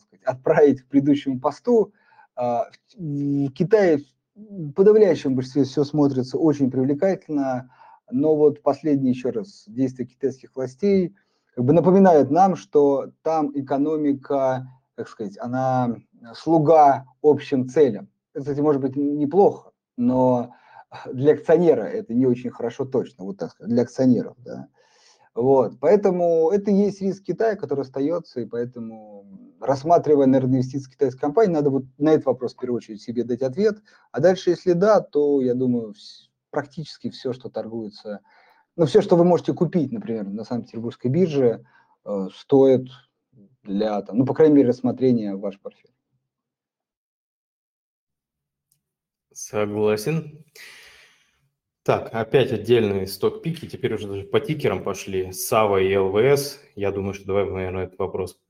сказать, 0.00 0.24
отправить 0.24 0.82
к 0.82 0.86
предыдущему 0.86 1.40
посту. 1.40 1.92
А, 2.36 2.66
в 2.96 3.50
Китае 3.50 4.00
в 4.34 4.72
подавляющем 4.72 5.34
большинстве 5.34 5.64
все 5.64 5.84
смотрится 5.84 6.38
очень 6.38 6.70
привлекательно 6.70 7.70
но 8.10 8.36
вот 8.36 8.62
последние 8.62 9.12
еще 9.12 9.30
раз 9.30 9.64
действия 9.66 10.06
китайских 10.06 10.54
властей 10.54 11.14
как 11.54 11.64
бы 11.64 11.72
напоминают 11.72 12.30
нам, 12.30 12.54
что 12.54 13.10
там 13.22 13.50
экономика, 13.54 14.68
как 14.94 15.08
сказать, 15.08 15.38
она 15.38 15.96
слуга 16.34 17.06
общим 17.22 17.68
целям. 17.68 18.08
Это, 18.34 18.42
кстати, 18.42 18.60
может 18.60 18.82
быть 18.82 18.96
неплохо, 18.96 19.72
но 19.96 20.54
для 21.12 21.32
акционера 21.32 21.84
это 21.84 22.14
не 22.14 22.26
очень 22.26 22.50
хорошо 22.50 22.84
точно, 22.84 23.24
вот 23.24 23.38
так 23.38 23.50
сказать, 23.50 23.72
для 23.72 23.82
акционеров, 23.82 24.36
да. 24.38 24.68
Вот, 25.34 25.78
поэтому 25.80 26.50
это 26.50 26.70
и 26.70 26.74
есть 26.74 27.02
риск 27.02 27.24
Китая, 27.24 27.56
который 27.56 27.82
остается, 27.82 28.40
и 28.40 28.46
поэтому, 28.46 29.26
рассматривая, 29.60 30.24
наверное, 30.24 30.60
инвестиции 30.60 30.90
китайской 30.90 31.20
компании, 31.20 31.52
надо 31.52 31.68
вот 31.68 31.84
на 31.98 32.14
этот 32.14 32.24
вопрос 32.24 32.54
в 32.54 32.58
первую 32.58 32.78
очередь 32.78 33.02
себе 33.02 33.22
дать 33.22 33.42
ответ, 33.42 33.82
а 34.12 34.20
дальше, 34.20 34.48
если 34.48 34.72
да, 34.72 35.00
то, 35.00 35.42
я 35.42 35.54
думаю, 35.54 35.92
практически 36.50 37.10
все, 37.10 37.34
что 37.34 37.50
торгуется, 37.50 38.20
ну, 38.76 38.86
все, 38.86 39.02
что 39.02 39.16
вы 39.16 39.24
можете 39.24 39.52
купить, 39.52 39.92
например, 39.92 40.24
на 40.26 40.44
Санкт-Петербургской 40.44 41.10
бирже, 41.10 41.66
э, 42.06 42.28
стоит 42.34 42.88
для, 43.62 44.00
там, 44.00 44.18
ну, 44.18 44.24
по 44.24 44.32
крайней 44.32 44.54
мере, 44.54 44.68
рассмотрения 44.68 45.34
в 45.34 45.40
ваш 45.40 45.60
портфель. 45.60 45.95
Согласен. 49.36 50.46
Так, 51.82 52.08
опять 52.14 52.52
отдельные 52.52 53.06
сток-пики, 53.06 53.68
теперь 53.68 53.92
уже 53.92 54.08
даже 54.08 54.22
по 54.22 54.40
тикерам 54.40 54.82
пошли, 54.82 55.30
САВА 55.30 55.82
и 55.82 55.94
ЛВС. 55.94 56.58
Я 56.74 56.90
думаю, 56.90 57.12
что 57.12 57.26
давай, 57.26 57.44
наверное, 57.44 57.84
этот 57.84 57.98
вопрос 57.98 58.40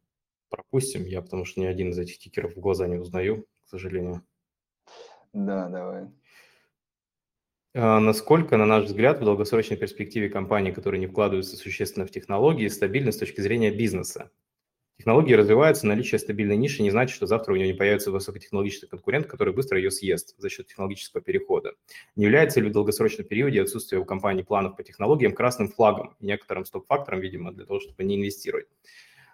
пропустим, 0.48 1.04
я 1.04 1.22
потому 1.22 1.44
что 1.44 1.60
ни 1.60 1.66
один 1.66 1.90
из 1.90 1.98
этих 1.98 2.18
тикеров 2.18 2.54
в 2.54 2.60
глаза 2.60 2.86
не 2.86 2.98
узнаю, 2.98 3.46
к 3.64 3.68
сожалению. 3.68 4.22
Да, 5.32 5.68
давай. 5.68 6.04
А, 7.74 7.98
насколько, 7.98 8.56
на 8.56 8.64
наш 8.64 8.84
взгляд, 8.84 9.18
в 9.18 9.24
долгосрочной 9.24 9.76
перспективе 9.76 10.30
компании, 10.30 10.70
которые 10.70 11.00
не 11.00 11.08
вкладываются 11.08 11.56
существенно 11.56 12.06
в 12.06 12.12
технологии, 12.12 12.68
стабильны 12.68 13.10
с 13.10 13.18
точки 13.18 13.40
зрения 13.40 13.72
бизнеса? 13.72 14.30
Технологии 14.96 15.34
развиваются, 15.34 15.86
наличие 15.86 16.18
стабильной 16.18 16.56
ниши 16.56 16.82
не 16.82 16.90
значит, 16.90 17.14
что 17.14 17.26
завтра 17.26 17.52
у 17.52 17.56
нее 17.56 17.66
не 17.66 17.74
появится 17.74 18.10
высокотехнологичный 18.10 18.88
конкурент, 18.88 19.26
который 19.26 19.52
быстро 19.52 19.78
ее 19.78 19.90
съест 19.90 20.34
за 20.38 20.48
счет 20.48 20.68
технологического 20.68 21.20
перехода. 21.20 21.72
Не 22.16 22.24
является 22.24 22.60
ли 22.60 22.70
в 22.70 22.72
долгосрочном 22.72 23.26
периоде 23.26 23.60
отсутствие 23.60 24.00
у 24.00 24.06
компании 24.06 24.42
планов 24.42 24.74
по 24.74 24.82
технологиям 24.82 25.32
красным 25.32 25.68
флагом, 25.68 26.16
некоторым 26.20 26.64
стоп-фактором, 26.64 27.20
видимо, 27.20 27.52
для 27.52 27.66
того, 27.66 27.80
чтобы 27.80 28.04
не 28.04 28.16
инвестировать? 28.16 28.68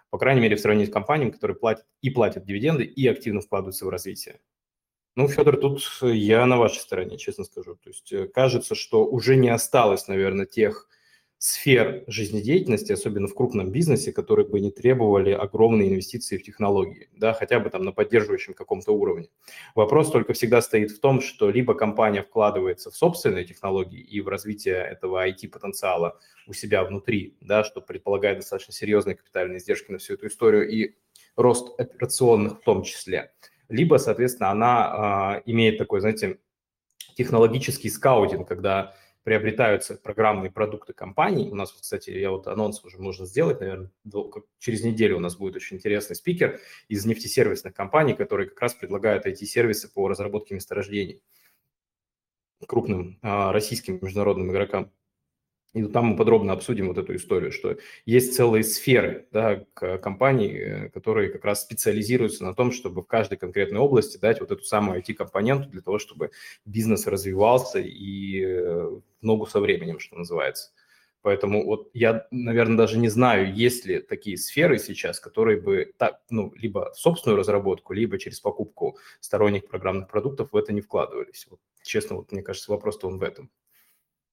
По 0.09 0.17
крайней 0.17 0.41
мере, 0.41 0.57
в 0.57 0.59
сравнении 0.59 0.85
с 0.85 0.93
компаниями, 0.93 1.31
которые 1.31 1.55
платят 1.55 1.85
и 2.01 2.09
платят 2.09 2.45
дивиденды, 2.45 2.83
и 2.83 3.07
активно 3.07 3.39
вкладываются 3.39 3.85
в 3.85 3.89
развитие. 3.89 4.41
Ну, 5.15 5.27
Федор, 5.27 5.57
тут 5.57 5.81
я 6.01 6.45
на 6.45 6.57
вашей 6.57 6.79
стороне, 6.79 7.17
честно 7.17 7.45
скажу. 7.45 7.75
То 7.75 7.89
есть 7.89 8.11
э, 8.11 8.27
кажется, 8.27 8.75
что 8.75 9.05
уже 9.05 9.35
не 9.35 9.49
осталось, 9.49 10.07
наверное, 10.07 10.45
тех 10.45 10.89
сфер 11.43 12.05
жизнедеятельности, 12.07 12.93
особенно 12.93 13.27
в 13.27 13.35
крупном 13.35 13.69
бизнесе, 13.69 14.13
которые 14.13 14.47
бы 14.47 14.61
не 14.61 14.71
требовали 14.71 15.31
огромные 15.31 15.89
инвестиции 15.89 16.37
в 16.37 16.43
технологии, 16.43 17.09
да, 17.11 17.33
хотя 17.33 17.59
бы 17.59 17.69
там 17.69 17.83
на 17.83 17.91
поддерживающем 17.91 18.53
каком-то 18.53 18.93
уровне. 18.93 19.27
Вопрос 19.75 20.09
только 20.09 20.31
всегда 20.31 20.61
стоит 20.61 20.91
в 20.91 21.01
том, 21.01 21.19
что 21.19 21.49
либо 21.49 21.73
компания 21.73 22.23
вкладывается 22.23 22.91
в 22.91 22.95
собственные 22.95 23.43
технологии 23.43 23.99
и 23.99 24.21
в 24.21 24.29
развитие 24.29 24.75
этого 24.75 25.27
IT-потенциала 25.27 26.17
у 26.47 26.53
себя 26.53 26.85
внутри, 26.85 27.35
да, 27.41 27.65
что 27.65 27.81
предполагает 27.81 28.37
достаточно 28.37 28.73
серьезные 28.73 29.17
капитальные 29.17 29.57
издержки 29.57 29.91
на 29.91 29.97
всю 29.97 30.13
эту 30.13 30.27
историю 30.27 30.69
и 30.69 30.95
рост 31.35 31.77
операционных 31.77 32.61
в 32.61 32.63
том 32.63 32.83
числе, 32.83 33.33
либо, 33.67 33.97
соответственно, 33.97 34.49
она 34.49 35.41
э, 35.45 35.51
имеет 35.51 35.77
такой, 35.77 35.99
знаете, 35.99 36.37
технологический 37.17 37.89
скаутинг, 37.89 38.47
когда 38.47 38.95
приобретаются 39.23 39.95
программные 39.95 40.51
продукты 40.51 40.93
компаний. 40.93 41.49
У 41.49 41.55
нас, 41.55 41.71
кстати, 41.71 42.09
я 42.09 42.31
вот 42.31 42.47
анонс 42.47 42.83
уже 42.83 42.99
можно 42.99 43.25
сделать, 43.25 43.59
наверное, 43.61 43.89
через 44.59 44.83
неделю 44.83 45.17
у 45.17 45.19
нас 45.21 45.37
будет 45.37 45.55
очень 45.55 45.77
интересный 45.77 46.15
спикер 46.15 46.59
из 46.89 47.05
нефтесервисных 47.05 47.73
компаний, 47.73 48.13
которые 48.13 48.49
как 48.49 48.59
раз 48.59 48.73
предлагают 48.73 49.25
IT-сервисы 49.25 49.91
по 49.91 50.07
разработке 50.07 50.55
месторождений 50.55 51.21
крупным 52.67 53.19
а, 53.21 53.51
российским 53.51 53.99
международным 54.01 54.51
игрокам. 54.51 54.91
И 55.73 55.83
там 55.85 56.05
мы 56.05 56.15
подробно 56.15 56.53
обсудим 56.53 56.87
вот 56.87 56.99
эту 56.99 57.15
историю, 57.15 57.51
что 57.51 57.77
есть 58.05 58.35
целые 58.35 58.63
сферы 58.63 59.27
да, 59.31 59.65
компаний, 59.73 60.53
э, 60.53 60.89
которые 60.89 61.31
как 61.31 61.43
раз 61.45 61.63
специализируются 61.63 62.43
на 62.43 62.53
том, 62.53 62.71
чтобы 62.71 63.01
в 63.01 63.07
каждой 63.07 63.37
конкретной 63.37 63.79
области 63.79 64.17
дать 64.17 64.39
вот 64.39 64.51
эту 64.51 64.63
самую 64.63 65.01
IT-компоненту 65.01 65.69
для 65.69 65.81
того, 65.81 65.97
чтобы 65.97 66.29
бизнес 66.65 67.07
развивался 67.07 67.79
и 67.79 68.43
э, 68.43 68.85
в 68.85 69.01
ногу 69.23 69.47
со 69.47 69.59
временем, 69.59 69.99
что 69.99 70.15
называется. 70.15 70.71
Поэтому 71.23 71.65
вот 71.65 71.89
я, 71.93 72.27
наверное, 72.31 72.77
даже 72.77 72.99
не 72.99 73.07
знаю, 73.07 73.55
есть 73.55 73.85
ли 73.85 73.99
такие 73.99 74.37
сферы 74.37 74.77
сейчас, 74.77 75.19
которые 75.21 75.59
бы 75.59 75.93
так, 75.97 76.21
ну, 76.29 76.53
либо 76.55 76.91
в 76.93 76.99
собственную 76.99 77.39
разработку, 77.39 77.93
либо 77.93 78.19
через 78.19 78.41
покупку 78.41 78.97
сторонних 79.21 79.67
программных 79.67 80.09
продуктов 80.09 80.51
в 80.51 80.57
это 80.57 80.73
не 80.73 80.81
вкладывались. 80.81 81.47
Вот, 81.49 81.61
честно, 81.81 82.17
вот 82.17 82.31
мне 82.31 82.43
кажется, 82.43 82.69
вопрос-то 82.69 83.07
он 83.07 83.19
в 83.19 83.23
этом. 83.23 83.49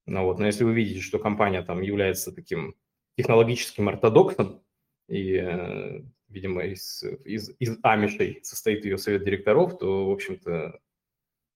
Ну, 0.07 0.25
вот. 0.25 0.39
Но 0.39 0.47
если 0.47 0.65
вы 0.65 0.75
видите, 0.75 1.01
что 1.01 1.19
компания 1.19 1.63
там 1.63 1.81
является 1.83 2.33
таким 2.33 2.77
технологическим 3.17 3.89
ортодоксом, 3.89 4.63
и, 5.09 5.35
э, 5.35 6.03
видимо, 6.29 6.65
из, 6.65 7.03
из, 7.25 7.51
из 7.59 7.79
амишей 7.83 8.41
состоит 8.43 8.85
ее 8.85 8.97
совет 8.99 9.25
директоров, 9.25 9.79
то, 9.79 10.09
в 10.09 10.13
общем-то, 10.13 10.81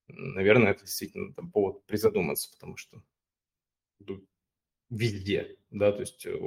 наверное, 0.08 0.72
это 0.72 0.84
действительно 0.84 1.32
там, 1.32 1.50
повод 1.50 1.84
призадуматься, 1.86 2.50
потому 2.52 2.76
что 2.76 3.02
везде, 4.90 5.56
да, 5.70 5.92
то 5.92 6.00
есть 6.00 6.26
э, 6.26 6.38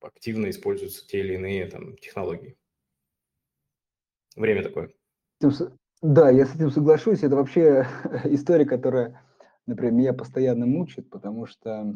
активно 0.00 0.50
используются 0.50 1.06
те 1.06 1.20
или 1.20 1.34
иные 1.34 1.66
там 1.66 1.96
технологии. 1.96 2.56
Время 4.36 4.62
такое. 4.62 4.92
Да, 6.00 6.30
я 6.30 6.46
с 6.46 6.54
этим 6.54 6.70
соглашусь. 6.70 7.22
Это 7.22 7.36
вообще 7.36 7.86
история, 8.24 8.64
которая 8.64 9.22
например, 9.68 9.92
меня 9.92 10.12
постоянно 10.14 10.66
мучает, 10.66 11.08
потому 11.10 11.46
что, 11.46 11.94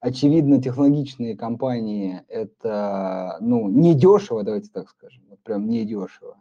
очевидно, 0.00 0.62
технологичные 0.62 1.36
компании– 1.36 2.22
это, 2.28 3.36
ну, 3.40 3.68
не 3.68 3.94
дешево, 3.94 4.44
давайте 4.44 4.70
так 4.72 4.88
скажем, 4.88 5.24
вот 5.28 5.40
прям 5.40 5.68
не 5.68 5.84
дешево. 5.84 6.40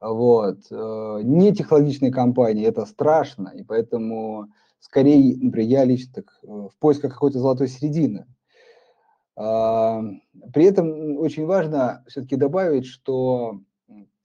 Вот. 0.00 0.58
Э, 0.70 1.20
не 1.22 1.54
технологичные 1.54 2.12
компании– 2.12 2.66
это 2.66 2.84
страшно, 2.84 3.52
и 3.54 3.62
поэтому 3.62 4.48
скорее, 4.80 5.36
например, 5.40 5.68
я 5.68 5.84
лично 5.84 6.12
так 6.14 6.38
э, 6.42 6.46
в 6.46 6.72
поисках 6.80 7.12
какой-то 7.12 7.38
золотой 7.38 7.68
середины. 7.68 8.26
А, 9.34 10.02
при 10.52 10.64
этом 10.64 11.16
очень 11.16 11.46
важно 11.46 12.04
все-таки 12.08 12.36
добавить, 12.36 12.86
что 12.86 13.60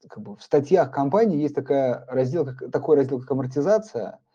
как 0.08 0.22
бы, 0.22 0.36
в 0.36 0.42
статьях 0.42 0.90
компании 0.90 1.40
есть 1.40 1.54
такая 1.54 2.04
раздел, 2.08 2.44
как, 2.44 2.70
такой 2.72 2.96
раздел, 2.96 3.20
как 3.20 3.30
амортизация– 3.30 4.18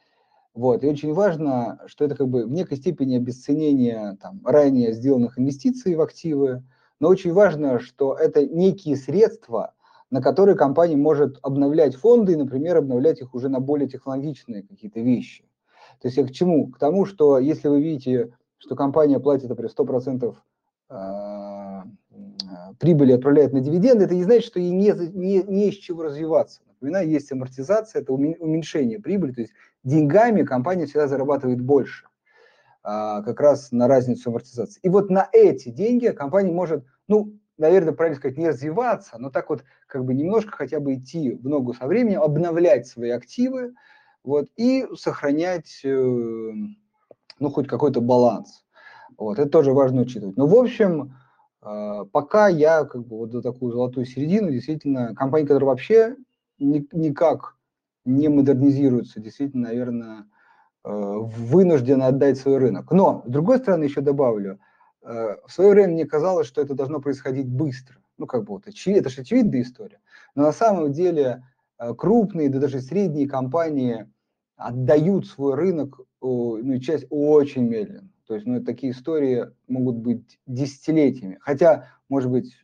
вот. 0.54 0.84
И 0.84 0.88
очень 0.88 1.14
важно, 1.14 1.80
что 1.88 2.06
это 2.06 2.16
как 2.16 2.28
бы 2.28 2.46
в 2.46 2.52
некой 2.52 2.78
степени 2.78 3.18
обесценение 3.18 4.18
там, 4.22 4.42
ранее 4.46 4.94
сделанных 4.94 5.40
инвестиций 5.40 5.96
в 5.96 6.02
активы, 6.02 6.64
но 7.00 7.10
очень 7.10 7.34
важно, 7.34 7.80
что 7.80 8.14
это 8.16 8.46
некие 8.46 8.96
средства, 8.96 9.74
на 10.12 10.22
которые 10.22 10.56
компания 10.56 10.96
может 10.96 11.40
обновлять 11.42 11.96
фонды 11.96 12.34
и, 12.34 12.38
например, 12.38 12.78
обновлять 12.78 13.20
их 13.20 13.34
уже 13.34 13.50
на 13.50 13.60
более 13.60 13.90
технологичные 13.90 14.62
какие-то 14.62 15.00
вещи. 15.00 15.44
То 16.02 16.08
есть 16.08 16.18
я 16.18 16.26
к 16.26 16.32
чему? 16.32 16.68
К 16.68 16.78
тому, 16.78 17.06
что 17.06 17.40
если 17.40 17.68
вы 17.68 17.82
видите, 17.82 18.34
что 18.58 18.76
компания 18.76 19.20
платит, 19.20 19.50
например, 19.50 19.72
100% 19.76 20.36
а, 20.90 21.84
прибыли 22.80 23.14
отправляет 23.14 23.54
на 23.54 23.60
дивиденды, 23.60 24.06
это 24.06 24.14
не 24.14 24.24
значит, 24.24 24.46
что 24.46 24.60
ей 24.60 24.72
не, 24.72 24.94
не, 25.14 25.42
не 25.44 25.70
из 25.70 25.76
чего 25.76 26.04
развиваться. 26.04 26.62
Напоминаю, 26.68 27.10
есть 27.10 27.32
амортизация, 27.32 28.02
это 28.02 28.14
уменьшение 28.14 29.00
прибыли, 29.00 29.32
то 29.32 29.42
есть 29.42 29.54
деньгами 29.84 30.44
компания 30.44 30.86
всегда 30.86 31.08
зарабатывает 31.08 31.62
больше, 31.62 32.08
а, 32.84 33.22
как 33.22 33.40
раз 33.40 33.72
на 33.72 33.88
разницу 33.88 34.30
амортизации. 34.30 34.80
И 34.84 34.90
вот 34.90 35.10
на 35.10 35.28
эти 35.32 35.70
деньги 35.70 36.08
компания 36.08 36.52
может, 36.52 36.86
ну, 37.08 37.34
наверное, 37.58 37.94
правильно 37.94 38.18
сказать, 38.18 38.38
не 38.38 38.48
развиваться, 38.50 39.18
но 39.18 39.30
так 39.30 39.50
вот 39.50 39.64
как 39.88 40.06
бы 40.06 40.14
немножко 40.14 40.52
хотя 40.52 40.80
бы 40.80 40.96
идти 40.96 41.32
в 41.32 41.48
ногу 41.48 41.74
со 41.74 41.88
временем, 41.88 42.22
обновлять 42.22 42.88
свои 42.88 43.12
активы, 43.12 43.74
вот, 44.24 44.48
и 44.56 44.88
сохранять, 44.96 45.82
э, 45.84 45.88
ну, 47.40 47.50
хоть 47.50 47.68
какой-то 47.68 48.02
баланс. 48.02 48.64
Вот, 49.18 49.38
это 49.38 49.50
тоже 49.50 49.74
важно 49.74 50.02
учитывать. 50.02 50.38
Но, 50.38 50.48
в 50.48 50.56
общем, 50.56 51.14
а, 51.62 52.06
пока 52.06 52.48
я 52.48 52.84
как 52.86 53.06
бы 53.06 53.18
вот 53.18 53.30
до 53.30 53.42
такую 53.42 53.72
золотую 53.72 54.06
середину, 54.06 54.52
действительно, 54.52 55.16
компании, 55.16 55.46
которые 55.46 55.68
вообще 55.68 56.16
никак 56.60 57.56
не 58.06 58.30
модернизируются, 58.30 59.20
действительно, 59.20 59.70
наверное, 59.70 60.26
э, 60.84 60.90
вынуждены 60.90 62.04
отдать 62.04 62.38
свой 62.38 62.58
рынок. 62.58 62.92
Но, 62.92 63.24
с 63.26 63.30
другой 63.30 63.60
стороны, 63.60 63.86
еще 63.86 64.02
добавлю, 64.02 64.60
э, 65.02 65.38
в 65.46 65.52
свое 65.52 65.72
время 65.72 65.94
мне 65.94 66.06
казалось, 66.06 66.48
что 66.48 66.62
это 66.62 66.74
должно 66.74 67.00
происходить 67.00 67.48
быстро. 67.48 67.98
Ну, 68.18 68.28
как 68.28 68.44
бы 68.44 68.54
вот, 68.54 68.68
это 68.68 69.10
же 69.10 69.22
очевидная 69.22 69.62
история. 69.62 70.00
Но 70.36 70.44
на 70.44 70.52
самом 70.52 70.92
деле 70.92 71.44
э, 71.80 71.94
крупные, 71.96 72.50
да 72.50 72.60
даже 72.60 72.82
средние 72.82 73.28
компании 73.28 74.08
отдают 74.56 75.28
свой 75.28 75.56
рынок, 75.56 76.00
ну, 76.22 76.80
часть 76.80 77.06
очень 77.10 77.68
медленно. 77.68 78.10
То 78.28 78.36
есть, 78.36 78.48
ну, 78.48 78.64
такие 78.64 78.94
истории 78.94 79.48
могут 79.68 79.98
быть 79.98 80.40
десятилетиями. 80.48 81.38
Хотя, 81.42 81.90
может 82.08 82.32
быть, 82.32 82.56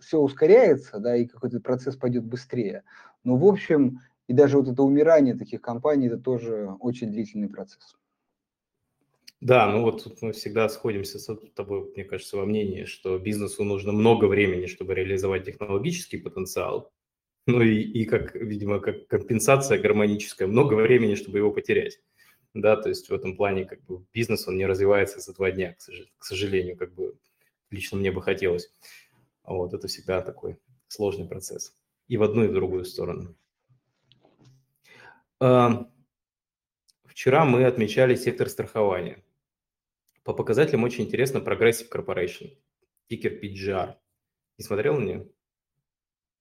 все 0.00 0.20
ускоряется, 0.20 0.98
да, 0.98 1.16
и 1.16 1.26
какой-то 1.26 1.60
процесс 1.60 1.96
пойдет 1.96 2.24
быстрее. 2.24 2.84
Но, 3.24 3.36
в 3.36 3.44
общем, 3.44 4.00
и 4.28 4.32
даже 4.32 4.58
вот 4.58 4.68
это 4.68 4.82
умирание 4.82 5.34
таких 5.34 5.60
компаний, 5.60 6.06
это 6.06 6.18
тоже 6.18 6.76
очень 6.80 7.10
длительный 7.10 7.48
процесс. 7.48 7.96
Да, 9.40 9.70
ну 9.70 9.82
вот 9.82 10.04
тут 10.04 10.20
мы 10.20 10.32
всегда 10.32 10.68
сходимся 10.68 11.18
с 11.18 11.34
тобой, 11.54 11.92
мне 11.94 12.04
кажется, 12.04 12.36
во 12.36 12.44
мнении, 12.44 12.84
что 12.84 13.18
бизнесу 13.18 13.64
нужно 13.64 13.92
много 13.92 14.26
времени, 14.26 14.66
чтобы 14.66 14.94
реализовать 14.94 15.44
технологический 15.44 16.18
потенциал, 16.18 16.92
ну 17.46 17.62
и, 17.62 17.80
и 17.80 18.04
как, 18.04 18.34
видимо, 18.34 18.80
как 18.80 19.06
компенсация 19.06 19.80
гармоническая, 19.80 20.48
много 20.48 20.74
времени, 20.74 21.14
чтобы 21.14 21.38
его 21.38 21.50
потерять. 21.52 22.00
Да, 22.52 22.76
то 22.76 22.88
есть 22.88 23.08
в 23.08 23.14
этом 23.14 23.36
плане 23.36 23.64
как 23.64 23.82
бы 23.84 24.04
бизнес, 24.12 24.48
он 24.48 24.56
не 24.56 24.66
развивается 24.66 25.20
за 25.20 25.32
два 25.34 25.50
дня, 25.52 25.76
к 26.18 26.24
сожалению, 26.24 26.76
как 26.76 26.92
бы 26.94 27.16
лично 27.70 27.96
мне 27.96 28.10
бы 28.10 28.20
хотелось. 28.20 28.72
Вот, 29.44 29.72
это 29.72 29.86
всегда 29.86 30.20
такой 30.20 30.58
сложный 30.88 31.26
процесс. 31.26 31.74
И 32.08 32.16
в 32.16 32.22
одну, 32.22 32.44
и 32.44 32.48
в 32.48 32.52
другую 32.52 32.84
сторону. 32.84 33.34
Вчера 35.40 37.44
мы 37.44 37.64
отмечали 37.64 38.16
сектор 38.16 38.48
страхования. 38.48 39.22
По 40.24 40.34
показателям 40.34 40.84
очень 40.84 41.04
интересно 41.04 41.38
Progressive 41.38 41.86
Corporation, 41.92 42.50
тикер 43.08 43.32
PGR. 43.32 43.94
Не 44.58 44.64
смотрел 44.64 44.98
на 44.98 45.04
нее? 45.04 45.28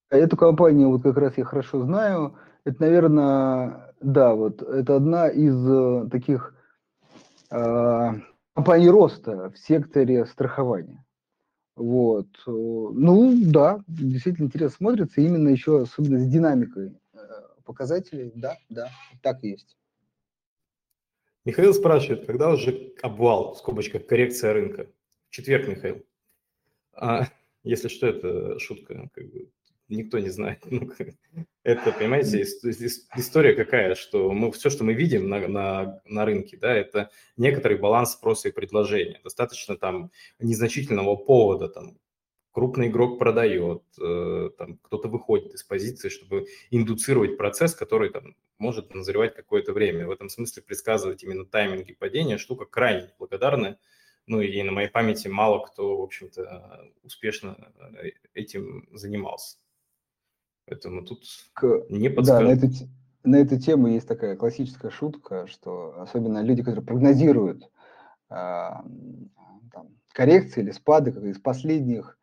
Эту 0.10 0.38
компанию 0.38 0.90
вот 0.90 1.04
как 1.04 1.18
раз 1.18 1.38
я 1.38 1.46
хорошо 1.46 1.84
знаю. 1.84 2.38
Это, 2.64 2.82
наверное, 2.82 3.94
да, 4.02 4.34
вот 4.34 4.62
это 4.62 4.96
одна 4.96 5.30
из 5.30 5.56
э, 5.70 6.10
таких 6.10 6.54
э, 7.52 8.10
компаний 8.54 8.90
роста 8.90 9.52
в 9.52 9.58
секторе 9.58 10.26
страхования. 10.26 11.04
Вот. 11.76 12.28
Ну, 12.46 13.34
да, 13.46 13.82
действительно 13.88 14.48
интересно 14.48 14.76
смотрится, 14.76 15.22
именно 15.22 15.50
еще 15.50 15.82
особенно 15.82 16.20
с 16.20 16.28
динамикой 16.28 16.98
показателей, 17.68 18.32
да, 18.34 18.58
да, 18.70 18.90
так 19.22 19.44
есть. 19.44 19.78
Михаил 21.46 21.74
спрашивает, 21.74 22.26
когда 22.26 22.50
уже 22.50 22.94
обвал, 23.02 23.54
в 23.54 23.58
скобочках, 23.60 24.08
коррекция 24.08 24.54
рынка? 24.54 24.90
В 25.30 25.34
четверг, 25.34 25.68
Михаил. 25.68 26.04
А, 26.94 27.28
если 27.64 27.88
что, 27.88 28.08
это 28.08 28.60
шутка, 28.60 29.10
как 29.14 29.30
бы, 29.30 29.50
никто 29.88 30.20
не 30.20 30.30
знает. 30.30 30.60
Ну, 30.66 30.92
это, 31.64 31.92
понимаете, 31.92 32.42
история 32.42 33.54
какая, 33.54 33.96
что 33.96 34.32
мы 34.32 34.52
все, 34.52 34.70
что 34.70 34.84
мы 34.84 34.94
видим 34.94 35.30
на, 35.30 35.48
на, 35.48 36.02
на 36.06 36.26
рынке, 36.26 36.58
да, 36.58 36.74
это 36.74 37.12
некоторый 37.38 37.78
баланс 37.78 38.14
спроса 38.14 38.50
и 38.50 38.52
предложения. 38.52 39.22
Достаточно 39.24 39.78
там 39.78 40.12
незначительного 40.40 41.16
повода, 41.16 41.70
там, 41.70 41.98
крупный 42.58 42.88
игрок 42.88 43.20
продает, 43.20 43.84
э, 44.02 44.50
там, 44.58 44.80
кто-то 44.82 45.10
выходит 45.10 45.54
из 45.54 45.62
позиции, 45.62 46.10
чтобы 46.10 46.48
индуцировать 46.72 47.38
процесс, 47.38 47.76
который 47.76 48.10
там, 48.10 48.36
может 48.58 48.96
назревать 48.96 49.36
какое-то 49.36 49.74
время. 49.74 50.08
В 50.08 50.10
этом 50.10 50.28
смысле 50.28 50.64
предсказывать 50.64 51.22
именно 51.22 51.46
тайминги 51.46 51.94
падения 51.94 52.40
штука 52.40 52.66
крайне 52.66 53.12
благодарная. 53.20 53.78
Ну 54.26 54.42
и 54.42 54.64
на 54.64 54.72
моей 54.72 54.90
памяти 54.90 55.28
мало 55.28 55.64
кто, 55.68 56.00
в 56.00 56.02
общем-то, 56.02 56.90
успешно 57.04 57.72
э, 58.02 58.10
этим 58.34 58.90
занимался. 58.92 59.58
Поэтому 60.66 61.06
тут 61.06 61.26
К... 61.54 61.86
не 61.90 62.10
подскажу. 62.10 62.48
Да, 62.48 62.56
на 62.56 62.58
эту, 62.58 62.68
на 63.24 63.36
эту 63.36 63.60
тему 63.60 63.90
есть 63.90 64.08
такая 64.08 64.36
классическая 64.36 64.90
шутка, 64.90 65.46
что 65.46 66.02
особенно 66.02 66.42
люди, 66.42 66.64
которые 66.64 66.84
прогнозируют 66.84 67.66
э, 68.32 68.32
там, 68.32 69.96
коррекции 70.12 70.62
или 70.62 70.72
спады, 70.72 71.12
как 71.12 71.24
из 71.24 71.40
последних 71.40 72.17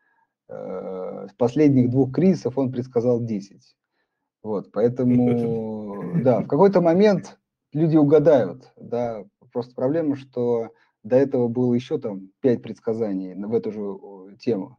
Э, 0.55 1.27
с 1.31 1.35
последних 1.35 1.91
двух 1.91 2.13
кризисов 2.13 2.59
он 2.59 2.71
предсказал 2.71 3.21
10. 3.21 3.77
Вот, 4.43 4.71
поэтому, 4.73 6.15
да, 6.23 6.41
в 6.41 6.47
какой-то 6.47 6.81
момент 6.81 7.39
люди 7.73 7.97
угадают, 7.97 8.73
да, 8.77 9.25
просто 9.53 9.75
проблема, 9.75 10.17
что 10.17 10.71
до 11.03 11.17
этого 11.17 11.49
было 11.49 11.75
еще 11.75 11.99
там 11.99 12.31
5 12.41 12.63
предсказаний 12.63 13.35
в 13.35 13.55
эту 13.55 13.73
же 13.73 14.37
тему. 14.39 14.79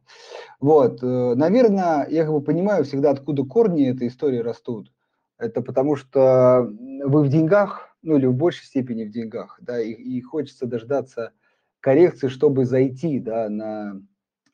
Вот, 0.60 1.02
э, 1.02 1.34
наверное, 1.34 2.06
я 2.08 2.24
как 2.24 2.32
бы 2.32 2.40
понимаю 2.40 2.84
всегда, 2.84 3.10
откуда 3.10 3.44
корни 3.44 3.88
этой 3.88 4.08
истории 4.08 4.38
растут. 4.38 4.92
Это 5.38 5.60
потому 5.60 5.96
что 5.96 6.72
вы 7.04 7.22
в 7.22 7.28
деньгах, 7.28 7.94
ну 8.02 8.16
или 8.16 8.26
в 8.26 8.34
большей 8.34 8.64
степени 8.64 9.04
в 9.04 9.10
деньгах, 9.10 9.58
да, 9.60 9.80
и, 9.80 9.92
и 9.92 10.20
хочется 10.22 10.66
дождаться 10.66 11.32
коррекции, 11.80 12.28
чтобы 12.28 12.64
зайти, 12.64 13.20
да, 13.20 13.48
на 13.48 14.00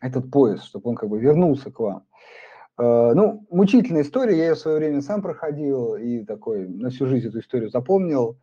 этот 0.03 0.31
поезд, 0.31 0.65
чтобы 0.65 0.91
он 0.91 0.97
как 0.97 1.09
бы 1.09 1.19
вернулся 1.19 1.71
к 1.71 1.79
вам. 1.79 2.05
Э, 2.79 3.13
ну, 3.15 3.47
мучительная 3.51 4.03
история, 4.03 4.37
я 4.37 4.45
ее 4.49 4.55
в 4.55 4.59
свое 4.59 4.79
время 4.79 5.01
сам 5.01 5.23
проходил 5.23 5.95
и 5.95 6.25
такой 6.25 6.69
на 6.69 6.91
всю 6.91 7.07
жизнь 7.07 7.29
эту 7.29 7.39
историю 7.39 7.71
запомнил. 7.71 8.39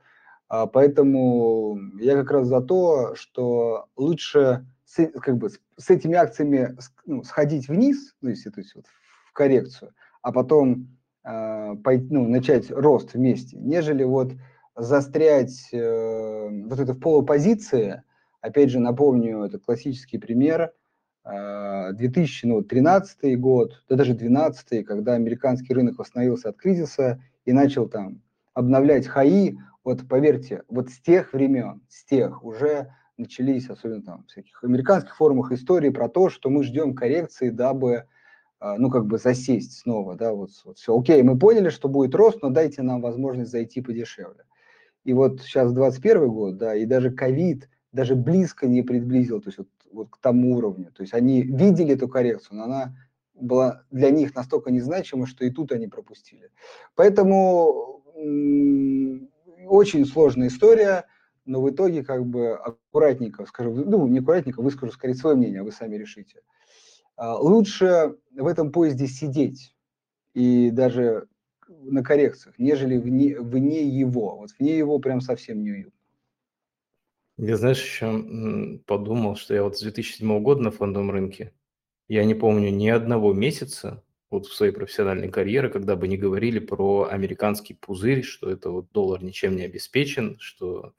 А, 0.48 0.66
поэтому 0.66 1.78
я 2.00 2.16
как 2.16 2.32
раз 2.32 2.48
за 2.48 2.62
то, 2.62 3.14
что 3.16 3.88
лучше 3.96 4.66
с, 4.86 5.06
как 5.20 5.38
бы, 5.38 5.50
с 5.50 5.90
этими 5.90 6.16
акциями 6.16 6.76
ну, 7.06 7.24
сходить 7.24 7.68
вниз, 7.68 8.16
ну, 8.22 8.30
если, 8.30 8.50
то 8.50 8.62
есть 8.62 8.74
вот 8.74 8.86
в 9.28 9.34
коррекцию, 9.34 9.94
а 10.24 10.32
потом 10.32 10.98
э, 11.24 11.76
пойти, 11.84 12.08
ну, 12.10 12.28
начать 12.28 12.72
рост 12.72 13.14
вместе, 13.14 13.58
нежели 13.58 14.04
вот 14.04 14.32
застрять 14.76 15.70
э, 15.74 16.50
вот 16.50 16.80
это 16.80 16.94
в 16.94 17.00
полупозиции. 17.00 18.02
Опять 18.42 18.72
же, 18.72 18.80
напомню, 18.80 19.44
это 19.44 19.60
классический 19.60 20.18
пример– 20.18 20.72
2013 21.26 23.18
ну, 23.24 23.40
год, 23.40 23.84
да 23.90 23.96
даже 23.96 24.14
2012, 24.14 24.86
когда 24.86 25.14
американский 25.14 25.74
рынок 25.74 25.98
восстановился 25.98 26.50
от 26.50 26.58
кризиса 26.58 27.22
и 27.46 27.54
начал 27.54 27.88
там 27.88 28.22
обновлять 28.54 29.08
хаи, 29.08 29.58
вот 29.84 30.08
поверьте, 30.08 30.64
вот 30.68 30.90
с 30.90 31.00
тех 31.00 31.34
времен, 31.34 31.82
с 31.90 32.06
тех 32.06 32.44
уже 32.44 32.94
начались, 33.18 33.70
особенно 33.70 34.02
там 34.02 34.26
всяких 34.28 34.64
американских 34.64 35.16
форумах 35.16 35.52
истории 35.52 35.90
про 35.90 36.10
то, 36.10 36.30
что 36.30 36.50
мы 36.50 36.64
ждем 36.64 36.96
коррекции, 36.96 37.50
дабы, 37.50 38.06
а, 38.60 38.78
ну, 38.78 38.90
как 38.90 39.06
бы 39.06 39.18
засесть 39.18 39.80
снова, 39.80 40.16
да, 40.16 40.34
вот, 40.34 40.52
вот 40.66 40.78
все, 40.78 40.98
окей, 40.98 41.22
мы 41.22 41.38
поняли, 41.38 41.70
что 41.70 41.90
будет 41.90 42.16
рост, 42.16 42.42
но 42.42 42.50
дайте 42.50 42.82
нам 42.82 43.02
возможность 43.02 43.52
зайти 43.52 43.82
подешевле. 43.82 44.46
И 45.04 45.14
вот 45.14 45.42
сейчас 45.42 45.72
21 45.74 46.30
год, 46.30 46.58
да, 46.58 46.76
и 46.76 46.86
даже 46.86 47.12
ковид 47.12 47.70
даже 47.92 48.16
близко 48.16 48.68
не 48.68 48.82
приблизил, 48.82 49.42
то 49.42 49.50
есть 49.50 49.58
вот 49.58 49.68
вот 49.92 50.10
к 50.10 50.18
тому 50.18 50.56
уровню. 50.56 50.92
То 50.92 51.02
есть 51.02 51.14
они 51.14 51.42
видели 51.42 51.94
эту 51.94 52.08
коррекцию, 52.08 52.58
но 52.58 52.64
она 52.66 52.96
была 53.34 53.84
для 53.90 54.12
них 54.12 54.36
настолько 54.36 54.72
незначима, 54.72 55.26
что 55.26 55.46
и 55.46 55.50
тут 55.50 55.72
они 55.72 55.88
пропустили. 55.88 56.52
Поэтому 56.96 58.04
очень 59.68 60.06
сложная 60.06 60.48
история, 60.48 61.06
но 61.46 61.62
в 61.62 61.70
итоге 61.70 62.04
как 62.04 62.26
бы 62.26 62.54
аккуратненько 62.54 63.46
скажу, 63.46 63.74
ну 63.74 64.08
не 64.08 64.20
аккуратненько, 64.20 64.62
выскажу 64.62 64.92
скорее 64.92 65.16
свое 65.16 65.36
мнение, 65.36 65.64
вы 65.64 65.72
сами 65.72 65.96
решите. 65.96 66.42
А, 67.16 67.38
лучше 67.38 68.16
в 68.32 68.48
этом 68.48 68.72
поезде 68.72 69.08
сидеть 69.08 69.76
и 70.34 70.70
даже 70.72 71.28
на 71.68 72.04
коррекциях, 72.04 72.58
нежели 72.58 72.98
вне, 72.98 73.40
вне 73.40 73.88
его. 73.88 74.38
Вот 74.38 74.50
вне 74.58 74.78
его 74.78 75.00
прям 75.00 75.22
совсем 75.22 75.62
не 75.62 75.72
уютно. 75.72 75.99
Я, 77.42 77.56
знаешь, 77.56 77.82
еще 77.82 78.80
подумал, 78.86 79.38
что 79.38 79.54
я 79.54 79.64
вот 79.64 79.78
с 79.78 79.82
2007 79.82 80.42
года 80.44 80.62
на 80.62 80.72
фондовом 80.72 81.10
рынке, 81.10 81.54
я 82.10 82.26
не 82.26 82.36
помню 82.36 82.70
ни 82.70 82.90
одного 82.90 83.34
месяца 83.34 84.04
вот 84.30 84.48
в 84.48 84.54
своей 84.54 84.74
профессиональной 84.74 85.30
карьере, 85.30 85.70
когда 85.70 85.96
бы 85.96 86.10
не 86.10 86.18
говорили 86.18 86.60
про 86.60 87.08
американский 87.10 87.76
пузырь, 87.76 88.24
что 88.24 88.50
это 88.50 88.72
вот 88.72 88.92
доллар 88.92 89.24
ничем 89.24 89.56
не 89.56 89.64
обеспечен, 89.64 90.38
что 90.40 90.94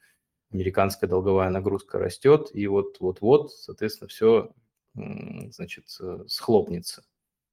американская 0.51 1.11
долговая 1.11 1.51
нагрузка 1.51 1.99
растет, 1.99 2.51
и 2.55 2.67
вот 2.69 2.99
вот-вот, 3.01 3.53
соответственно, 3.53 4.09
все, 4.09 4.51
значит, 4.95 5.87
э, 6.01 6.25
схлопнется. 6.27 7.05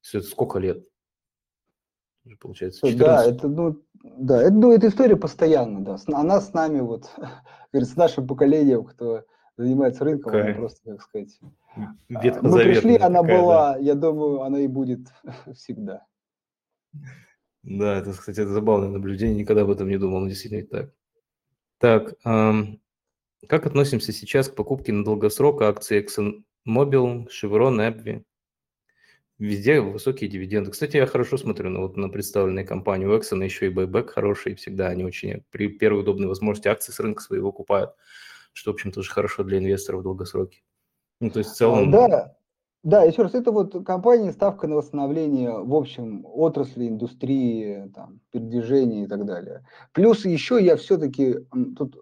Все 0.01 0.19
это 0.19 0.27
сколько 0.27 0.59
лет? 0.59 0.85
Получается, 2.35 2.87
14. 2.87 2.99
Да, 2.99 3.25
это, 3.25 3.47
ну, 3.47 3.81
да, 4.03 4.41
это, 4.41 4.53
ну, 4.53 4.71
эта 4.71 4.87
история 4.87 5.15
постоянно, 5.15 5.83
да. 5.83 5.97
Она 6.13 6.41
с 6.41 6.53
нами, 6.53 6.79
вот, 6.79 7.09
говорит, 7.71 7.89
с 7.89 7.95
нашим 7.95 8.27
поколением, 8.27 8.83
кто 8.83 9.23
занимается 9.57 10.03
рынком, 10.03 10.35
она 10.35 10.53
просто, 10.53 10.91
как 10.91 11.01
сказать, 11.01 11.39
а, 11.75 12.41
мы 12.41 12.59
пришли, 12.59 12.95
она 12.95 13.21
такая, 13.21 13.41
была, 13.41 13.73
да. 13.73 13.79
я 13.79 13.95
думаю, 13.95 14.41
она 14.41 14.59
и 14.59 14.67
будет 14.67 15.07
всегда. 15.55 16.05
Да, 17.63 17.97
это, 17.97 18.13
кстати, 18.13 18.39
это 18.39 18.49
забавное 18.49 18.89
наблюдение, 18.89 19.39
никогда 19.39 19.63
об 19.63 19.71
этом 19.71 19.89
не 19.89 19.97
думал, 19.97 20.21
но 20.21 20.29
действительно 20.29 20.65
так. 20.65 20.91
Так, 21.79 22.15
эм, 22.25 22.81
как 23.47 23.65
относимся 23.65 24.11
сейчас 24.11 24.49
к 24.49 24.55
покупке 24.55 24.93
на 24.93 25.03
долгосрок 25.03 25.61
акций 25.61 26.01
ExxonMobil, 26.01 27.27
Chevron, 27.27 27.77
Abby? 27.77 28.23
Везде 29.39 29.81
высокие 29.81 30.29
дивиденды. 30.29 30.71
Кстати, 30.71 30.97
я 30.97 31.05
хорошо 31.05 31.37
смотрю 31.37 31.69
на, 31.69 31.81
вот, 31.81 31.95
на 31.95 32.09
представленные 32.09 32.65
компании 32.65 33.05
у 33.05 33.15
Exxon, 33.15 33.43
еще 33.43 33.67
и 33.67 33.69
байбек 33.69 34.09
хороший 34.09 34.55
всегда. 34.55 34.87
Они 34.87 35.03
очень 35.03 35.43
при 35.51 35.67
первой 35.67 36.01
удобной 36.01 36.27
возможности 36.27 36.67
акции 36.67 36.91
с 36.91 36.99
рынка 36.99 37.21
своего 37.21 37.51
купают, 37.51 37.91
что, 38.53 38.71
в 38.71 38.73
общем, 38.73 38.91
тоже 38.91 39.11
хорошо 39.11 39.43
для 39.43 39.59
инвесторов 39.59 40.01
в 40.01 40.03
долгосроке. 40.03 40.63
Ну, 41.21 41.29
то 41.29 41.39
есть 41.39 41.51
в 41.51 41.55
целом... 41.55 41.91
Да, 41.91 42.35
да, 42.83 43.03
еще 43.03 43.21
раз, 43.21 43.35
это 43.35 43.51
вот 43.51 43.85
компания, 43.85 44.31
ставка 44.31 44.67
на 44.67 44.75
восстановление, 44.77 45.51
в 45.51 45.75
общем, 45.75 46.25
отрасли, 46.25 46.87
индустрии, 46.87 47.91
там, 47.93 48.21
передвижения 48.31 49.03
и 49.03 49.07
так 49.07 49.25
далее. 49.25 49.63
Плюс 49.93 50.25
еще 50.25 50.57
я 50.59 50.77
все-таки 50.77 51.35
тут 51.77 52.01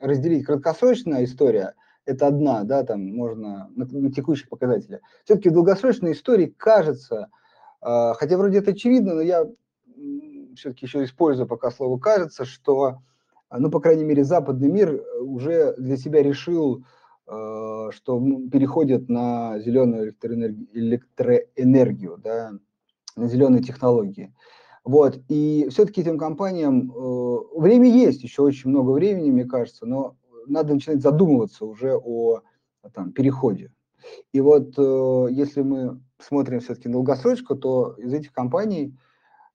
разделить 0.00 0.46
краткосрочная 0.46 1.24
история– 1.24 1.74
это 2.04 2.26
одна, 2.26 2.64
да, 2.64 2.82
там 2.82 3.04
можно 3.14 3.70
на, 3.74 3.86
на 3.86 4.12
текущих 4.12 4.48
показателях. 4.48 5.00
Все-таки 5.24 5.48
в 5.48 5.52
долгосрочной 5.52 6.12
истории 6.12 6.46
кажется, 6.56 7.28
э, 7.80 8.12
хотя 8.14 8.36
вроде 8.36 8.58
это 8.58 8.72
очевидно, 8.72 9.14
но 9.14 9.20
я 9.20 9.46
все-таки 10.56 10.86
еще 10.86 11.04
использую 11.04 11.46
пока 11.46 11.70
слово 11.70 11.98
кажется, 11.98 12.44
что, 12.44 12.98
ну, 13.50 13.70
по 13.70 13.80
крайней 13.80 14.04
мере, 14.04 14.24
западный 14.24 14.68
мир 14.68 15.02
уже 15.20 15.74
для 15.76 15.96
себя 15.96 16.22
решил, 16.22 16.84
э, 17.26 17.90
что 17.92 18.20
переходит 18.50 19.08
на 19.08 19.58
зеленую 19.60 20.04
электроэнергию, 20.04 20.68
электроэнергию 20.72 22.18
да, 22.18 22.52
на 23.16 23.28
зеленые 23.28 23.62
технологии. 23.62 24.34
Вот, 24.84 25.20
и 25.28 25.68
все-таки 25.70 26.00
этим 26.00 26.18
компаниям 26.18 26.90
э, 26.90 27.38
время 27.56 27.88
есть, 27.88 28.24
еще 28.24 28.42
очень 28.42 28.70
много 28.70 28.90
времени, 28.90 29.30
мне 29.30 29.44
кажется, 29.44 29.86
но 29.86 30.16
надо 30.46 30.74
начинать 30.74 31.02
задумываться 31.02 31.64
уже 31.64 31.96
о 31.96 32.40
там, 32.92 33.12
переходе. 33.12 33.72
И 34.32 34.40
вот 34.40 34.74
э, 34.76 35.26
если 35.30 35.62
мы 35.62 36.00
смотрим 36.18 36.60
все-таки 36.60 36.88
на 36.88 36.94
долгосрочку, 36.94 37.54
то 37.54 37.94
из 37.98 38.12
этих 38.12 38.32
компаний 38.32 38.96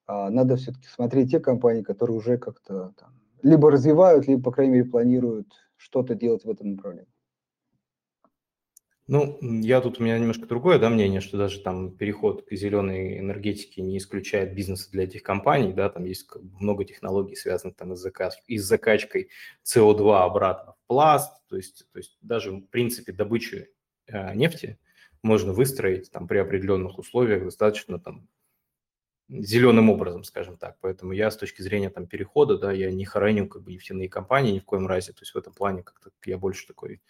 э, 0.06 0.28
надо 0.30 0.56
все-таки 0.56 0.88
смотреть 0.88 1.30
те 1.30 1.40
компании, 1.40 1.82
которые 1.82 2.16
уже 2.16 2.38
как-то 2.38 2.94
либо 3.42 3.70
развивают, 3.70 4.26
либо, 4.26 4.42
по 4.42 4.52
крайней 4.52 4.74
мере, 4.74 4.90
планируют 4.90 5.52
что-то 5.76 6.14
делать 6.14 6.44
в 6.44 6.50
этом 6.50 6.72
направлении. 6.72 7.12
Ну, 9.08 9.38
я 9.40 9.80
тут, 9.80 9.98
у 9.98 10.02
меня 10.04 10.18
немножко 10.18 10.44
другое 10.44 10.78
да, 10.78 10.90
мнение, 10.90 11.22
что 11.22 11.38
даже 11.38 11.60
там 11.60 11.96
переход 11.96 12.46
к 12.46 12.52
зеленой 12.54 13.18
энергетике 13.18 13.80
не 13.80 13.96
исключает 13.96 14.54
бизнеса 14.54 14.90
для 14.92 15.04
этих 15.04 15.22
компаний, 15.22 15.72
да, 15.72 15.88
там 15.88 16.04
есть 16.04 16.28
много 16.60 16.84
технологий, 16.84 17.34
связанных 17.34 17.76
там 17.76 17.96
с, 17.96 18.00
закач... 18.00 18.34
и 18.46 18.58
с 18.58 18.66
закачкой 18.66 19.30
СО2 19.64 20.24
обратно 20.24 20.74
в 20.74 20.86
пласт, 20.86 21.32
то 21.48 21.56
есть, 21.56 21.86
то 21.90 21.98
есть 21.98 22.18
даже 22.20 22.52
в 22.52 22.66
принципе 22.66 23.12
добычу 23.12 23.64
э, 24.08 24.34
нефти 24.34 24.78
можно 25.22 25.54
выстроить 25.54 26.10
там 26.10 26.28
при 26.28 26.36
определенных 26.36 26.98
условиях 26.98 27.44
достаточно 27.44 27.98
там 27.98 28.28
зеленым 29.30 29.88
образом, 29.88 30.22
скажем 30.22 30.58
так. 30.58 30.76
Поэтому 30.82 31.12
я 31.12 31.30
с 31.30 31.36
точки 31.38 31.62
зрения 31.62 31.88
там 31.88 32.06
перехода, 32.06 32.58
да, 32.58 32.72
я 32.72 32.90
не 32.90 33.06
хороню 33.06 33.48
как 33.48 33.62
бы 33.62 33.72
нефтяные 33.72 34.10
компании 34.10 34.52
ни 34.52 34.58
в 34.58 34.64
коем 34.66 34.86
разе. 34.86 35.12
То 35.12 35.22
есть 35.22 35.32
в 35.32 35.38
этом 35.38 35.54
плане 35.54 35.82
как-то 35.82 36.10
я 36.26 36.36
больше 36.36 36.66
такой 36.66 37.00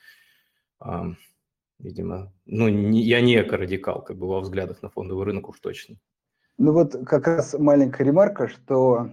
видимо, 1.78 2.32
ну, 2.46 2.68
не, 2.68 3.02
я 3.02 3.20
не 3.20 3.40
эко-радикал, 3.40 4.02
как 4.02 4.16
бы 4.16 4.26
во 4.26 4.40
взглядах 4.40 4.82
на 4.82 4.90
фондовый 4.90 5.24
рынок 5.24 5.48
уж 5.48 5.60
точно. 5.60 5.96
Ну 6.58 6.72
вот 6.72 6.92
как 7.06 7.26
раз 7.26 7.54
маленькая 7.58 8.04
ремарка, 8.04 8.48
что 8.48 9.10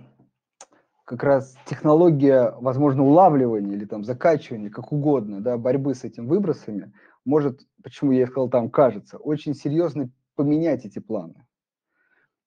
как 1.06 1.24
раз 1.24 1.56
технология, 1.68 2.56
возможно, 2.60 3.04
улавливания 3.04 3.74
или 3.74 3.86
там 3.86 4.04
закачивания, 4.04 4.72
как 4.72 4.92
угодно, 4.92 5.42
да, 5.42 5.58
борьбы 5.58 5.94
с 5.94 6.04
этими 6.04 6.26
выбросами, 6.26 6.92
может, 7.24 7.62
почему 7.84 8.12
я 8.12 8.26
сказал 8.26 8.50
там, 8.50 8.72
кажется, 8.72 9.18
очень 9.18 9.54
серьезно 9.54 10.10
поменять 10.36 10.86
эти 10.86 10.98
планы. 10.98 11.46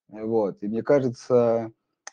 Вот. 0.08 0.62
И 0.62 0.66
мне 0.66 0.82
кажется, 0.82 1.70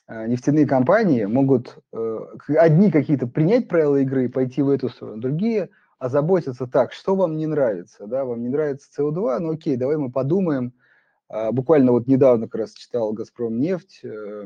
э, 0.08 0.28
нефтяные 0.28 0.68
компании 0.68 1.26
могут 1.26 1.80
э, 1.92 2.20
одни 2.50 2.92
какие-то 2.92 3.26
принять 3.26 3.68
правила 3.68 3.96
игры 3.98 4.26
и 4.26 4.30
пойти 4.30 4.62
в 4.62 4.70
эту 4.70 4.90
сторону, 4.90 5.20
другие– 5.20 5.70
озаботиться 5.98 6.68
так, 6.68 6.94
что 6.94 7.16
вам 7.16 7.38
не 7.38 7.48
нравится, 7.48 8.08
да, 8.08 8.26
вам 8.26 8.42
не 8.42 8.50
нравится 8.50 8.90
СО2, 8.98 9.40
ну 9.40 9.52
окей, 9.52 9.78
давай 9.78 9.98
мы 9.98 10.12
подумаем, 10.12 10.74
а, 11.28 11.52
буквально 11.52 11.92
вот 11.92 12.08
недавно 12.08 12.48
как 12.48 12.62
раз 12.62 12.74
читал 12.74 13.14
«Газпром 13.14 13.60
нефть», 13.60 14.02
э, 14.04 14.46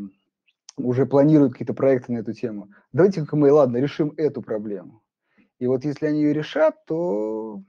уже 0.78 1.06
планируют 1.06 1.54
какие-то 1.54 1.74
проекты 1.74 2.14
на 2.14 2.20
эту 2.20 2.34
тему. 2.34 2.70
Давайте-ка 2.94 3.36
мы, 3.36 3.52
ладно, 3.52 3.78
решим 3.78 4.14
эту 4.16 4.42
проблему. 4.42 5.02
И 5.60 5.68
вот 5.68 5.84
если 5.84 6.06
они 6.06 6.22
ее 6.22 6.34
решат, 6.34 6.86
то 6.86 7.62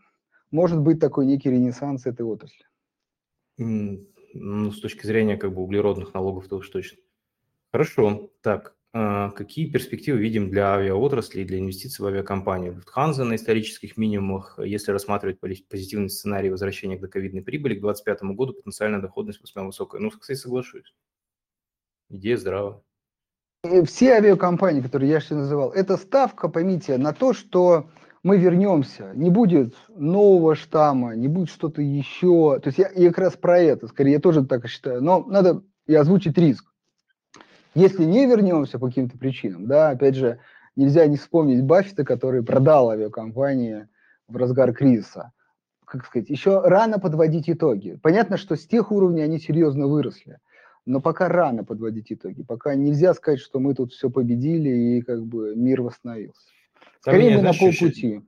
может 0.51 0.81
быть 0.81 1.01
такой 1.01 1.27
некий 1.27 1.51
ренессанс 1.51 2.07
этой 2.07 2.23
отрасли. 2.23 2.65
Ну, 3.57 4.71
с 4.71 4.81
точки 4.81 5.07
зрения 5.07 5.37
как 5.37 5.53
бы 5.53 5.63
углеродных 5.63 6.15
налогов, 6.15 6.47
то 6.49 6.57
уж 6.59 6.69
точно. 6.69 6.99
Хорошо. 7.73 8.31
Так, 8.43 8.77
а, 8.77 8.80
какие 8.93 9.71
перспективы 9.71 10.19
видим 10.19 10.51
для 10.51 10.75
авиаотрасли 10.75 11.41
и 11.41 11.45
для 11.45 11.59
инвестиций 11.59 12.03
в 12.03 12.07
авиакомпании? 12.09 12.73
Lufthansa 12.73 13.25
на 13.25 13.37
исторических 13.37 13.97
минимумах, 13.97 14.59
если 14.59 14.93
рассматривать 14.93 15.39
позитивный 15.41 16.11
сценарий 16.11 16.51
возвращения 16.51 16.97
к 16.97 17.01
доковидной 17.01 17.43
прибыли, 17.43 17.75
к 17.75 17.81
2025 17.81 18.37
году 18.37 18.55
потенциальная 18.55 19.01
доходность 19.01 19.41
весьма 19.41 19.65
высокая. 19.65 20.01
Ну, 20.01 20.11
кстати, 20.11 20.39
соглашусь. 20.39 20.95
Идея 22.09 22.37
здравая. 22.37 22.81
Все 23.85 24.15
авиакомпании, 24.15 24.81
которые 24.81 25.11
я 25.11 25.21
сейчас 25.21 25.39
называл, 25.39 25.71
это 25.71 25.97
ставка, 25.97 26.49
поймите, 26.49 26.97
на 26.97 27.13
то, 27.13 27.35
что 27.35 27.91
мы 28.23 28.39
вернемся, 28.39 29.13
не 29.15 29.31
будет 29.31 29.75
нового 29.89 30.55
штамма, 30.55 31.15
не 31.15 31.29
будет 31.29 31.51
что-то 31.51 31.83
еще. 31.83 32.59
То 32.61 32.69
есть 32.69 32.79
я, 32.79 32.91
я 32.95 33.09
как 33.09 33.19
раз 33.19 33.37
про 33.37 33.59
это, 33.59 33.87
скорее, 33.87 34.13
я 34.13 34.19
тоже 34.19 34.45
так 34.45 34.67
считаю. 34.69 35.03
Но 35.03 35.25
надо 35.25 35.63
и 35.87 35.95
озвучить 35.95 36.37
риск. 36.39 36.70
Если 37.75 38.05
не 38.05 38.27
вернемся 38.27 38.79
по 38.79 38.89
каким-то 38.89 39.17
причинам, 39.17 39.67
да, 39.67 39.91
опять 39.91 40.17
же, 40.17 40.41
нельзя 40.75 41.07
не 41.07 41.17
вспомнить 41.17 41.63
Баффета, 41.63 42.05
который 42.05 42.43
продал 42.43 42.91
авиакомпании 42.91 43.87
в 44.27 44.37
разгар 44.37 44.73
кризиса. 44.73 45.33
Как 45.85 46.05
сказать, 46.05 46.31
еще 46.31 46.61
рано 46.61 46.99
подводить 46.99 47.49
итоги. 47.49 47.99
Понятно, 48.03 48.37
что 48.37 48.57
с 48.57 48.67
тех 48.67 48.93
уровней 48.93 49.23
они 49.23 49.39
серьезно 49.39 49.87
выросли, 49.87 50.39
но 50.87 51.01
пока 51.01 51.29
рано 51.29 51.65
подводить 51.65 52.13
итоги. 52.13 52.43
Пока 52.43 52.75
нельзя 52.75 53.15
сказать, 53.15 53.41
что 53.41 53.61
мы 53.61 53.75
тут 53.75 53.93
все 53.93 54.11
победили 54.11 54.69
и 54.69 55.03
как 55.03 55.25
бы 55.25 55.55
мир 55.55 55.83
восстановился. 55.83 56.41
Скорее, 57.01 57.37
мы 57.37 57.43
на 57.43 57.53
полпути. 57.53 58.23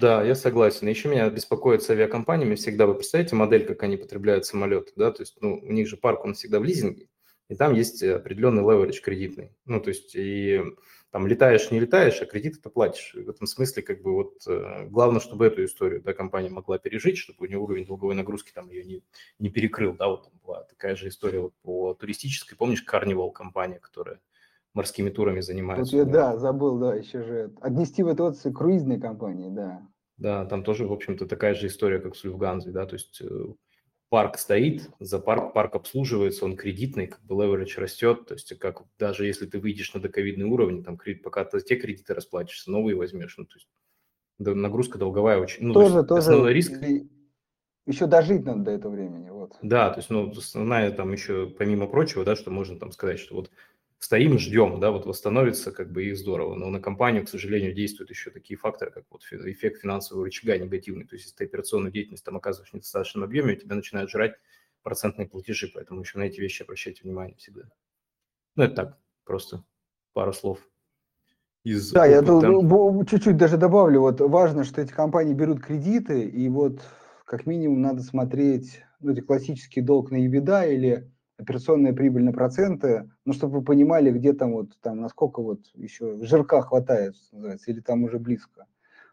Да, 0.00 0.22
я 0.22 0.34
согласен. 0.34 0.88
Еще 0.88 1.08
меня 1.08 1.28
беспокоит 1.30 1.82
с 1.82 1.90
авиакомпаниями 1.90 2.56
всегда. 2.56 2.86
Вы 2.86 2.94
представляете 2.94 3.36
модель, 3.36 3.64
как 3.64 3.82
они 3.84 3.96
потребляют 3.96 4.44
самолеты, 4.44 4.92
да? 4.96 5.12
То 5.12 5.22
есть, 5.22 5.36
ну, 5.40 5.60
у 5.62 5.72
них 5.72 5.86
же 5.86 5.96
парк, 5.96 6.24
он 6.24 6.34
всегда 6.34 6.58
в 6.58 6.64
лизинге 6.64 7.08
и 7.48 7.54
там 7.54 7.74
есть 7.74 8.02
определенный 8.02 8.62
леверидж 8.62 9.00
кредитный. 9.00 9.52
Ну, 9.64 9.80
то 9.80 9.88
есть 9.88 10.14
и 10.14 10.62
там 11.10 11.26
летаешь, 11.26 11.70
не 11.70 11.80
летаешь, 11.80 12.20
а 12.20 12.26
кредит 12.26 12.58
это 12.58 12.68
платишь. 12.68 13.14
В 13.14 13.30
этом 13.30 13.46
смысле 13.46 13.82
как 13.82 14.02
бы 14.02 14.12
вот 14.12 14.34
э, 14.46 14.86
главное, 14.88 15.20
чтобы 15.20 15.46
эту 15.46 15.64
историю 15.64 16.02
да, 16.02 16.12
компания 16.12 16.50
могла 16.50 16.78
пережить, 16.78 17.18
чтобы 17.18 17.46
у 17.46 17.48
нее 17.48 17.58
уровень 17.58 17.86
долговой 17.86 18.14
нагрузки 18.14 18.52
там 18.52 18.68
ее 18.68 18.84
не, 18.84 19.02
не 19.38 19.48
перекрыл. 19.48 19.94
Да, 19.94 20.08
вот 20.08 20.24
там 20.24 20.32
была 20.44 20.64
такая 20.64 20.96
же 20.96 21.08
история 21.08 21.40
вот 21.40 21.54
по 21.62 21.94
туристической. 21.94 22.56
Помнишь, 22.56 22.84
Carnival 22.86 23.32
компания, 23.32 23.78
которая 23.78 24.20
морскими 24.74 25.08
турами 25.08 25.40
занимается? 25.40 25.96
Вот 25.96 26.06
я, 26.06 26.12
да, 26.12 26.36
забыл, 26.36 26.78
да, 26.78 26.94
еще 26.94 27.22
же. 27.22 27.52
Отнести 27.60 28.02
в 28.02 28.08
эту 28.08 28.34
круизные 28.52 29.00
компании, 29.00 29.48
да. 29.48 29.86
Да, 30.18 30.44
там 30.46 30.64
тоже, 30.64 30.86
в 30.86 30.92
общем-то, 30.92 31.26
такая 31.26 31.54
же 31.54 31.66
история, 31.66 31.98
как 31.98 32.16
с 32.16 32.24
Люфганзой, 32.24 32.72
да, 32.72 32.86
то 32.86 32.94
есть 32.94 33.20
э, 33.20 33.26
парк 34.08 34.38
стоит, 34.38 34.88
за 35.00 35.18
парк, 35.18 35.52
парк 35.52 35.74
обслуживается, 35.74 36.44
он 36.44 36.56
кредитный, 36.56 37.08
как 37.08 37.22
бы 37.24 37.34
leverage 37.34 37.78
растет, 37.78 38.26
то 38.26 38.34
есть 38.34 38.56
как 38.58 38.82
даже 38.98 39.26
если 39.26 39.46
ты 39.46 39.58
выйдешь 39.58 39.94
на 39.94 40.00
доковидный 40.00 40.46
уровень, 40.46 40.84
там 40.84 40.96
кредит, 40.96 41.22
пока 41.22 41.44
ты 41.44 41.60
те 41.60 41.76
кредиты 41.76 42.14
расплатишься, 42.14 42.70
новые 42.70 42.96
возьмешь, 42.96 43.36
ну, 43.36 43.44
то 43.44 43.56
есть 43.56 43.68
нагрузка 44.38 44.98
долговая 44.98 45.38
очень, 45.38 45.66
ну, 45.66 45.74
тоже, 45.74 46.04
то 46.04 46.16
есть, 46.16 46.28
тоже 46.28 46.52
риск. 46.52 46.72
Еще 47.86 48.06
дожить 48.06 48.44
надо 48.44 48.62
до 48.64 48.70
этого 48.72 48.92
времени, 48.92 49.30
вот. 49.30 49.56
Да, 49.62 49.90
то 49.90 49.98
есть, 49.98 50.10
ну, 50.10 50.28
основная 50.30 50.90
там 50.90 51.12
еще, 51.12 51.46
помимо 51.46 51.86
прочего, 51.86 52.24
да, 52.24 52.34
что 52.34 52.50
можно 52.50 52.78
там 52.80 52.90
сказать, 52.90 53.20
что 53.20 53.36
вот 53.36 53.52
стоим, 53.98 54.38
ждем, 54.38 54.78
да, 54.80 54.90
вот 54.90 55.06
восстановится, 55.06 55.72
как 55.72 55.90
бы 55.90 56.04
и 56.04 56.12
здорово. 56.12 56.54
Но 56.54 56.68
на 56.70 56.80
компанию, 56.80 57.24
к 57.24 57.28
сожалению, 57.28 57.74
действуют 57.74 58.10
еще 58.10 58.30
такие 58.30 58.56
факторы, 58.56 58.90
как 58.90 59.04
вот 59.10 59.22
эффект 59.24 59.80
финансового 59.80 60.24
рычага 60.24 60.58
негативный. 60.58 61.06
То 61.06 61.14
есть, 61.14 61.26
если 61.26 61.36
ты 61.36 61.44
операционную 61.44 61.92
деятельность 61.92 62.24
там 62.24 62.36
оказываешь 62.36 62.70
в 62.70 62.74
недостаточном 62.74 63.24
объеме, 63.24 63.54
у 63.54 63.56
тебя 63.56 63.74
начинают 63.74 64.10
жрать 64.10 64.34
процентные 64.82 65.28
платежи, 65.28 65.70
поэтому 65.72 66.00
еще 66.00 66.18
на 66.18 66.24
эти 66.24 66.40
вещи 66.40 66.62
обращайте 66.62 67.02
внимание 67.02 67.36
всегда. 67.36 67.62
Ну, 68.54 68.64
это 68.64 68.74
так, 68.74 68.98
просто 69.24 69.64
пару 70.12 70.32
слов. 70.32 70.60
Из 71.64 71.90
да, 71.90 72.02
опыта. 72.02 72.46
я 72.46 73.04
чуть-чуть 73.06 73.36
даже 73.36 73.56
добавлю. 73.56 74.02
Вот 74.02 74.20
важно, 74.20 74.62
что 74.62 74.80
эти 74.80 74.92
компании 74.92 75.34
берут 75.34 75.60
кредиты, 75.60 76.22
и 76.22 76.48
вот 76.48 76.80
как 77.24 77.46
минимум 77.46 77.82
надо 77.82 78.02
смотреть, 78.02 78.82
ну, 79.00 79.12
эти 79.12 79.20
классический 79.20 79.80
долг 79.80 80.12
на 80.12 80.24
EBITDA 80.24 80.72
или 80.72 81.10
операционная 81.38 81.92
прибыль 81.92 82.24
на 82.24 82.32
проценты, 82.32 83.10
ну, 83.24 83.32
чтобы 83.32 83.58
вы 83.58 83.64
понимали, 83.64 84.10
где 84.10 84.32
там 84.32 84.52
вот, 84.52 84.78
там, 84.80 85.00
насколько 85.00 85.42
вот 85.42 85.60
еще 85.74 86.24
жирка 86.24 86.62
хватает, 86.62 87.14
называется, 87.32 87.70
или 87.70 87.80
там 87.80 88.04
уже 88.04 88.18
близко. 88.18 88.66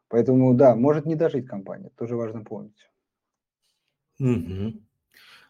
Поэтому, 0.08 0.54
да, 0.54 0.76
может 0.76 1.06
не 1.06 1.16
дожить 1.16 1.48
компания, 1.48 1.90
тоже 1.98 2.16
важно 2.16 2.44
помнить. 2.44 2.90
Угу. 4.20 4.74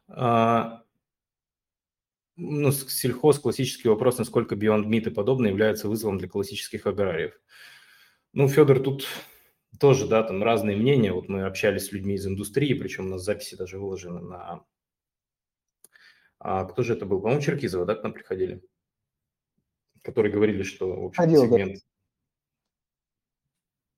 А, 0.08 0.84
ну, 2.36 2.72
сельхоз, 2.72 3.40
классический 3.40 3.90
вопрос, 3.90 4.18
насколько 4.18 4.56
Beyond 4.56 4.86
Meat 4.86 5.10
и 5.10 5.14
подобное 5.14 5.52
является 5.52 5.88
вызовом 5.88 6.18
для 6.18 6.28
классических 6.28 6.88
аграриев. 6.88 7.40
Ну, 8.32 8.48
Федор, 8.48 8.80
тут 8.80 9.06
тоже, 9.80 10.08
да, 10.08 10.24
там 10.24 10.42
разные 10.42 10.76
мнения. 10.76 11.12
Вот 11.12 11.30
мы 11.30 11.44
общались 11.44 11.88
с 11.88 11.92
людьми 11.92 12.16
из 12.16 12.26
индустрии, 12.26 12.74
причем 12.74 13.06
у 13.06 13.10
нас 13.10 13.24
записи 13.24 13.56
даже 13.56 13.78
выложены 13.78 14.22
на 14.22 14.64
а 16.44 16.66
кто 16.66 16.84
же 16.84 16.94
это 16.94 17.06
был? 17.06 17.22
По-моему, 17.22 17.42
Черкизова, 17.42 17.86
да, 17.86 17.96
к 17.96 18.04
нам 18.04 18.12
приходили? 18.12 18.62
Которые 20.02 20.34
говорили, 20.34 20.64
что, 20.64 20.94
в 20.94 21.06
общем, 21.06 21.24
Ходил, 21.24 21.44
сегмент... 21.44 21.80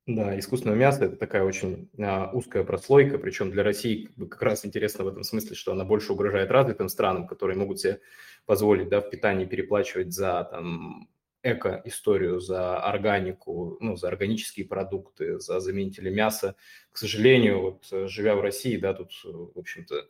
Да. 0.05 0.25
да, 0.25 0.39
искусственное 0.39 0.77
мясо– 0.77 1.05
это 1.05 1.15
такая 1.15 1.43
очень 1.43 1.89
а, 1.97 2.29
узкая 2.31 2.63
прослойка, 2.63 3.17
причем 3.17 3.49
для 3.49 3.63
России 3.63 4.05
как, 4.05 4.15
бы, 4.15 4.27
как 4.27 4.43
раз 4.43 4.63
интересно 4.63 5.03
в 5.03 5.07
этом 5.07 5.23
смысле, 5.23 5.55
что 5.55 5.71
она 5.71 5.85
больше 5.85 6.13
угрожает 6.13 6.51
развитым 6.51 6.87
странам, 6.87 7.25
которые 7.25 7.57
могут 7.57 7.79
себе 7.79 7.99
позволить 8.45 8.89
да, 8.89 9.01
в 9.01 9.09
питании 9.09 9.45
переплачивать 9.45 10.13
за 10.13 10.47
там, 10.51 11.09
эко-историю, 11.41 12.39
за 12.39 12.77
органику, 12.77 13.77
ну, 13.79 13.95
за 13.95 14.07
органические 14.09 14.67
продукты, 14.67 15.39
за 15.39 15.59
заменители 15.59 16.11
мяса. 16.11 16.55
К 16.91 16.97
сожалению, 16.97 17.61
вот 17.61 18.09
живя 18.09 18.35
в 18.35 18.41
России, 18.41 18.77
да, 18.77 18.93
тут, 18.93 19.13
в 19.23 19.57
общем-то, 19.57 20.09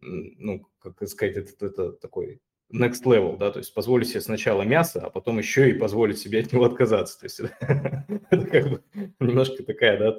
ну, 0.00 0.66
как 0.80 1.08
сказать, 1.08 1.36
это, 1.36 1.66
это 1.66 1.92
такой 1.92 2.40
next 2.72 3.04
level, 3.04 3.38
да, 3.38 3.50
то 3.50 3.58
есть 3.58 3.72
позволить 3.72 4.08
себе 4.08 4.20
сначала 4.20 4.62
мясо, 4.62 5.00
а 5.00 5.10
потом 5.10 5.38
еще 5.38 5.70
и 5.70 5.74
позволить 5.74 6.18
себе 6.18 6.40
от 6.40 6.52
него 6.52 6.64
отказаться. 6.64 7.18
То 7.18 7.26
есть 7.26 7.40
это 8.30 8.46
как 8.46 8.68
бы 8.70 8.82
немножко 9.20 9.62
такая, 9.62 9.98
да, 9.98 10.18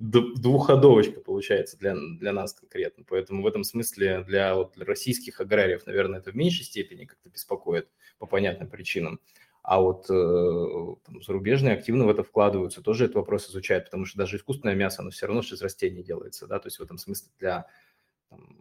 двухходовочка 0.00 1.20
получается 1.20 1.78
для, 1.78 1.94
для 1.94 2.32
нас 2.32 2.54
конкретно. 2.54 3.04
Поэтому 3.08 3.42
в 3.42 3.46
этом 3.46 3.64
смысле 3.64 4.24
для, 4.26 4.54
вот, 4.54 4.72
для 4.74 4.86
российских 4.86 5.40
аграриев, 5.40 5.86
наверное, 5.86 6.20
это 6.20 6.32
в 6.32 6.36
меньшей 6.36 6.64
степени 6.64 7.04
как-то 7.04 7.28
беспокоит 7.28 7.88
по 8.18 8.26
понятным 8.26 8.68
причинам. 8.68 9.20
А 9.62 9.78
вот 9.80 10.06
э, 10.08 10.96
там, 11.04 11.22
зарубежные 11.22 11.74
активно 11.74 12.06
в 12.06 12.08
это 12.08 12.22
вкладываются, 12.22 12.80
тоже 12.80 13.04
этот 13.04 13.16
вопрос 13.16 13.50
изучают, 13.50 13.84
потому 13.84 14.06
что 14.06 14.16
даже 14.16 14.38
искусственное 14.38 14.74
мясо, 14.74 15.02
оно 15.02 15.10
все 15.10 15.26
равно 15.26 15.42
из 15.42 15.60
растений 15.60 16.02
делается, 16.02 16.46
да, 16.46 16.58
то 16.58 16.68
есть 16.68 16.78
в 16.78 16.82
этом 16.82 16.96
смысле 16.96 17.28
для 17.38 17.66
там, 18.30 18.56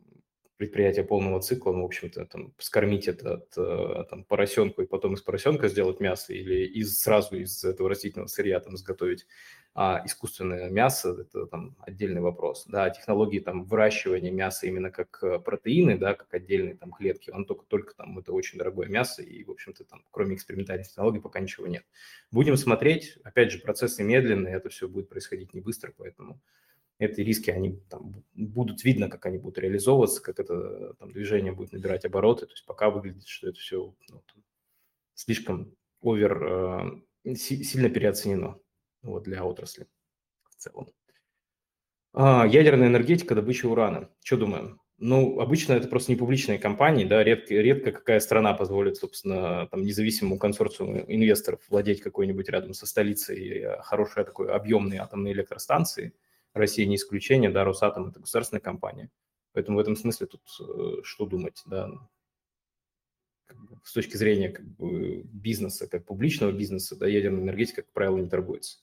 предприятия 0.60 1.06
полного 1.06 1.42
цикла, 1.42 1.72
ну, 1.72 1.84
в 1.84 1.86
общем-то, 1.86 2.26
там, 2.26 2.54
скормить 2.58 3.08
это 3.08 3.36
от 3.36 3.58
э, 3.58 4.04
там, 4.10 4.26
поросенку 4.26 4.82
и 4.82 4.86
потом 4.86 5.14
из 5.14 5.22
поросенка 5.22 5.70
сделать 5.70 6.02
мясо 6.02 6.34
или 6.34 6.66
из, 6.66 7.00
сразу 7.00 7.38
из 7.38 7.64
этого 7.64 7.88
растительного 7.88 8.28
сырья 8.28 8.60
там 8.60 8.76
изготовить 8.76 9.26
а 9.74 10.02
искусственное 10.06 10.70
мясо, 10.70 11.16
это 11.22 11.46
там 11.46 11.78
отдельный 11.80 12.20
вопрос. 12.20 12.66
Да, 12.68 12.90
технологии 12.90 13.40
там 13.40 13.64
выращивания 13.64 14.32
мяса 14.32 14.68
именно 14.68 14.92
как 14.92 15.20
э, 15.24 15.40
протеины, 15.40 15.98
да, 15.98 16.16
как 16.16 16.34
отдельные 16.34 16.76
там 16.76 16.92
клетки, 16.92 17.30
он 17.30 17.46
только, 17.46 17.66
только 17.66 17.96
там 17.96 18.20
это 18.20 18.34
очень 18.34 18.58
дорогое 18.58 18.90
мясо 18.90 19.22
и, 19.22 19.46
в 19.46 19.52
общем-то, 19.52 19.86
там 19.86 20.04
кроме 20.12 20.36
экспериментальных 20.36 20.90
технологий 20.90 21.22
пока 21.22 21.40
ничего 21.40 21.68
нет. 21.68 21.86
Будем 22.32 22.58
смотреть, 22.58 23.18
опять 23.24 23.54
же, 23.54 23.60
процессы 23.60 24.04
медленные, 24.04 24.56
это 24.56 24.68
все 24.68 24.90
будет 24.90 25.08
происходить 25.08 25.54
не 25.54 25.62
быстро, 25.62 25.94
поэтому 25.96 26.42
эти 27.00 27.22
риски, 27.22 27.50
они 27.50 27.80
там, 27.90 28.14
будут 28.34 28.84
видно, 28.84 29.10
как 29.10 29.26
они 29.26 29.38
будут 29.38 29.58
реализовываться, 29.58 30.22
как 30.22 30.40
это 30.40 30.94
там, 30.96 31.12
движение 31.12 31.54
будет 31.54 31.72
набирать 31.72 32.06
обороты. 32.06 32.46
То 32.46 32.52
есть 32.52 32.66
пока 32.66 32.90
выглядит, 32.90 33.26
что 33.26 33.50
это 33.50 33.58
все 33.58 33.96
ну, 34.10 34.22
там, 34.32 34.44
слишком 35.16 35.74
овер, 36.02 37.02
э, 37.26 37.36
сильно 37.36 37.90
переоценено 37.90 38.60
вот, 39.02 39.24
для 39.24 39.46
отрасли 39.46 39.88
в 40.50 40.56
целом. 40.56 40.90
А, 42.14 42.46
ядерная 42.46 42.90
энергетика, 42.90 43.34
добыча 43.34 43.68
урана. 43.68 44.10
Что 44.22 44.36
думаем? 44.36 44.82
Ну, 44.98 45.40
обычно 45.40 45.74
это 45.74 45.88
просто 45.88 46.12
не 46.12 46.18
публичные 46.18 46.60
компании, 46.60 47.06
да, 47.06 47.24
редко, 47.24 47.54
редко 47.54 47.94
какая 47.94 48.20
страна 48.20 48.54
позволит, 48.54 48.98
собственно, 48.98 49.68
там, 49.68 49.84
независимому 49.84 50.38
консорциуму 50.38 51.06
инвесторов 51.08 51.62
владеть 51.70 52.02
какой-нибудь 52.02 52.50
рядом 52.50 52.74
со 52.74 52.86
столицей 52.86 53.60
э, 53.60 53.82
хорошей 53.84 54.26
такой 54.26 54.52
объемной 54.52 54.98
атомной 54.98 55.32
электростанцией– 55.32 56.14
Россия 56.54 56.86
не 56.86 56.96
исключение, 56.96 57.50
да, 57.50 57.64
Росатом– 57.64 58.08
это 58.10 58.20
государственная 58.20 58.62
компания. 58.62 59.10
Поэтому 59.54 59.78
в 59.78 59.82
этом 59.82 59.96
смысле 59.96 60.28
тут 60.28 60.42
э, 60.60 61.02
что 61.04 61.26
думать, 61.26 61.62
да, 61.66 61.92
с 63.84 63.94
точки 63.94 64.16
зрения 64.16 64.50
как 64.50 64.66
бы, 64.66 65.24
бизнеса, 65.24 65.88
как 65.88 66.06
публичного 66.06 66.52
бизнеса, 66.52 66.96
да, 66.96 67.08
ядерная 67.08 67.44
энергетика, 67.44 67.82
как 67.82 67.92
правило, 67.92 68.18
не 68.18 68.30
торгуется. 68.30 68.80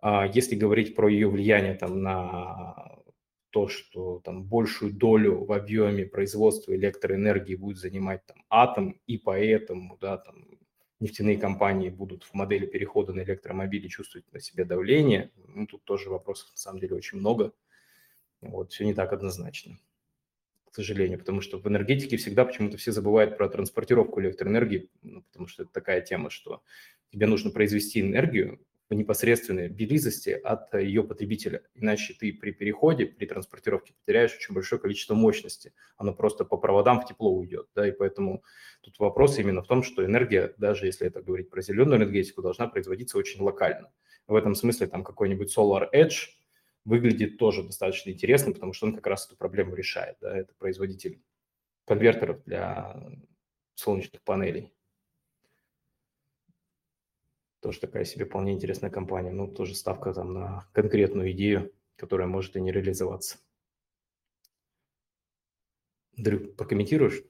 А 0.00 0.26
если 0.26 0.54
говорить 0.54 0.94
про 0.94 1.08
ее 1.08 1.28
влияние 1.28 1.74
там, 1.74 2.02
на 2.02 3.00
то, 3.50 3.68
что 3.68 4.20
там 4.24 4.44
большую 4.44 4.92
долю 4.92 5.44
в 5.44 5.52
объеме 5.52 6.06
производства 6.06 6.74
электроэнергии 6.74 7.54
будет 7.54 7.78
занимать 7.78 8.26
там 8.26 8.44
атом, 8.50 9.00
и 9.06 9.16
поэтому, 9.16 9.96
да, 10.00 10.18
там 10.18 10.46
нефтяные 11.04 11.38
компании 11.38 11.90
будут 11.90 12.24
в 12.24 12.34
модели 12.34 12.66
перехода 12.66 13.12
на 13.12 13.20
электромобили 13.20 13.88
чувствовать 13.88 14.30
на 14.32 14.40
себе 14.40 14.64
давление. 14.64 15.30
Ну, 15.54 15.66
тут 15.66 15.84
тоже 15.84 16.10
вопросов 16.10 16.50
на 16.50 16.56
самом 16.56 16.80
деле 16.80 16.96
очень 16.96 17.18
много. 17.18 17.52
Вот, 18.40 18.72
все 18.72 18.84
не 18.84 18.94
так 18.94 19.12
однозначно, 19.12 19.78
к 20.70 20.74
сожалению, 20.74 21.18
потому 21.18 21.40
что 21.40 21.58
в 21.58 21.66
энергетике 21.66 22.16
всегда 22.16 22.44
почему-то 22.44 22.76
все 22.76 22.92
забывают 22.92 23.38
про 23.38 23.48
транспортировку 23.48 24.20
электроэнергии, 24.20 24.90
ну, 25.02 25.22
потому 25.22 25.46
что 25.46 25.62
это 25.62 25.72
такая 25.72 26.02
тема, 26.02 26.28
что 26.28 26.62
тебе 27.10 27.26
нужно 27.26 27.50
произвести 27.50 28.00
энергию, 28.00 28.60
непосредственной 28.94 29.68
близости 29.68 30.30
от 30.30 30.74
ее 30.74 31.04
потребителя. 31.04 31.62
Иначе 31.74 32.14
ты 32.14 32.32
при 32.32 32.50
переходе, 32.50 33.06
при 33.06 33.26
транспортировке 33.26 33.94
потеряешь 33.94 34.34
очень 34.34 34.54
большое 34.54 34.80
количество 34.80 35.14
мощности. 35.14 35.72
Оно 35.96 36.14
просто 36.14 36.44
по 36.44 36.56
проводам 36.56 37.00
в 37.00 37.06
тепло 37.06 37.32
уйдет. 37.32 37.68
Да, 37.74 37.86
и 37.86 37.92
поэтому 37.92 38.42
тут 38.80 38.98
вопрос 38.98 39.38
именно 39.38 39.62
в 39.62 39.66
том, 39.66 39.82
что 39.82 40.04
энергия, 40.04 40.54
даже 40.58 40.86
если 40.86 41.06
это 41.06 41.22
говорить 41.22 41.50
про 41.50 41.62
зеленую 41.62 41.98
энергетику, 41.98 42.42
должна 42.42 42.66
производиться 42.66 43.18
очень 43.18 43.40
локально. 43.42 43.92
В 44.26 44.34
этом 44.34 44.54
смысле 44.54 44.86
там 44.86 45.04
какой-нибудь 45.04 45.56
Solar 45.56 45.88
Edge 45.94 46.28
выглядит 46.84 47.38
тоже 47.38 47.62
достаточно 47.62 48.10
интересно, 48.10 48.52
потому 48.52 48.72
что 48.72 48.86
он 48.86 48.94
как 48.94 49.06
раз 49.06 49.26
эту 49.26 49.36
проблему 49.36 49.74
решает. 49.74 50.16
Да, 50.20 50.36
это 50.36 50.54
производитель 50.58 51.22
конвертеров 51.86 52.42
для 52.44 52.96
солнечных 53.74 54.22
панелей. 54.22 54.73
Тоже 57.64 57.80
такая 57.80 58.04
себе 58.04 58.26
вполне 58.26 58.52
интересная 58.52 58.90
компания. 58.90 59.30
Ну, 59.30 59.48
тоже 59.48 59.74
ставка 59.74 60.12
там 60.12 60.34
на 60.34 60.66
конкретную 60.74 61.32
идею, 61.32 61.72
которая 61.96 62.28
может 62.28 62.56
и 62.56 62.60
не 62.60 62.70
реализоваться. 62.70 63.38
Дрю, 66.14 66.52
прокомментируешь? 66.52 67.24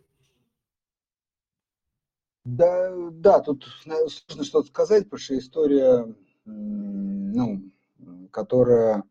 Да, 2.44 2.92
да, 3.12 3.38
тут 3.42 3.64
сложно 3.84 4.42
что-то 4.42 4.66
сказать, 4.66 5.04
потому 5.04 5.20
что 5.20 5.38
история, 5.38 6.12
ну, 6.44 7.70
которая 8.32 9.04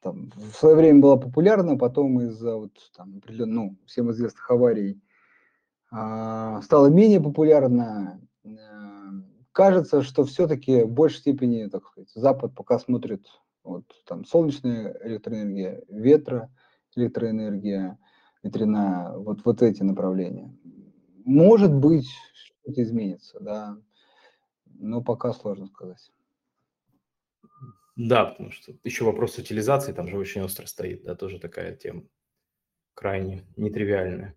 там, 0.00 0.32
в 0.34 0.54
свое 0.54 0.74
время 0.74 1.02
была 1.02 1.18
популярна, 1.18 1.76
потом 1.76 2.18
из-за 2.22 2.56
вот 2.56 2.72
там 2.96 3.20
ну, 3.28 3.76
всем 3.84 4.10
известных 4.10 4.50
аварий 4.50 5.02
а, 5.90 6.62
стала 6.62 6.86
менее 6.86 7.20
популярна. 7.20 8.26
Кажется, 9.52 10.02
что 10.02 10.24
все-таки 10.24 10.82
в 10.82 10.90
большей 10.90 11.18
степени, 11.18 11.66
так 11.66 11.86
сказать, 11.86 12.10
Запад 12.14 12.54
пока 12.54 12.78
смотрит 12.78 13.26
вот 13.62 13.84
там 14.06 14.24
солнечная 14.24 14.96
электроэнергия, 15.04 15.82
ветра, 15.88 16.50
электроэнергия, 16.96 17.98
ветряная, 18.42 19.12
вот, 19.16 19.44
вот 19.44 19.62
эти 19.62 19.82
направления. 19.82 20.56
Может 21.24 21.72
быть, 21.72 22.08
что-то 22.34 22.82
изменится, 22.82 23.38
да, 23.40 23.78
но 24.64 25.02
пока 25.02 25.32
сложно 25.32 25.66
сказать. 25.66 26.10
Да, 27.94 28.24
потому 28.24 28.50
что 28.50 28.72
еще 28.84 29.04
вопрос 29.04 29.36
утилизации 29.38 29.92
там 29.92 30.08
же 30.08 30.16
очень 30.16 30.40
остро 30.40 30.66
стоит, 30.66 31.04
да, 31.04 31.14
тоже 31.14 31.38
такая 31.38 31.76
тема 31.76 32.04
крайне 32.94 33.44
нетривиальная. 33.56 34.36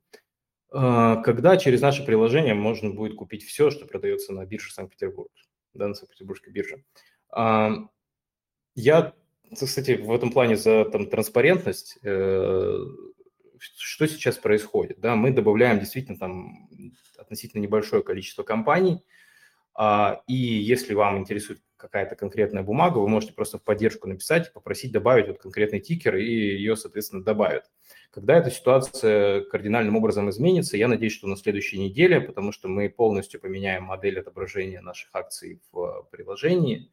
А, 0.77 1.15
когда 1.17 1.55
через 1.55 1.79
наше 1.79 2.05
приложение 2.05 2.53
можно 2.53 2.89
будет 2.89 3.15
купить 3.15 3.45
все, 3.45 3.71
что 3.71 3.85
продается 3.85 4.33
на 4.33 4.45
бирже 4.45 4.73
Санкт-Петербург, 4.73 5.31
да, 5.73 5.87
на 5.87 5.93
Санкт-Петербургской 5.93 6.51
бирже. 6.51 6.83
А, 7.29 7.71
я, 8.75 9.13
кстати, 9.53 9.91
в 9.93 10.11
этом 10.11 10.31
плане 10.31 10.57
за 10.57 10.83
там, 10.83 11.09
транспарентность. 11.09 11.97
Э, 12.03 12.77
что 13.57 14.05
сейчас 14.05 14.37
происходит? 14.37 14.99
Да, 14.99 15.15
мы 15.15 15.31
добавляем 15.31 15.79
действительно 15.79 16.17
там 16.17 16.69
относительно 17.17 17.61
небольшое 17.61 18.03
количество 18.03 18.43
компаний, 18.43 19.01
а, 19.75 20.23
и 20.27 20.35
если 20.35 20.93
вам 20.93 21.17
интересует 21.19 21.61
какая-то 21.77 22.17
конкретная 22.17 22.63
бумага, 22.63 22.97
вы 22.97 23.07
можете 23.07 23.31
просто 23.31 23.59
в 23.59 23.63
поддержку 23.63 24.09
написать, 24.09 24.51
попросить 24.51 24.91
добавить 24.91 25.27
вот 25.27 25.37
конкретный 25.37 25.79
тикер, 25.79 26.17
и 26.17 26.25
ее, 26.25 26.75
соответственно, 26.75 27.23
добавят. 27.23 27.71
Когда 28.11 28.37
эта 28.37 28.49
ситуация 28.49 29.41
кардинальным 29.41 29.97
образом 29.97 30.29
изменится, 30.29 30.77
я 30.77 30.87
надеюсь, 30.87 31.13
что 31.13 31.27
на 31.27 31.35
следующей 31.35 31.79
неделе, 31.79 32.21
потому 32.21 32.51
что 32.51 32.67
мы 32.67 32.89
полностью 32.89 33.39
поменяем 33.41 33.83
модель 33.83 34.19
отображения 34.19 34.81
наших 34.81 35.09
акций 35.13 35.61
в 35.71 36.07
приложении, 36.11 36.91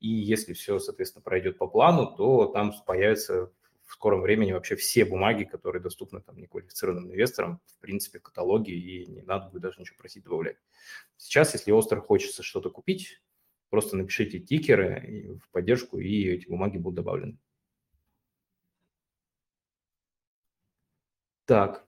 и 0.00 0.08
если 0.08 0.52
все, 0.52 0.78
соответственно, 0.78 1.22
пройдет 1.22 1.56
по 1.58 1.66
плану, 1.66 2.14
то 2.16 2.46
там 2.46 2.72
появятся 2.86 3.50
в 3.84 3.92
скором 3.92 4.20
времени 4.20 4.52
вообще 4.52 4.74
все 4.74 5.04
бумаги, 5.04 5.44
которые 5.44 5.80
доступны 5.80 6.20
там 6.20 6.38
неквалифицированным 6.38 7.12
инвесторам, 7.12 7.60
в 7.66 7.80
принципе, 7.80 8.18
в 8.18 8.22
каталоге, 8.22 8.74
и 8.74 9.06
не 9.06 9.22
надо 9.22 9.48
будет 9.48 9.62
даже 9.62 9.80
ничего 9.80 9.96
просить 9.98 10.24
добавлять. 10.24 10.56
Сейчас, 11.16 11.54
если 11.54 11.70
остро 11.70 12.00
хочется 12.00 12.42
что-то 12.42 12.70
купить, 12.70 13.22
просто 13.70 13.96
напишите 13.96 14.40
тикеры 14.40 15.38
в 15.42 15.50
поддержку, 15.50 15.98
и 15.98 16.24
эти 16.24 16.48
бумаги 16.48 16.78
будут 16.78 16.96
добавлены. 16.96 17.38
Так. 21.46 21.86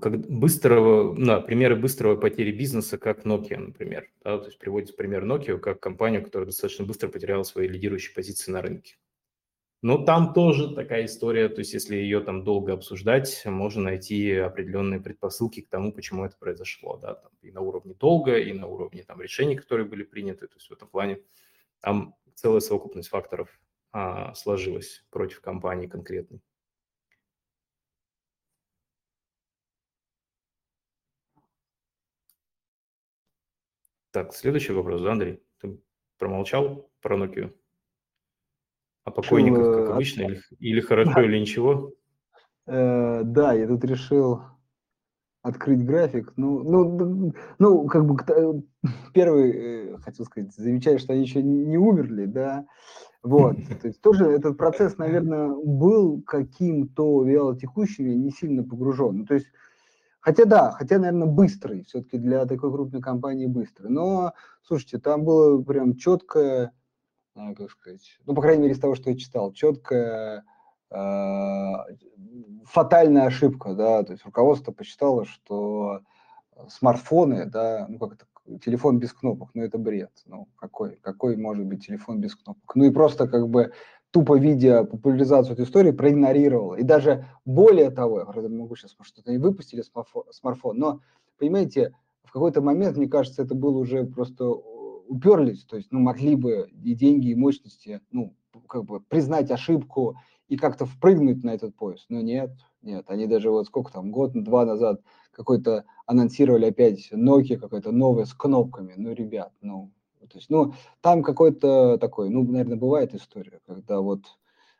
Как 0.00 0.16
быстрого, 0.28 1.16
да, 1.18 1.40
примеры 1.40 1.74
быстрого 1.74 2.14
потери 2.14 2.52
бизнеса, 2.52 2.96
как 2.96 3.24
Nokia, 3.26 3.56
например. 3.58 4.08
Да, 4.22 4.38
то 4.38 4.46
есть 4.46 4.58
приводится 4.58 4.94
пример 4.94 5.24
Nokia 5.24 5.58
как 5.58 5.80
компанию, 5.80 6.22
которая 6.22 6.46
достаточно 6.46 6.84
быстро 6.84 7.08
потеряла 7.08 7.42
свои 7.42 7.66
лидирующие 7.66 8.14
позиции 8.14 8.52
на 8.52 8.62
рынке. 8.62 8.96
Но 9.82 10.04
там 10.04 10.34
тоже 10.34 10.74
такая 10.74 11.06
история, 11.06 11.48
то 11.48 11.60
есть 11.60 11.74
если 11.74 11.96
ее 11.96 12.20
там 12.20 12.44
долго 12.44 12.74
обсуждать, 12.74 13.42
можно 13.46 13.82
найти 13.84 14.32
определенные 14.36 15.00
предпосылки 15.00 15.60
к 15.62 15.68
тому, 15.70 15.92
почему 15.92 16.24
это 16.26 16.36
произошло, 16.38 16.98
да, 16.98 17.14
там 17.14 17.32
и 17.42 17.52
на 17.52 17.60
уровне 17.62 17.94
долга, 17.94 18.38
и 18.38 18.52
на 18.52 18.66
уровне 18.66 19.04
там 19.04 19.22
решений, 19.22 19.56
которые 19.56 19.86
были 19.86 20.02
приняты, 20.04 20.48
то 20.48 20.56
есть 20.56 20.68
в 20.68 20.72
этом 20.72 20.88
плане 20.88 21.20
там 21.80 22.16
целая 22.34 22.60
совокупность 22.60 23.10
факторов 23.10 23.59
а, 23.92 24.34
сложилась 24.34 25.04
против 25.10 25.40
компании 25.40 25.86
конкретной. 25.86 26.40
Так, 34.12 34.34
следующий 34.34 34.72
вопрос, 34.72 35.02
да, 35.02 35.12
Андрей? 35.12 35.42
Ты 35.60 35.78
промолчал 36.18 36.90
про 37.00 37.16
Nokia? 37.16 37.54
А 39.04 39.10
покойников, 39.12 39.86
как 39.86 39.90
обычно, 39.90 40.22
или, 40.22 40.42
или 40.58 40.80
хорошо, 40.80 41.14
да. 41.14 41.24
или 41.24 41.38
ничего? 41.38 41.94
Э, 42.66 43.22
да, 43.24 43.54
я 43.54 43.66
тут 43.66 43.84
решил 43.84 44.42
открыть 45.42 45.84
график. 45.84 46.32
Ну, 46.36 46.62
ну, 46.62 47.32
ну 47.58 47.86
как 47.86 48.04
бы 48.04 48.16
э, 48.28 48.52
первый, 49.14 49.50
э, 49.52 49.98
хотел 49.98 50.26
сказать, 50.26 50.54
замечает, 50.54 51.00
что 51.00 51.12
они 51.12 51.22
еще 51.22 51.42
не 51.42 51.78
умерли, 51.78 52.26
да. 52.26 52.66
Вот, 53.22 53.56
то 53.82 53.88
есть 53.88 54.00
тоже 54.00 54.26
этот 54.26 54.56
процесс, 54.56 54.98
наверное, 54.98 55.48
был 55.48 56.22
каким-то 56.22 57.22
вялотекущим 57.24 58.06
и 58.06 58.14
не 58.14 58.30
сильно 58.30 58.64
погружен. 58.64 59.18
Ну, 59.18 59.26
то 59.26 59.34
есть, 59.34 59.46
хотя 60.20 60.44
да, 60.44 60.70
хотя, 60.72 60.98
наверное, 60.98 61.28
быстрый, 61.28 61.84
все-таки 61.84 62.18
для 62.18 62.46
такой 62.46 62.72
крупной 62.72 63.02
компании 63.02 63.46
быстрый. 63.46 63.88
Но, 63.88 64.32
слушайте, 64.62 64.98
там 64.98 65.24
было 65.24 65.62
прям 65.62 65.96
четкое, 65.96 66.72
а, 67.34 67.54
как 67.54 67.70
сказать, 67.70 68.18
ну, 68.26 68.34
по 68.34 68.42
крайней 68.42 68.62
мере, 68.62 68.74
из 68.74 68.80
того, 68.80 68.94
что 68.94 69.10
я 69.10 69.16
читал, 69.16 69.52
четкое 69.52 70.44
а, 70.90 71.84
фатальная 72.64 73.26
ошибка, 73.26 73.74
да, 73.74 74.02
то 74.02 74.12
есть 74.12 74.24
руководство 74.24 74.72
посчитало, 74.72 75.24
что 75.24 76.00
смартфоны, 76.68 77.46
да, 77.46 77.86
ну 77.88 77.98
как 77.98 78.14
это, 78.14 78.26
телефон 78.58 78.98
без 78.98 79.12
кнопок, 79.12 79.50
ну 79.54 79.62
это 79.62 79.78
бред, 79.78 80.10
ну 80.26 80.48
какой, 80.56 80.96
какой 81.02 81.36
может 81.36 81.64
быть 81.66 81.86
телефон 81.86 82.20
без 82.20 82.34
кнопок, 82.34 82.74
ну 82.74 82.84
и 82.84 82.90
просто 82.90 83.28
как 83.28 83.48
бы 83.48 83.72
тупо 84.10 84.38
видя 84.38 84.84
популяризацию 84.84 85.54
этой 85.54 85.64
истории, 85.64 85.92
проигнорировал. 85.92 86.74
И 86.74 86.82
даже 86.82 87.26
более 87.44 87.90
того, 87.90 88.20
я 88.20 88.48
могу 88.48 88.74
сейчас, 88.76 88.96
что-то 89.02 89.30
не 89.30 89.38
выпустили 89.38 89.82
смартфон, 90.30 90.78
но, 90.78 91.00
понимаете, 91.38 91.94
в 92.24 92.32
какой-то 92.32 92.60
момент, 92.60 92.96
мне 92.96 93.08
кажется, 93.08 93.42
это 93.42 93.54
было 93.54 93.78
уже 93.78 94.04
просто 94.04 94.48
уперлись, 94.48 95.64
то 95.64 95.76
есть, 95.76 95.90
ну, 95.90 96.00
могли 96.00 96.36
бы 96.36 96.68
и 96.82 96.94
деньги, 96.94 97.28
и 97.30 97.34
мощности, 97.34 98.00
ну, 98.10 98.34
как 98.68 98.84
бы 98.84 99.00
признать 99.00 99.50
ошибку 99.50 100.16
и 100.48 100.56
как-то 100.56 100.86
впрыгнуть 100.86 101.42
на 101.42 101.50
этот 101.50 101.74
поезд. 101.76 102.06
Но 102.08 102.20
нет, 102.20 102.50
нет, 102.82 103.04
они 103.08 103.26
даже 103.26 103.50
вот 103.50 103.66
сколько 103.66 103.92
там, 103.92 104.10
год-два 104.10 104.64
назад 104.64 105.02
какой-то 105.32 105.84
анонсировали 106.06 106.66
опять 106.66 107.10
Nokia 107.12 107.56
какой-то 107.56 107.92
новый 107.92 108.26
с 108.26 108.34
кнопками. 108.34 108.94
Ну, 108.96 109.12
ребят, 109.12 109.52
ну, 109.60 109.90
то 110.20 110.38
есть, 110.38 110.50
ну, 110.50 110.74
там 111.00 111.22
какой-то 111.22 111.98
такой, 111.98 112.30
ну, 112.30 112.44
наверное, 112.44 112.76
бывает 112.76 113.14
история, 113.14 113.60
когда 113.66 114.00
вот 114.00 114.20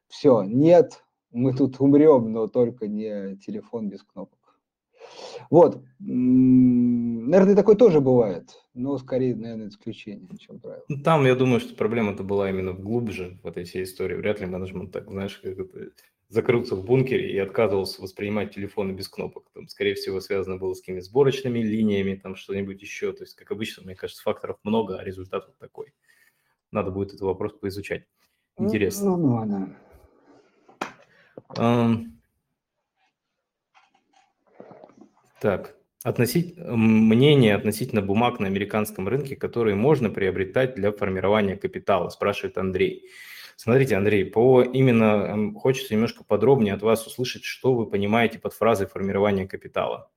все, 0.09 0.43
нет, 0.43 1.05
мы 1.31 1.55
тут 1.55 1.81
умрем, 1.81 2.33
но 2.33 2.47
только 2.47 2.89
не 2.89 3.37
телефон 3.37 3.89
без 3.89 4.03
кнопок. 4.03 4.39
Вот, 5.49 5.83
наверное, 5.99 7.57
такое 7.57 7.75
тоже 7.75 8.01
бывает, 8.01 8.51
но 8.75 8.99
скорее, 8.99 9.35
наверное, 9.35 9.69
исключение, 9.69 10.29
чем 10.39 10.61
правило. 10.61 10.85
Ну, 10.89 11.03
там, 11.03 11.25
я 11.25 11.35
думаю, 11.35 11.61
что 11.61 11.75
проблема-то 11.75 12.23
была 12.23 12.51
именно 12.51 12.73
глубже 12.73 13.39
в 13.43 13.47
этой 13.47 13.65
всей 13.65 13.85
истории. 13.85 14.17
Вряд 14.17 14.41
ли 14.41 14.47
менеджмент 14.47 14.93
так, 14.93 15.09
знаешь, 15.09 15.39
как 15.39 15.59
это, 15.59 15.91
закрылся 16.31 16.77
в 16.77 16.85
бункере 16.85 17.32
и 17.32 17.39
отказывался 17.39 18.01
воспринимать 18.01 18.55
телефоны 18.55 18.93
без 18.93 19.09
кнопок. 19.09 19.51
Там, 19.52 19.69
скорее 19.69 19.94
всего, 19.94 20.20
связано 20.20 20.57
было 20.57 20.74
с 20.74 20.81
какими 20.81 21.01
сборочными 21.01 21.59
линиями, 21.59 22.15
там 22.15 22.36
что-нибудь 22.36 22.81
еще. 22.81 23.12
То 23.12 23.24
есть, 23.24 23.35
как 23.35 23.51
обычно, 23.51 23.82
мне 23.82 23.97
кажется, 23.97 24.23
факторов 24.23 24.59
много, 24.62 24.97
а 24.98 25.05
результат 25.05 25.47
вот 25.48 25.59
такой. 25.59 25.93
Надо 26.70 26.93
будет 26.93 27.09
этот 27.09 27.23
вопрос 27.23 27.52
поизучать. 27.55 28.05
Ну, 28.57 28.66
Интересно. 28.66 29.11
Ну, 29.11 29.16
ну 29.16 29.35
ладно. 29.35 29.77
Um, 31.57 32.11
так, 35.40 35.74
относить, 36.05 36.57
мнение 36.57 37.57
относительно 37.57 38.02
бумаг 38.02 38.39
на 38.39 38.47
американском 38.47 39.09
рынке, 39.09 39.35
которые 39.35 39.74
можно 39.74 40.11
приобретать 40.11 40.77
для 40.77 40.93
формирования 40.93 41.57
капитала, 41.57 42.09
спрашивает 42.11 42.57
Андрей. 42.57 43.11
Смотрите, 43.62 43.95
Андрей, 43.95 44.24
по 44.24 44.62
именно 44.62 45.53
хочется 45.53 45.93
немножко 45.93 46.24
подробнее 46.24 46.73
от 46.73 46.81
вас 46.81 47.07
услышать, 47.07 47.45
что 47.45 47.74
вы 47.74 47.85
понимаете 47.91 48.39
под 48.39 48.55
фразой 48.55 48.87
формирования 48.87 49.47
капитала. 49.47 50.11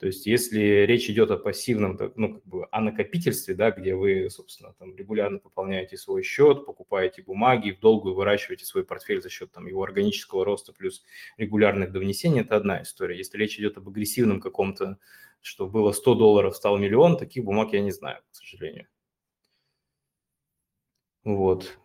То 0.00 0.06
есть 0.06 0.26
если 0.26 0.84
речь 0.84 1.08
идет 1.08 1.30
о 1.30 1.36
пассивном, 1.36 1.96
ну, 2.16 2.34
как 2.34 2.44
бы 2.44 2.66
о 2.72 2.80
накопительстве, 2.80 3.54
да, 3.54 3.70
где 3.70 3.94
вы, 3.94 4.28
собственно, 4.30 4.74
там 4.80 4.96
регулярно 4.96 5.38
пополняете 5.38 5.96
свой 5.96 6.24
счет, 6.24 6.66
покупаете 6.66 7.22
бумаги, 7.22 7.70
в 7.70 7.78
долгую 7.78 8.16
выращиваете 8.16 8.64
свой 8.64 8.84
портфель 8.84 9.22
за 9.22 9.30
счет 9.30 9.52
там, 9.52 9.68
его 9.68 9.84
органического 9.84 10.44
роста 10.44 10.72
плюс 10.72 11.04
регулярных 11.36 11.92
довнесений, 11.92 12.40
это 12.40 12.56
одна 12.56 12.82
история. 12.82 13.16
Если 13.16 13.38
речь 13.38 13.60
идет 13.60 13.76
об 13.76 13.90
агрессивном 13.90 14.40
каком-то, 14.40 14.98
что 15.40 15.68
было 15.68 15.92
100 15.92 16.16
долларов, 16.16 16.56
стал 16.56 16.78
миллион, 16.78 17.16
таких 17.16 17.44
бумаг 17.44 17.74
я 17.74 17.80
не 17.80 17.92
знаю, 17.92 18.22
к 18.28 18.34
сожалению. 18.34 18.88
Вот. 21.22 21.78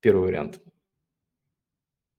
Первый 0.00 0.28
вариант. 0.28 0.60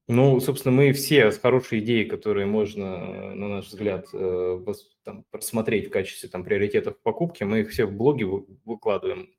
Ну, 0.08 0.40
собственно, 0.40 0.76
мы 0.76 0.92
все 0.92 1.32
хорошие 1.32 1.82
идеи, 1.82 2.04
которые 2.04 2.46
можно, 2.46 3.34
на 3.34 3.48
наш 3.48 3.68
взгляд, 3.68 4.08
э, 4.14 4.66
там, 5.04 5.24
просмотреть 5.32 5.88
в 5.88 5.92
качестве 5.92 6.28
там, 6.28 6.44
приоритетов 6.44 7.00
покупки, 7.02 7.44
мы 7.44 7.62
их 7.62 7.70
все 7.70 7.86
в 7.86 7.94
блоге 7.94 8.26
выкладываем. 8.66 9.30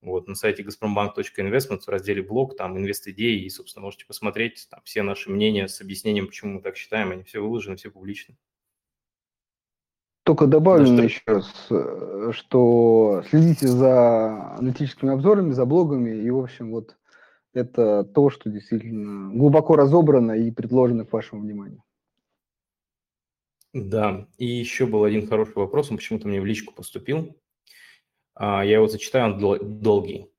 Вот, 0.00 0.28
на 0.28 0.34
сайте 0.34 0.62
gazprombank.investment 0.62 1.80
в 1.80 1.88
разделе 1.88 2.22
блог, 2.22 2.56
там 2.56 2.76
инвест-идеи, 2.76 3.44
и, 3.44 3.50
собственно, 3.50 3.84
можете 3.84 4.06
посмотреть 4.06 4.66
там 4.70 4.80
все 4.84 5.02
наши 5.02 5.30
мнения 5.30 5.68
с 5.68 5.80
объяснением, 5.80 6.26
почему 6.26 6.54
мы 6.54 6.62
так 6.62 6.76
считаем, 6.76 7.10
они 7.10 7.24
все 7.24 7.40
выложены, 7.40 7.76
все 7.76 7.90
публичны. 7.90 8.36
Только 10.24 10.46
добавлю 10.46 10.86
что... 10.86 11.02
еще 11.02 11.22
раз, 11.26 11.66
э, 11.70 12.30
что 12.32 13.24
следите 13.30 13.66
за 13.66 14.54
аналитическими 14.56 15.12
обзорами, 15.12 15.52
за 15.52 15.64
блогами, 15.64 16.10
и, 16.10 16.30
в 16.30 16.38
общем, 16.38 16.70
вот 16.70 16.96
это 17.54 18.04
то, 18.04 18.30
что 18.30 18.50
действительно 18.50 19.34
глубоко 19.34 19.76
разобрано 19.76 20.32
и 20.32 20.50
предложено 20.50 21.04
к 21.04 21.12
вашему 21.12 21.42
вниманию. 21.42 21.82
Да, 23.72 24.26
и 24.38 24.46
еще 24.46 24.86
был 24.86 25.04
один 25.04 25.26
хороший 25.26 25.56
вопрос, 25.56 25.90
он 25.90 25.98
почему-то 25.98 26.26
мне 26.26 26.40
в 26.40 26.46
личку 26.46 26.74
поступил. 26.74 27.36
А, 28.34 28.64
я 28.64 28.76
его 28.76 28.88
зачитаю, 28.88 29.34
он 29.34 29.80
долгий. 29.80 30.30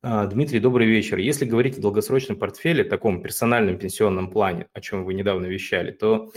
А, 0.00 0.26
Дмитрий, 0.26 0.60
добрый 0.60 0.86
вечер. 0.86 1.18
Если 1.18 1.44
говорить 1.44 1.78
о 1.78 1.80
долгосрочном 1.80 2.38
портфеле, 2.38 2.84
таком 2.84 3.20
персональном 3.20 3.78
пенсионном 3.78 4.30
плане, 4.30 4.68
о 4.72 4.80
чем 4.80 5.04
вы 5.04 5.14
недавно 5.14 5.46
вещали, 5.46 5.90
то 5.90 6.30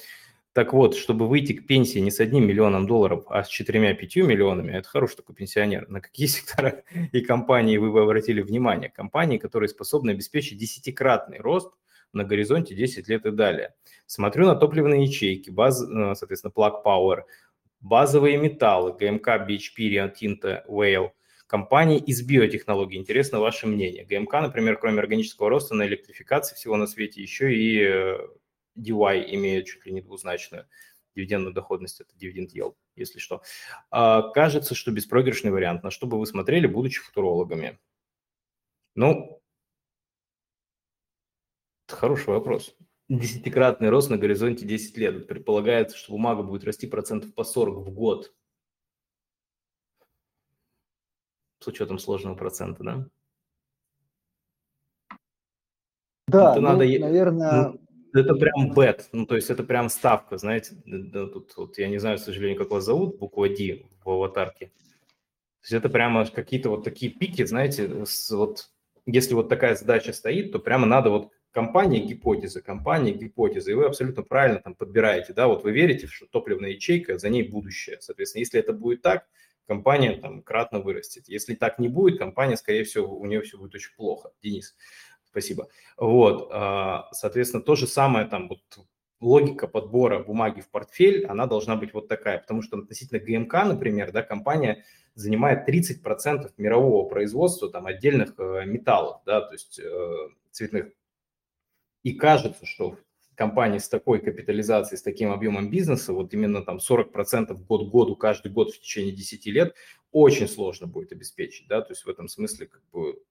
так 0.54 0.74
вот, 0.74 0.96
чтобы 0.96 1.28
выйти 1.28 1.54
к 1.54 1.66
пенсии 1.66 2.00
не 2.00 2.12
с 2.12 2.20
одним 2.20 2.46
миллионом 2.46 2.86
долларов, 2.86 3.24
а 3.28 3.44
с 3.44 3.48
четырьмя-пятью 3.48 4.26
миллионами, 4.26 4.74
это 4.74 4.88
хороший 4.88 5.18
такой 5.18 5.36
пенсионер, 5.36 5.88
на 5.88 6.02
какие 6.02 6.28
сектора 6.28 6.84
и 7.12 7.22
компании 7.22 7.78
вы 7.78 7.92
бы 7.92 8.02
обратили 8.02 8.42
внимание? 8.42 8.90
Компании, 8.90 9.38
которые 9.38 9.70
способны 9.70 10.12
обеспечить 10.12 10.58
десятикратный 10.58 11.40
рост 11.40 11.72
на 12.14 12.26
горизонте 12.26 12.76
10 12.76 13.08
лет 13.08 13.26
и 13.26 13.32
далее. 13.32 13.74
Смотрю 14.06 14.48
на 14.48 14.56
топливные 14.56 15.04
ячейки, 15.04 15.50
баз, 15.50 15.82
э, 15.82 16.16
соответственно, 16.16 16.52
Plug 16.54 16.84
Power, 16.86 17.22
базовые 17.80 18.38
металлы, 18.38 18.94
ГМК, 18.94 19.48
BHP, 19.48 19.90
Rio 19.90 20.12
Tinto, 20.14 20.66
Whale, 20.68 21.12
компании 21.48 22.00
из 22.00 22.22
биотехнологий. 22.22 22.98
Интересно 22.98 23.40
ваше 23.40 23.68
мнение. 23.68 24.06
ГМК, 24.06 24.42
например, 24.42 24.78
кроме 24.78 25.00
органического 25.00 25.50
роста 25.50 25.76
на 25.76 25.86
электрификации 25.88 26.56
всего 26.56 26.76
на 26.76 26.88
свете, 26.88 27.22
еще 27.22 27.54
и 27.54 27.82
э, 27.82 28.18
DY 28.78 29.26
имеет 29.36 29.66
чуть 29.68 29.86
ли 29.86 29.92
не 29.92 30.02
двузначную 30.02 30.68
дивидендную 31.16 31.54
доходность, 31.54 32.02
это 32.02 32.16
дивиденд 32.16 32.54
yield, 32.54 32.76
если 32.96 33.20
что. 33.20 33.42
А, 33.90 34.30
кажется, 34.32 34.76
что 34.76 34.92
беспроигрышный 34.92 35.52
вариант. 35.52 35.84
На 35.84 35.92
что 35.92 36.08
бы 36.08 36.20
вы 36.20 36.26
смотрели, 36.26 36.68
будучи 36.68 37.02
футурологами? 37.02 37.80
Ну, 38.96 39.42
хороший 41.88 42.30
вопрос. 42.30 42.76
Десятикратный 43.10 43.90
рост 43.90 44.10
на 44.10 44.18
горизонте 44.18 44.66
10 44.66 44.98
лет. 44.98 45.28
Предполагается, 45.28 45.98
что 45.98 46.14
бумага 46.14 46.44
будет 46.44 46.64
расти 46.64 46.88
процентов 46.88 47.34
по 47.34 47.44
40 47.44 47.86
в 47.86 47.92
год. 47.92 48.34
С 51.60 51.68
учетом 51.68 52.00
сложного 52.00 52.36
процента, 52.36 52.84
да? 52.84 53.08
Да, 56.28 56.52
это 56.52 56.62
ну, 56.62 56.68
надо... 56.70 56.86
наверное, 57.00 57.68
ну, 57.70 57.81
это 58.14 58.34
прям 58.36 58.74
бет, 58.74 59.10
ну 59.12 59.26
то 59.26 59.36
есть 59.36 59.50
это 59.50 59.64
прям 59.64 59.90
ставка, 59.90 60.38
знаете, 60.38 60.76
тут 60.86 61.54
вот 61.58 61.78
я 61.78 61.88
не 61.88 62.00
знаю, 62.00 62.18
к 62.18 62.22
сожалению, 62.22 62.58
как 62.58 62.72
вас 62.72 62.86
зовут, 62.86 63.18
буква 63.18 63.50
D 63.50 63.86
в 64.04 64.10
аватарке. 64.10 64.68
То 64.68 65.64
есть 65.64 65.74
это 65.74 65.90
прямо 65.90 66.26
какие-то 66.26 66.70
вот 66.70 66.84
такие 66.84 67.12
пики, 67.12 67.46
знаете, 67.46 68.06
с, 68.06 68.32
вот 68.32 68.70
если 69.06 69.34
вот 69.34 69.50
такая 69.50 69.76
задача 69.76 70.14
стоит, 70.14 70.52
то 70.52 70.60
прямо 70.60 70.86
надо 70.86 71.10
вот 71.10 71.32
компания 71.52 72.00
гипотеза, 72.00 72.62
компания 72.62 73.12
гипотеза, 73.12 73.72
и 73.72 73.74
вы 73.76 73.86
абсолютно 73.86 74.24
правильно 74.24 74.60
там 74.60 74.74
подбираете, 74.74 75.34
да, 75.34 75.48
вот 75.48 75.64
вы 75.64 75.72
верите, 75.72 76.08
что 76.08 76.26
топливная 76.26 76.72
ячейка, 76.72 77.18
за 77.18 77.30
ней 77.30 77.44
будущее, 77.44 77.98
соответственно, 78.00 78.42
если 78.42 78.60
это 78.60 78.74
будет 78.74 79.02
так, 79.02 79.28
компания 79.68 80.18
там 80.18 80.42
кратно 80.42 80.80
вырастет. 80.80 81.28
Если 81.28 81.56
так 81.56 81.80
не 81.80 81.88
будет, 81.88 82.20
компания, 82.20 82.58
скорее 82.58 82.84
всего, 82.84 83.18
у 83.18 83.26
нее 83.26 83.42
все 83.42 83.58
будет 83.58 83.76
очень 83.76 83.96
плохо. 83.96 84.32
Денис, 84.42 84.76
Спасибо. 85.32 85.70
Вот, 85.98 86.50
а, 86.52 87.08
соответственно, 87.14 87.64
то 87.64 87.76
же 87.76 87.88
самое 87.88 88.26
там 88.28 88.50
вот 88.50 88.62
логика 89.22 89.68
подбора 89.68 90.20
бумаги 90.20 90.60
в 90.60 90.70
портфель, 90.70 91.26
она 91.26 91.46
должна 91.46 91.76
быть 91.78 91.94
вот 91.94 92.08
такая, 92.10 92.40
потому 92.40 92.62
что 92.62 92.78
относительно 92.78 93.20
ГМК, 93.20 93.54
например, 93.66 94.12
да, 94.12 94.24
компания 94.24 94.84
занимает 95.16 95.68
30% 95.70 96.52
мирового 96.58 97.08
производства 97.08 97.70
там, 97.70 97.86
отдельных 97.86 98.34
э, 98.40 98.66
металлов, 98.66 99.22
да, 99.26 99.42
то 99.42 99.54
есть 99.54 99.80
э, 99.80 100.30
цветных. 100.52 100.92
И 102.04 102.14
кажется, 102.14 102.66
что 102.66 102.98
компании 103.36 103.78
с 103.78 103.88
такой 103.88 104.20
капитализацией, 104.20 104.98
с 104.98 105.04
таким 105.04 105.32
объемом 105.32 105.70
бизнеса, 105.70 106.14
вот 106.14 106.34
именно 106.34 106.64
там 106.64 106.78
40% 106.78 107.54
год 107.66 107.90
году, 107.90 108.16
каждый 108.16 108.52
год 108.52 108.74
в 108.74 108.80
течение 108.82 109.14
10 109.14 109.46
лет, 109.48 109.76
очень 110.12 110.48
сложно 110.48 110.88
будет 110.88 111.12
обеспечить, 111.14 111.68
да, 111.68 111.82
то 111.82 111.92
есть 111.92 112.06
в 112.06 112.10
этом 112.10 112.28
смысле 112.28 112.68
как 112.68 112.82
бы, 112.92 113.22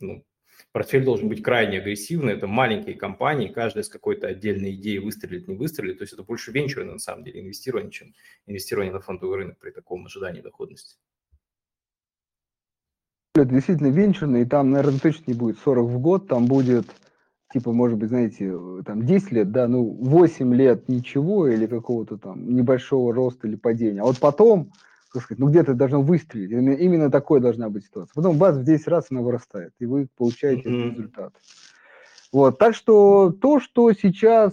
ну, 0.00 0.24
портфель 0.72 1.04
должен 1.04 1.28
быть 1.28 1.42
крайне 1.42 1.78
агрессивный, 1.78 2.34
это 2.34 2.46
маленькие 2.46 2.94
компании, 2.94 3.48
каждая 3.48 3.84
с 3.84 3.88
какой-то 3.88 4.26
отдельной 4.28 4.74
идеей 4.74 4.98
выстрелит, 4.98 5.48
не 5.48 5.56
выстрелит, 5.56 5.98
то 5.98 6.02
есть 6.02 6.12
это 6.12 6.22
больше 6.22 6.52
венчурное 6.52 6.94
на 6.94 6.98
самом 6.98 7.24
деле 7.24 7.40
инвестирование, 7.40 7.90
чем 7.90 8.14
инвестирование 8.46 8.92
на 8.92 9.00
фондовый 9.00 9.38
рынок 9.38 9.58
при 9.58 9.70
таком 9.70 10.06
ожидании 10.06 10.40
доходности. 10.40 10.96
Это 13.34 13.46
действительно 13.46 13.88
венчурный, 13.88 14.42
и 14.42 14.46
там, 14.46 14.70
наверное, 14.70 14.98
точно 14.98 15.24
не 15.26 15.34
будет 15.34 15.58
40 15.58 15.86
в 15.86 15.98
год, 15.98 16.28
там 16.28 16.46
будет 16.46 16.86
типа, 17.52 17.72
может 17.72 17.98
быть, 17.98 18.08
знаете, 18.08 18.52
там 18.84 19.06
10 19.06 19.32
лет, 19.32 19.52
да, 19.52 19.68
ну 19.68 19.84
8 19.84 20.54
лет 20.54 20.88
ничего 20.88 21.48
или 21.48 21.66
какого-то 21.66 22.18
там 22.18 22.54
небольшого 22.54 23.14
роста 23.14 23.46
или 23.46 23.56
падения, 23.56 24.00
а 24.00 24.04
вот 24.04 24.18
потом, 24.18 24.72
так 25.16 25.24
сказать, 25.24 25.38
ну 25.38 25.48
где-то 25.48 25.72
должно 25.72 26.02
выстрелить, 26.02 26.50
именно, 26.50 27.10
такой 27.10 27.40
должна 27.40 27.70
быть 27.70 27.86
ситуация. 27.86 28.12
Потом 28.14 28.36
бац, 28.36 28.56
в 28.56 28.64
10 28.64 28.86
раз 28.86 29.06
она 29.08 29.22
вырастает, 29.22 29.72
и 29.78 29.86
вы 29.86 30.08
получаете 30.14 30.68
mm-hmm. 30.68 30.90
результат. 30.90 31.32
Вот, 32.32 32.58
так 32.58 32.74
что 32.74 33.30
то, 33.30 33.58
что 33.58 33.90
сейчас... 33.94 34.52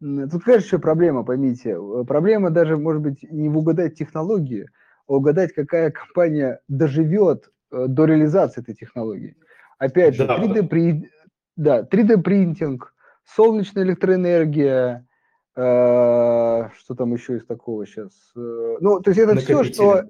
Тут, 0.00 0.42
конечно, 0.42 0.80
проблема, 0.80 1.22
поймите. 1.22 1.78
Проблема 2.08 2.50
даже, 2.50 2.76
может 2.76 3.02
быть, 3.02 3.22
не 3.22 3.48
в 3.48 3.56
угадать 3.56 3.96
технологии, 3.96 4.68
а 5.06 5.12
угадать, 5.12 5.52
какая 5.54 5.92
компания 5.92 6.60
доживет 6.66 7.48
э, 7.70 7.86
до 7.86 8.04
реализации 8.06 8.62
этой 8.62 8.74
технологии. 8.74 9.36
Опять 9.78 10.16
же, 10.16 10.26
да. 10.26 10.38
3D, 10.38 10.66
при, 10.66 11.08
да, 11.54 11.82
3D-принтинг, 11.82 12.92
солнечная 13.24 13.84
электроэнергия, 13.84 15.06
э, 15.06 15.07
что 15.54 16.94
там 16.96 17.12
еще 17.14 17.36
из 17.36 17.46
такого 17.46 17.86
сейчас? 17.86 18.12
Э, 18.36 18.76
ну, 18.80 19.00
то 19.00 19.10
есть 19.10 19.20
это 19.20 19.36
все, 19.36 19.64
что... 19.64 20.04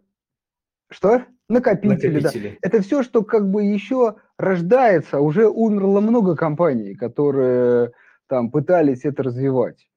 Что? 0.90 1.24
Накопители, 1.48 2.14
Накопители, 2.14 2.48
да. 2.50 2.56
Это 2.62 2.82
все, 2.82 3.02
что 3.02 3.22
как 3.22 3.50
бы 3.50 3.64
еще 3.64 4.16
рождается. 4.36 5.20
Уже 5.20 5.48
умерло 5.48 6.00
много 6.00 6.36
компаний, 6.36 6.94
которые 6.94 7.92
там 8.26 8.50
пытались 8.50 9.04
это 9.04 9.22
развивать. 9.22 9.88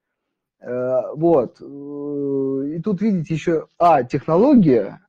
Э, 0.61 1.13
вот. 1.15 1.59
И 1.61 2.81
тут 2.81 3.01
видите 3.01 3.33
еще, 3.33 3.67
а, 3.77 4.03
технология, 4.03 4.99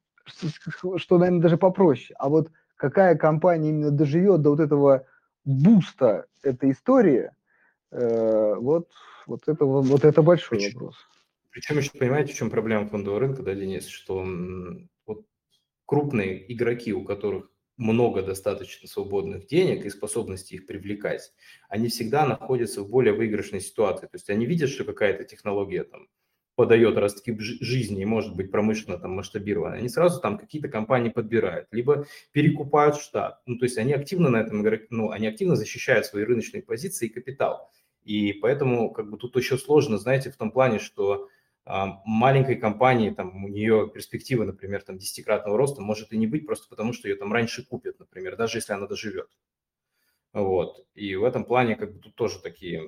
что, 0.97 1.19
наверное, 1.19 1.43
даже 1.43 1.57
попроще. 1.57 2.15
А 2.19 2.29
вот 2.29 2.51
какая 2.77 3.17
компания 3.17 3.71
именно 3.71 3.91
доживет 3.91 4.43
до 4.43 4.51
вот 4.51 4.61
этого 4.61 5.07
буста 5.45 6.27
этой 6.43 6.73
истории, 6.73 7.31
э, 7.91 8.55
вот, 8.57 8.89
вот, 9.27 9.49
это, 9.49 9.65
вот 9.65 10.05
это 10.05 10.23
большой 10.23 10.59
Причем, 10.59 10.73
вопрос. 10.75 10.97
Причем 11.51 11.79
еще 11.79 11.91
понимаете, 11.93 12.33
в 12.33 12.37
чем 12.37 12.51
проблема 12.51 12.87
фондового 12.87 13.21
рынка, 13.21 13.43
да, 13.43 13.55
Денис, 13.55 13.87
что 13.87 14.27
вот 15.07 15.27
крупные 15.87 16.53
игроки, 16.53 16.93
у 16.93 17.05
которых 17.05 17.51
много 17.77 18.23
достаточно 18.23 18.89
свободных 18.89 19.47
денег 19.47 19.85
и 19.85 19.91
способности 19.91 20.55
их 20.55 20.67
привлекать, 20.67 21.33
они 21.69 21.89
всегда 21.89 22.27
находятся 22.27 22.83
в 22.83 22.89
более 22.89 23.15
выигрышной 23.15 23.61
ситуации. 23.61 24.07
То 24.07 24.15
есть 24.15 24.31
они 24.31 24.47
видят, 24.47 24.71
что 24.71 24.85
какая-то 24.85 25.25
технология 25.25 25.85
там 25.85 26.09
подает 26.55 26.97
ростки 26.99 27.37
жизни 27.39 28.03
и 28.03 28.07
может 28.07 28.37
быть 28.37 28.51
промышленно 28.51 28.99
там 28.99 29.13
масштабированы, 29.13 29.77
они 29.77 29.89
сразу 29.89 30.21
там 30.21 30.39
какие-то 30.39 30.69
компании 30.69 31.09
подбирают, 31.09 31.67
либо 31.71 32.07
перекупают 32.33 32.97
штат. 32.97 33.41
Ну, 33.47 33.59
то 33.59 33.65
есть 33.65 33.79
они 33.79 33.93
активно 33.95 34.29
на 34.29 34.37
этом, 34.37 34.65
ну, 34.91 35.11
они 35.11 35.27
активно 35.27 35.57
защищают 35.57 36.07
свои 36.07 36.25
рыночные 36.25 36.63
позиции 36.63 37.07
и 37.07 37.13
капитал. 37.13 37.71
И 38.05 38.33
поэтому 38.33 38.93
как 38.93 39.11
бы 39.11 39.17
тут 39.17 39.37
еще 39.37 39.57
сложно, 39.59 39.99
знаете, 39.99 40.31
в 40.31 40.37
том 40.37 40.51
плане, 40.51 40.79
что 40.79 41.29
а, 41.65 42.01
маленькой 42.05 42.57
компании, 42.57 43.11
там, 43.11 43.45
у 43.45 43.49
нее 43.49 43.91
перспектива, 43.93 44.45
например, 44.45 44.83
там, 44.83 44.99
десятикратного 44.99 45.57
роста 45.57 45.81
может 45.81 46.13
и 46.13 46.19
не 46.19 46.27
быть, 46.27 46.47
просто 46.47 46.69
потому 46.69 46.93
что 46.93 47.09
ее 47.09 47.17
там 47.17 47.33
раньше 47.33 47.65
купят, 47.65 47.99
например, 48.01 48.37
даже 48.37 48.59
если 48.59 48.73
она 48.73 48.87
доживет. 48.87 49.29
Вот. 50.33 50.85
И 50.95 51.15
в 51.15 51.25
этом 51.25 51.45
плане 51.45 51.77
как 51.77 51.93
бы 51.93 52.01
тут 52.01 52.15
тоже 52.15 52.41
такие 52.41 52.83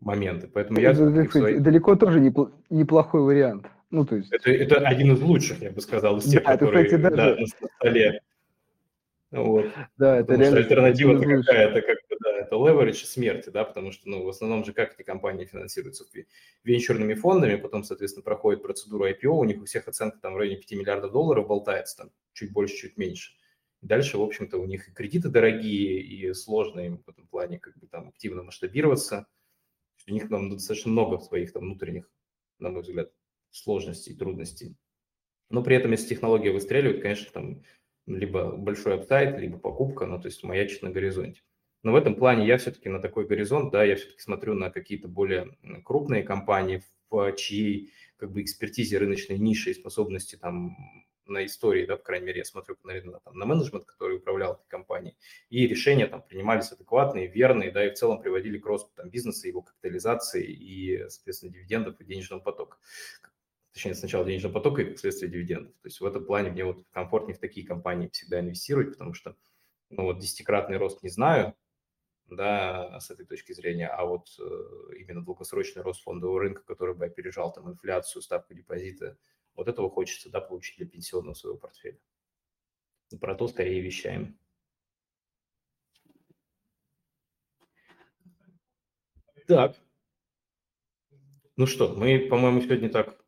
моменты. 0.00 0.48
Поэтому 0.48 0.78
я... 0.78 0.92
Это, 0.92 1.30
своей... 1.30 1.58
Далеко 1.58 1.96
тоже 1.96 2.20
неплохой 2.20 3.22
вариант. 3.22 3.66
Ну, 3.90 4.04
то 4.04 4.16
есть... 4.16 4.30
это, 4.30 4.50
это 4.50 4.76
один 4.76 5.14
из 5.14 5.20
лучших, 5.20 5.62
я 5.62 5.70
бы 5.70 5.80
сказал, 5.80 6.18
из 6.18 6.24
тех, 6.24 6.44
да, 6.44 6.52
которые 6.52 6.86
это, 6.86 6.96
кстати, 6.96 7.16
даже... 7.16 7.34
да, 7.34 7.40
на 7.40 7.68
столе. 7.76 8.20
Вот. 9.30 9.66
Да, 9.96 10.16
это 10.16 10.26
потому 10.26 10.42
реально. 10.42 10.58
альтернатива-то 10.58 11.42
какая-то, 11.42 11.82
как 11.82 11.98
бы, 12.08 12.16
да, 12.20 12.38
это 12.38 12.54
leverage 12.56 13.04
смерти, 13.04 13.50
да, 13.50 13.64
потому 13.64 13.92
что, 13.92 14.08
ну, 14.08 14.24
в 14.24 14.28
основном 14.28 14.64
же 14.64 14.72
как 14.72 14.94
эти 14.94 15.02
компании 15.02 15.44
финансируются 15.44 16.04
венчурными 16.64 17.14
фондами, 17.14 17.56
потом, 17.56 17.84
соответственно, 17.84 18.24
проходит 18.24 18.62
процедуру 18.62 19.06
IPO, 19.06 19.28
у 19.28 19.44
них 19.44 19.60
у 19.60 19.66
всех 19.66 19.86
оценка 19.86 20.18
там 20.18 20.34
в 20.34 20.38
районе 20.38 20.56
5 20.56 20.72
миллиардов 20.72 21.12
долларов 21.12 21.46
болтается, 21.46 21.98
там, 21.98 22.10
чуть 22.32 22.52
больше, 22.52 22.76
чуть 22.76 22.96
меньше. 22.96 23.32
И 23.82 23.86
дальше, 23.86 24.16
в 24.16 24.22
общем-то, 24.22 24.56
у 24.56 24.64
них 24.64 24.88
и 24.88 24.92
кредиты 24.92 25.28
дорогие, 25.28 26.00
и 26.00 26.32
сложно 26.32 26.80
им 26.80 27.02
в 27.04 27.08
этом 27.08 27.26
плане 27.28 27.58
как 27.58 27.76
бы 27.78 27.86
там 27.86 28.08
активно 28.08 28.42
масштабироваться– 28.42 29.26
у 30.08 30.12
них 30.12 30.28
там 30.28 30.50
достаточно 30.50 30.90
много 30.90 31.18
своих 31.18 31.52
там 31.52 31.64
внутренних, 31.64 32.10
на 32.58 32.70
мой 32.70 32.82
взгляд, 32.82 33.12
сложностей, 33.50 34.14
трудностей. 34.14 34.76
Но 35.50 35.62
при 35.62 35.76
этом, 35.76 35.92
если 35.92 36.08
технология 36.08 36.50
выстреливает, 36.50 37.02
конечно, 37.02 37.30
там 37.32 37.62
либо 38.08 38.56
большой 38.56 38.94
апсайт, 38.94 39.38
либо 39.38 39.58
покупка, 39.58 40.06
ну, 40.06 40.20
то 40.20 40.26
есть 40.26 40.42
маячит 40.42 40.82
на 40.82 40.90
горизонте. 40.90 41.42
Но 41.82 41.92
в 41.92 41.96
этом 41.96 42.16
плане 42.16 42.46
я 42.46 42.58
все-таки 42.58 42.88
на 42.88 43.00
такой 43.00 43.26
горизонт, 43.26 43.70
да, 43.70 43.84
я 43.84 43.96
все-таки 43.96 44.20
смотрю 44.20 44.54
на 44.54 44.70
какие-то 44.70 45.08
более 45.08 45.56
крупные 45.84 46.22
компании, 46.22 46.82
в 47.10 47.32
чьей 47.36 47.92
как 48.16 48.32
бы 48.32 48.42
экспертизе 48.42 48.98
рыночной 48.98 49.38
ниши 49.38 49.70
и 49.70 49.74
способности 49.74 50.36
там 50.36 50.76
на 51.26 51.44
истории, 51.44 51.86
да, 51.86 51.96
по 51.96 52.02
крайней 52.02 52.26
мере, 52.26 52.38
я 52.38 52.44
смотрю, 52.44 52.76
наверное, 52.84 53.20
там, 53.20 53.36
на 53.36 53.44
менеджмент, 53.44 53.84
который 53.84 54.16
управлял 54.16 54.54
этой 54.54 54.68
компанией, 54.68 55.14
и 55.50 55.66
решения 55.66 56.06
там 56.06 56.22
принимались 56.22 56.72
адекватные, 56.72 57.28
верные, 57.28 57.70
да, 57.70 57.86
и 57.86 57.90
в 57.90 57.94
целом 57.94 58.20
приводили 58.20 58.58
к 58.58 58.66
росту 58.66 58.90
там 58.96 59.10
бизнеса, 59.10 59.46
его 59.46 59.62
капитализации 59.62 60.44
и, 60.46 61.08
соответственно, 61.08 61.52
дивидендов 61.52 62.00
и 62.00 62.04
денежного 62.04 62.40
потока. 62.40 62.78
Точнее, 63.72 63.94
сначала 63.94 64.24
денежного 64.24 64.54
потока 64.54 64.82
и, 64.82 64.84
как 64.86 64.98
следствие, 64.98 65.30
дивидендов. 65.30 65.72
То 65.82 65.86
есть 65.88 66.00
в 66.00 66.06
этом 66.06 66.24
плане 66.24 66.50
мне 66.50 66.64
вот 66.64 66.84
комфортнее 66.90 67.36
в 67.36 67.40
такие 67.40 67.66
компании 67.66 68.08
всегда 68.08 68.40
инвестировать, 68.40 68.92
потому 68.92 69.14
что, 69.14 69.36
ну, 69.90 70.04
вот 70.04 70.18
десятикратный 70.18 70.78
рост 70.78 71.02
не 71.02 71.10
знаю, 71.10 71.54
да, 72.26 72.98
с 73.00 73.10
этой 73.10 73.26
точки 73.26 73.52
зрения, 73.52 73.88
а 73.88 74.04
вот 74.04 74.28
э, 74.38 74.96
именно 74.98 75.24
долгосрочный 75.24 75.82
рост 75.82 76.02
фондового 76.02 76.40
рынка, 76.40 76.62
который 76.62 76.94
бы 76.94 77.06
опережал 77.06 77.52
там 77.52 77.70
инфляцию, 77.70 78.22
ставку 78.22 78.54
депозита, 78.54 79.16
вот 79.54 79.68
этого 79.68 79.90
хочется 79.90 80.30
да, 80.30 80.40
получить 80.40 80.76
для 80.76 80.86
пенсионного 80.86 81.34
своего 81.34 81.58
портфеля. 81.58 81.98
И 83.10 83.16
про 83.16 83.34
то 83.34 83.48
скорее 83.48 83.80
вещаем. 83.80 84.38
Так. 89.46 89.76
Ну 91.56 91.66
что, 91.66 91.94
мы, 91.94 92.18
по-моему, 92.28 92.60
сегодня 92.60 92.90
так 92.90 93.18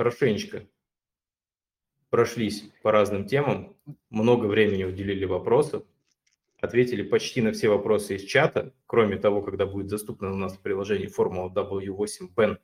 хорошенечко 0.00 0.66
прошлись 2.08 2.70
по 2.82 2.90
разным 2.90 3.26
темам, 3.26 3.76
много 4.08 4.46
времени 4.46 4.84
уделили 4.84 5.26
вопросам, 5.26 5.84
ответили 6.58 7.02
почти 7.02 7.42
на 7.42 7.52
все 7.52 7.68
вопросы 7.68 8.16
из 8.16 8.24
чата, 8.24 8.72
кроме 8.86 9.18
того, 9.18 9.42
когда 9.42 9.66
будет 9.66 9.88
доступно 9.88 10.32
у 10.32 10.36
нас 10.36 10.56
в 10.56 10.62
приложении 10.62 11.06
формула 11.06 11.52
W8 11.52 12.34
PEN 12.34 12.58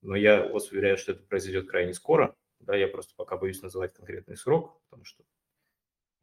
но 0.00 0.16
я 0.16 0.48
вас 0.48 0.72
уверяю, 0.72 0.96
что 0.96 1.12
это 1.12 1.22
произойдет 1.24 1.68
крайне 1.68 1.92
скоро. 1.92 2.34
Да, 2.58 2.74
я 2.74 2.88
просто 2.88 3.14
пока 3.16 3.36
боюсь 3.36 3.60
называть 3.60 3.92
конкретный 3.92 4.38
срок, 4.38 4.80
потому 4.84 5.04
что 5.04 5.22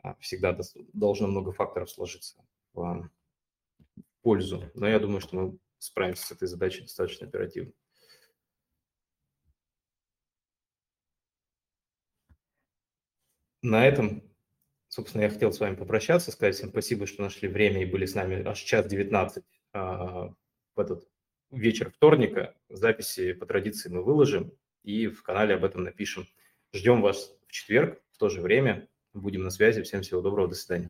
а, 0.01 0.15
всегда 0.15 0.57
должно 0.93 1.27
много 1.27 1.51
факторов 1.51 1.91
сложиться 1.91 2.43
в 2.73 3.07
пользу. 4.23 4.63
Но 4.73 4.87
я 4.87 4.99
думаю, 4.99 5.21
что 5.21 5.35
мы 5.35 5.59
справимся 5.77 6.25
с 6.25 6.31
этой 6.31 6.47
задачей 6.47 6.81
достаточно 6.81 7.27
оперативно. 7.27 7.71
На 13.61 13.85
этом, 13.87 14.23
собственно, 14.87 15.23
я 15.23 15.29
хотел 15.29 15.51
с 15.51 15.59
вами 15.59 15.75
попрощаться, 15.75 16.31
сказать 16.31 16.55
всем 16.55 16.69
спасибо, 16.69 17.05
что 17.05 17.23
нашли 17.23 17.47
время 17.47 17.81
и 17.81 17.85
были 17.85 18.05
с 18.05 18.15
нами 18.15 18.45
аж 18.47 18.59
час 18.59 18.87
19 18.87 19.43
а, 19.73 20.33
в 20.75 20.79
этот 20.79 21.07
вечер 21.51 21.91
вторника. 21.91 22.55
Записи 22.69 23.33
по 23.33 23.45
традиции 23.45 23.89
мы 23.89 24.03
выложим 24.03 24.53
и 24.83 25.07
в 25.07 25.23
канале 25.23 25.55
об 25.55 25.65
этом 25.65 25.83
напишем. 25.83 26.25
Ждем 26.73 27.01
вас 27.01 27.35
в 27.47 27.51
четверг 27.51 28.01
в 28.11 28.17
то 28.17 28.29
же 28.29 28.41
время. 28.41 28.87
Будем 29.13 29.43
на 29.43 29.49
связи. 29.49 29.81
Всем 29.81 30.01
всего 30.01 30.21
доброго. 30.21 30.47
До 30.47 30.55
свидания. 30.55 30.77